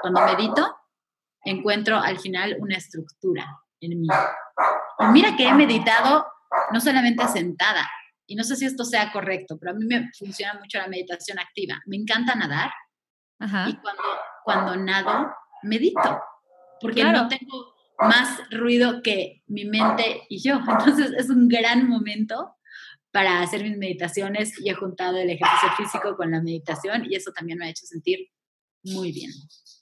Cuando 0.00 0.20
medito, 0.20 0.76
encuentro 1.42 1.98
al 1.98 2.20
final 2.20 2.56
una 2.60 2.76
estructura 2.76 3.46
en 3.80 4.00
mí. 4.00 4.08
Y 5.00 5.04
mira 5.06 5.36
que 5.36 5.48
he 5.48 5.52
meditado 5.52 6.24
no 6.72 6.80
solamente 6.80 7.26
sentada, 7.26 7.88
y 8.28 8.36
no 8.36 8.44
sé 8.44 8.56
si 8.56 8.64
esto 8.64 8.84
sea 8.84 9.10
correcto, 9.12 9.56
pero 9.58 9.72
a 9.72 9.74
mí 9.74 9.84
me 9.86 10.10
funciona 10.16 10.54
mucho 10.54 10.78
la 10.78 10.88
meditación 10.88 11.38
activa. 11.38 11.80
Me 11.86 11.96
encanta 11.96 12.34
nadar 12.34 12.70
y 13.40 13.76
cuando, 13.76 14.02
cuando 14.44 14.76
nado, 14.76 15.34
medito, 15.62 16.22
porque 16.80 17.04
no 17.04 17.28
tengo 17.28 17.74
más 17.98 18.40
ruido 18.50 19.02
que 19.02 19.42
mi 19.46 19.64
mente 19.64 20.22
y 20.28 20.42
yo. 20.42 20.56
Entonces 20.68 21.12
es 21.16 21.28
un 21.28 21.48
gran 21.48 21.88
momento 21.88 22.56
para 23.16 23.40
hacer 23.40 23.62
mis 23.62 23.78
meditaciones 23.78 24.60
y 24.60 24.68
he 24.68 24.74
juntado 24.74 25.16
el 25.16 25.30
ejercicio 25.30 25.70
físico 25.74 26.18
con 26.18 26.32
la 26.32 26.42
meditación 26.42 27.06
y 27.08 27.16
eso 27.16 27.32
también 27.32 27.58
me 27.58 27.64
ha 27.64 27.70
hecho 27.70 27.86
sentir 27.86 28.28
muy 28.84 29.10
bien. 29.10 29.30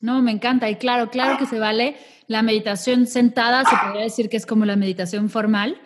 No, 0.01 0.22
me 0.22 0.30
encanta. 0.30 0.70
Y 0.70 0.76
claro, 0.76 1.11
claro 1.11 1.37
que 1.37 1.45
se 1.45 1.59
vale 1.59 1.97
la 2.28 2.43
meditación 2.43 3.09
sentada, 3.09 3.64
se 3.64 3.74
podría 3.85 4.05
decir 4.05 4.28
que 4.28 4.37
es 4.37 4.47
como 4.47 4.66
la 4.66 4.76
meditación 4.76 5.30
formal, 5.30 5.80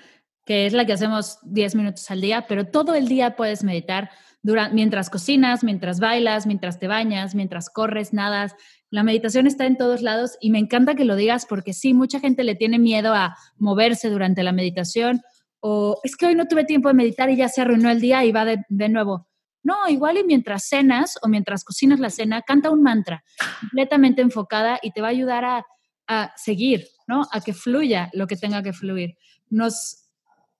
que 0.44 0.66
es 0.66 0.74
la 0.74 0.84
que 0.84 0.92
hacemos 0.92 1.38
10 1.44 1.74
minutos 1.76 2.10
al 2.10 2.20
día, 2.20 2.44
pero 2.46 2.66
todo 2.66 2.94
el 2.94 3.08
día 3.08 3.34
puedes 3.34 3.64
meditar 3.64 4.10
durante, 4.42 4.74
mientras 4.74 5.08
cocinas, 5.08 5.64
mientras 5.64 6.00
bailas, 6.00 6.46
mientras 6.46 6.78
te 6.78 6.86
bañas, 6.86 7.34
mientras 7.34 7.70
corres, 7.70 8.12
nadas. 8.12 8.56
La 8.90 9.04
meditación 9.04 9.46
está 9.46 9.64
en 9.64 9.78
todos 9.78 10.02
lados 10.02 10.36
y 10.42 10.50
me 10.50 10.58
encanta 10.58 10.96
que 10.96 11.06
lo 11.06 11.16
digas 11.16 11.46
porque 11.46 11.72
sí, 11.72 11.94
mucha 11.94 12.20
gente 12.20 12.44
le 12.44 12.56
tiene 12.56 12.78
miedo 12.78 13.14
a 13.14 13.38
moverse 13.56 14.10
durante 14.10 14.42
la 14.42 14.52
meditación 14.52 15.22
o 15.60 16.00
es 16.04 16.16
que 16.16 16.26
hoy 16.26 16.34
no 16.34 16.46
tuve 16.46 16.64
tiempo 16.64 16.88
de 16.88 16.94
meditar 16.94 17.30
y 17.30 17.36
ya 17.36 17.48
se 17.48 17.60
arruinó 17.60 17.90
el 17.90 18.00
día 18.00 18.24
y 18.24 18.32
va 18.32 18.44
de, 18.44 18.88
nuevo. 18.88 19.28
No, 19.62 19.88
igual 19.88 20.18
y 20.18 20.24
mientras 20.24 20.64
cenas 20.64 21.18
o 21.22 21.28
mientras 21.28 21.64
cocinas 21.64 22.00
la 22.00 22.10
cena, 22.10 22.42
canta 22.42 22.70
un 22.70 22.82
mantra 22.82 23.24
completamente 23.60 24.22
enfocada 24.22 24.78
y 24.82 24.92
te 24.92 25.00
va 25.00 25.08
a 25.08 25.10
ayudar 25.10 25.44
a, 25.44 25.66
a 26.06 26.32
seguir, 26.36 26.86
¿no? 27.06 27.26
A 27.32 27.40
que 27.40 27.52
fluya 27.52 28.08
lo 28.12 28.26
que 28.26 28.36
tenga 28.36 28.62
que 28.62 28.72
fluir. 28.72 29.16
Nos, 29.50 30.08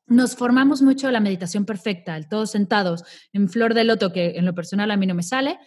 nos 0.07 0.37
formamos 0.37 0.83
mucho 0.83 1.11
la 1.11 1.21
meditación 1.21 1.65
perfecta, 1.65 2.17
el 2.17 2.29
todos 2.29 2.51
sentados 2.51 3.05
en 3.33 3.49
flor 3.49 3.75
de 3.75 3.85
loto, 3.85 4.13
que 4.13 4.37
en 4.37 4.45
lo 4.45 4.55
personal 4.55 4.91
a 4.91 4.97
mí 4.97 5.07
no 5.07 5.15
me 5.15 5.23
sale, 5.23 5.59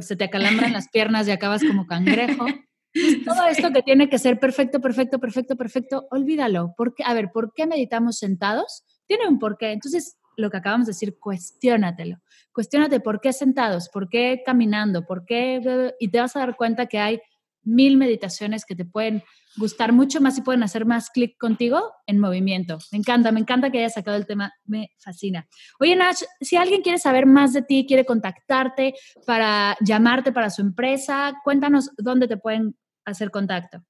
se 0.00 0.16
te 0.16 0.24
acalambran 0.24 0.72
las 0.72 0.88
piernas 0.88 1.28
y 1.28 1.30
acabas 1.30 1.62
como 1.62 1.86
cangrejo. 1.86 2.46
Todo 3.24 3.46
esto 3.46 3.70
que 3.72 3.82
tiene 3.82 4.08
que 4.08 4.18
ser 4.18 4.38
perfecto, 4.40 4.80
perfecto, 4.80 5.18
perfecto, 5.18 5.56
perfecto, 5.56 6.06
olvídalo. 6.10 6.74
Porque, 6.76 7.02
a 7.04 7.14
ver, 7.14 7.30
¿por 7.32 7.52
qué 7.54 7.66
meditamos 7.66 8.18
sentados? 8.18 8.84
Tiene 9.06 9.28
un 9.28 9.38
porqué. 9.38 9.72
Entonces, 9.72 10.16
lo 10.36 10.50
que 10.50 10.56
acabamos 10.56 10.86
de 10.86 10.92
decir, 10.92 11.18
cuestiónatelo. 11.18 12.18
Cuestiónate 12.52 13.00
por 13.00 13.20
qué 13.20 13.32
sentados, 13.32 13.88
por 13.88 14.08
qué 14.08 14.42
caminando, 14.44 15.06
por 15.06 15.24
qué... 15.24 15.92
Y 16.00 16.08
te 16.08 16.20
vas 16.20 16.34
a 16.36 16.40
dar 16.40 16.56
cuenta 16.56 16.86
que 16.86 16.98
hay 16.98 17.20
mil 17.62 17.96
meditaciones 17.96 18.64
que 18.64 18.74
te 18.74 18.84
pueden 18.84 19.22
gustar 19.56 19.92
mucho 19.92 20.20
más 20.20 20.38
y 20.38 20.42
pueden 20.42 20.62
hacer 20.62 20.86
más 20.86 21.10
clic 21.10 21.36
contigo 21.38 21.92
en 22.06 22.18
movimiento. 22.18 22.78
Me 22.92 22.98
encanta, 22.98 23.32
me 23.32 23.40
encanta 23.40 23.70
que 23.70 23.78
hayas 23.78 23.94
sacado 23.94 24.16
el 24.16 24.26
tema, 24.26 24.52
me 24.64 24.90
fascina. 24.98 25.48
Oye, 25.78 25.96
Nash, 25.96 26.22
si 26.40 26.56
alguien 26.56 26.82
quiere 26.82 26.98
saber 26.98 27.26
más 27.26 27.52
de 27.52 27.62
ti, 27.62 27.84
quiere 27.86 28.04
contactarte 28.04 28.94
para 29.26 29.76
llamarte 29.80 30.32
para 30.32 30.50
su 30.50 30.62
empresa, 30.62 31.34
cuéntanos 31.44 31.90
dónde 31.96 32.28
te 32.28 32.36
pueden 32.36 32.76
hacer 33.04 33.30
contacto. 33.30 33.84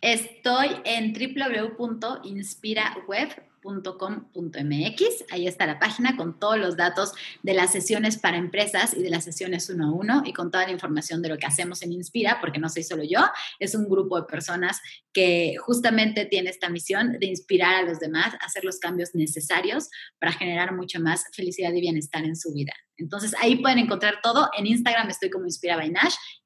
Estoy 0.00 0.68
en 0.84 1.12
www.inspiraweb.com 1.12 3.51
.com.mx. 3.62 5.24
Ahí 5.30 5.46
está 5.46 5.66
la 5.66 5.78
página 5.78 6.16
con 6.16 6.38
todos 6.38 6.58
los 6.58 6.76
datos 6.76 7.12
de 7.42 7.54
las 7.54 7.72
sesiones 7.72 8.18
para 8.18 8.36
empresas 8.36 8.94
y 8.94 9.02
de 9.02 9.10
las 9.10 9.24
sesiones 9.24 9.68
uno 9.70 9.86
a 9.86 9.92
uno 9.92 10.22
y 10.24 10.32
con 10.32 10.50
toda 10.50 10.66
la 10.66 10.72
información 10.72 11.22
de 11.22 11.28
lo 11.28 11.38
que 11.38 11.46
hacemos 11.46 11.82
en 11.82 11.92
Inspira, 11.92 12.38
porque 12.40 12.58
no 12.58 12.68
soy 12.68 12.82
solo 12.82 13.02
yo, 13.04 13.20
es 13.58 13.74
un 13.74 13.88
grupo 13.88 14.20
de 14.20 14.26
personas 14.26 14.80
que 15.12 15.54
justamente 15.58 16.26
tiene 16.26 16.50
esta 16.50 16.68
misión 16.68 17.18
de 17.18 17.26
inspirar 17.26 17.76
a 17.76 17.82
los 17.82 17.98
demás 18.00 18.34
a 18.34 18.46
hacer 18.46 18.64
los 18.64 18.78
cambios 18.78 19.14
necesarios 19.14 19.88
para 20.18 20.32
generar 20.32 20.74
mucha 20.74 20.98
más 20.98 21.24
felicidad 21.32 21.72
y 21.72 21.80
bienestar 21.80 22.24
en 22.24 22.36
su 22.36 22.52
vida. 22.52 22.72
Entonces 22.96 23.34
ahí 23.40 23.56
pueden 23.56 23.78
encontrar 23.78 24.20
todo. 24.22 24.48
En 24.56 24.66
Instagram 24.66 25.10
estoy 25.10 25.30
como 25.30 25.46
Inspira 25.46 25.76
by 25.76 25.92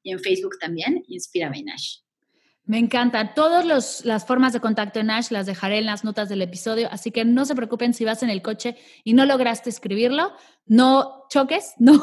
y 0.03 0.11
en 0.11 0.19
Facebook 0.19 0.57
también 0.59 1.03
Inspira 1.07 1.49
by. 1.49 1.65
Me 2.67 2.79
encanta. 2.79 3.33
Todas 3.33 4.03
las 4.03 4.25
formas 4.25 4.51
de 4.51 4.59
contacto 4.59 4.99
en 4.99 5.09
Ash 5.09 5.31
las 5.31 5.45
dejaré 5.45 5.77
en 5.77 5.85
las 5.85 6.03
notas 6.03 6.27
del 6.27 6.41
episodio, 6.41 6.89
así 6.91 7.11
que 7.11 7.23
no 7.23 7.45
se 7.45 7.55
preocupen 7.55 7.93
si 7.93 8.03
vas 8.03 8.23
en 8.23 8.29
el 8.29 8.41
coche 8.41 8.75
y 9.05 9.13
no 9.13 9.25
lograste 9.25 9.69
escribirlo, 9.69 10.33
no 10.65 11.23
choques, 11.29 11.75
no. 11.79 11.93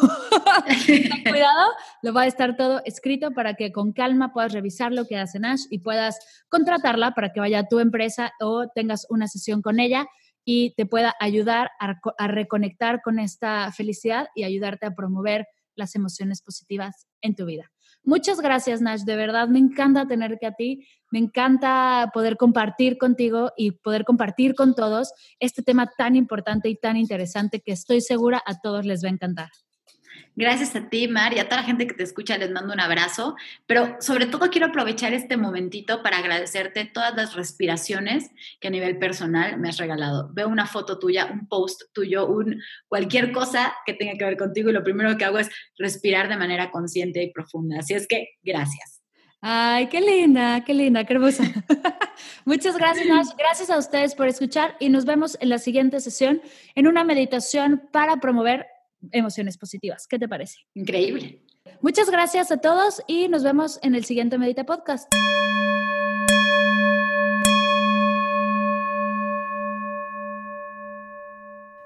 Ten 0.86 1.22
cuidado, 1.22 1.70
lo 2.00 2.14
va 2.14 2.22
a 2.22 2.26
estar 2.26 2.56
todo 2.56 2.80
escrito 2.86 3.32
para 3.32 3.54
que 3.54 3.72
con 3.72 3.92
calma 3.92 4.32
puedas 4.32 4.54
revisar 4.54 4.90
lo 4.90 5.06
que 5.06 5.18
hace 5.18 5.38
Ash 5.42 5.66
y 5.68 5.80
puedas 5.80 6.18
contratarla 6.48 7.10
para 7.10 7.30
que 7.30 7.40
vaya 7.40 7.58
a 7.58 7.68
tu 7.68 7.78
empresa 7.78 8.32
o 8.40 8.66
tengas 8.74 9.06
una 9.10 9.28
sesión 9.28 9.60
con 9.60 9.80
ella 9.80 10.06
y 10.46 10.74
te 10.76 10.86
pueda 10.86 11.14
ayudar 11.20 11.72
a 11.78 12.26
reconectar 12.26 13.02
con 13.02 13.18
esta 13.18 13.70
felicidad 13.72 14.28
y 14.34 14.44
ayudarte 14.44 14.86
a 14.86 14.94
promover 14.94 15.46
las 15.74 15.94
emociones 15.94 16.40
positivas 16.40 17.06
en 17.20 17.34
tu 17.34 17.44
vida. 17.44 17.73
Muchas 18.04 18.40
gracias, 18.40 18.82
Nash. 18.82 19.02
De 19.02 19.16
verdad, 19.16 19.48
me 19.48 19.58
encanta 19.58 20.06
tenerte 20.06 20.46
a 20.46 20.52
ti. 20.52 20.86
Me 21.10 21.18
encanta 21.18 22.10
poder 22.12 22.36
compartir 22.36 22.98
contigo 22.98 23.52
y 23.56 23.70
poder 23.70 24.04
compartir 24.04 24.54
con 24.54 24.74
todos 24.74 25.12
este 25.40 25.62
tema 25.62 25.90
tan 25.96 26.14
importante 26.14 26.68
y 26.68 26.76
tan 26.76 26.98
interesante 26.98 27.60
que 27.60 27.72
estoy 27.72 28.02
segura 28.02 28.42
a 28.44 28.60
todos 28.60 28.84
les 28.84 29.02
va 29.02 29.08
a 29.08 29.12
encantar. 29.12 29.48
Gracias 30.36 30.74
a 30.74 30.88
ti, 30.88 31.06
Mar, 31.06 31.32
y 31.32 31.38
a 31.38 31.44
toda 31.44 31.60
la 31.60 31.66
gente 31.66 31.86
que 31.86 31.94
te 31.94 32.02
escucha 32.02 32.36
les 32.36 32.50
mando 32.50 32.72
un 32.72 32.80
abrazo, 32.80 33.36
pero 33.66 33.96
sobre 34.00 34.26
todo 34.26 34.50
quiero 34.50 34.66
aprovechar 34.66 35.14
este 35.14 35.36
momentito 35.36 36.02
para 36.02 36.18
agradecerte 36.18 36.84
todas 36.84 37.14
las 37.14 37.34
respiraciones 37.34 38.30
que 38.60 38.68
a 38.68 38.70
nivel 38.72 38.98
personal 38.98 39.58
me 39.58 39.68
has 39.68 39.78
regalado. 39.78 40.30
Veo 40.32 40.48
una 40.48 40.66
foto 40.66 40.98
tuya, 40.98 41.26
un 41.26 41.46
post 41.46 41.82
tuyo, 41.92 42.26
un 42.26 42.60
cualquier 42.88 43.30
cosa 43.30 43.74
que 43.86 43.94
tenga 43.94 44.18
que 44.18 44.24
ver 44.24 44.36
contigo 44.36 44.70
y 44.70 44.72
lo 44.72 44.82
primero 44.82 45.16
que 45.16 45.24
hago 45.24 45.38
es 45.38 45.50
respirar 45.78 46.28
de 46.28 46.36
manera 46.36 46.72
consciente 46.72 47.22
y 47.22 47.30
profunda. 47.30 47.78
Así 47.78 47.94
es 47.94 48.08
que 48.08 48.30
gracias. 48.42 49.02
Ay, 49.46 49.88
qué 49.88 50.00
linda, 50.00 50.64
qué 50.64 50.72
linda, 50.72 51.04
qué 51.04 51.12
hermosa. 51.12 51.44
Muchas 52.46 52.78
gracias. 52.78 53.36
Gracias 53.36 53.68
a 53.70 53.76
ustedes 53.76 54.14
por 54.14 54.26
escuchar 54.26 54.74
y 54.80 54.88
nos 54.88 55.04
vemos 55.04 55.36
en 55.38 55.50
la 55.50 55.58
siguiente 55.58 56.00
sesión 56.00 56.40
en 56.74 56.86
una 56.88 57.04
meditación 57.04 57.86
para 57.92 58.16
promover 58.16 58.66
emociones 59.12 59.58
positivas. 59.58 60.06
¿Qué 60.06 60.18
te 60.18 60.28
parece? 60.28 60.58
Increíble. 60.74 61.42
Muchas 61.80 62.10
gracias 62.10 62.50
a 62.50 62.58
todos 62.58 63.02
y 63.06 63.28
nos 63.28 63.42
vemos 63.42 63.78
en 63.82 63.94
el 63.94 64.04
siguiente 64.04 64.38
Medita 64.38 64.64
Podcast. 64.64 65.12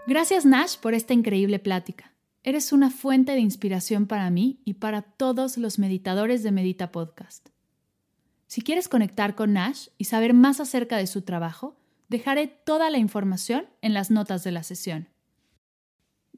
Gracias 0.07 0.47
Nash 0.47 0.79
por 0.79 0.95
esta 0.95 1.12
increíble 1.12 1.59
plática. 1.59 2.14
Eres 2.43 2.73
una 2.73 2.91
fuente 2.91 3.33
de 3.33 3.41
inspiración 3.41 4.07
para 4.07 4.31
mí 4.31 4.62
y 4.64 4.75
para 4.75 5.03
todos 5.03 5.59
los 5.59 5.79
meditadores 5.79 6.43
de 6.43 6.51
Medita 6.51 6.91
Podcast. 6.91 7.51
Si 8.47 8.62
quieres 8.62 8.89
conectar 8.89 9.35
con 9.35 9.53
Nash 9.53 9.89
y 9.99 10.05
saber 10.05 10.33
más 10.33 10.61
acerca 10.61 10.97
de 10.97 11.07
su 11.07 11.23
trabajo, 11.23 11.77
dejaré 12.09 12.47
toda 12.47 12.89
la 12.89 12.97
información 12.97 13.66
en 13.83 13.93
las 13.93 14.11
notas 14.11 14.45
de 14.45 14.53
la 14.53 14.62
sesión. 14.62 15.11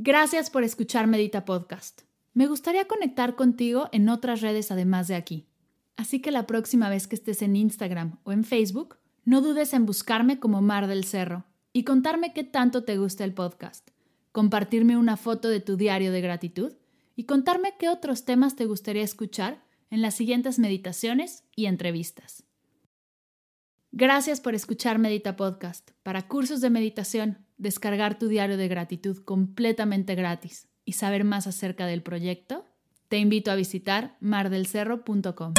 Gracias 0.03 0.49
por 0.49 0.65
escuchar 0.65 1.07
Medita 1.07 1.45
Podcast. 1.45 2.05
Me 2.33 2.47
gustaría 2.47 2.87
conectar 2.87 3.35
contigo 3.35 3.91
en 3.93 4.09
otras 4.09 4.41
redes 4.41 4.71
además 4.71 5.09
de 5.09 5.15
aquí. 5.15 5.47
Así 5.95 6.23
que 6.23 6.31
la 6.31 6.47
próxima 6.47 6.89
vez 6.89 7.07
que 7.07 7.17
estés 7.17 7.43
en 7.43 7.55
Instagram 7.55 8.19
o 8.23 8.33
en 8.33 8.45
Facebook, 8.45 8.97
no 9.27 9.43
dudes 9.43 9.75
en 9.75 9.85
buscarme 9.85 10.41
como 10.41 10.63
Mar 10.63 10.87
del 10.87 11.05
Cerro 11.05 11.45
y 11.75 11.85
contarme 11.85 12.33
qué 12.33 12.45
tanto 12.45 12.83
te 12.85 12.97
gusta 12.97 13.25
el 13.25 13.35
podcast, 13.35 13.91
compartirme 14.33 14.97
una 14.97 15.19
foto 15.19 15.51
de 15.51 15.61
tu 15.61 15.77
diario 15.77 16.13
de 16.13 16.23
gratitud 16.23 16.73
y 17.15 17.25
contarme 17.25 17.75
qué 17.79 17.91
otros 17.91 18.25
temas 18.25 18.57
te 18.57 18.65
gustaría 18.65 19.03
escuchar 19.03 19.63
en 19.91 20.01
las 20.01 20.15
siguientes 20.15 20.59
meditaciones 20.59 21.45
y 21.55 21.67
entrevistas. 21.67 22.45
Gracias 23.93 24.41
por 24.41 24.55
escuchar 24.55 24.99
Medita 24.99 25.37
Podcast. 25.37 25.91
Para 26.03 26.27
cursos 26.27 26.63
de 26.63 26.71
meditación, 26.71 27.45
descargar 27.61 28.19
tu 28.19 28.29
diario 28.29 28.57
de 28.57 28.69
gratitud 28.69 29.23
completamente 29.25 30.15
gratis 30.15 30.69
y 30.85 30.93
saber 30.93 31.25
más 31.25 31.47
acerca 31.47 31.87
del 31.87 32.03
proyecto, 32.03 32.65
te 33.09 33.19
invito 33.19 33.51
a 33.51 33.55
visitar 33.55 34.17
mardelcerro.com. 34.21 35.55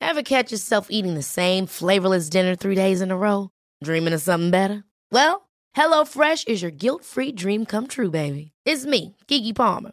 Ever 0.00 0.22
catch 0.22 0.52
yourself 0.52 0.88
eating 0.90 1.14
the 1.14 1.22
same 1.22 1.66
flavorless 1.66 2.28
dinner 2.28 2.54
three 2.54 2.74
days 2.74 3.00
in 3.00 3.10
a 3.10 3.16
row? 3.16 3.48
Dreaming 3.82 4.12
of 4.12 4.20
something 4.20 4.50
better? 4.50 4.84
Well, 5.10 5.48
HelloFresh 5.74 6.48
is 6.48 6.60
your 6.60 6.70
guilt-free 6.70 7.32
dream 7.32 7.64
come 7.64 7.86
true, 7.86 8.10
baby. 8.10 8.52
It's 8.66 8.84
me, 8.84 9.16
Kiki 9.26 9.52
Palmer. 9.54 9.92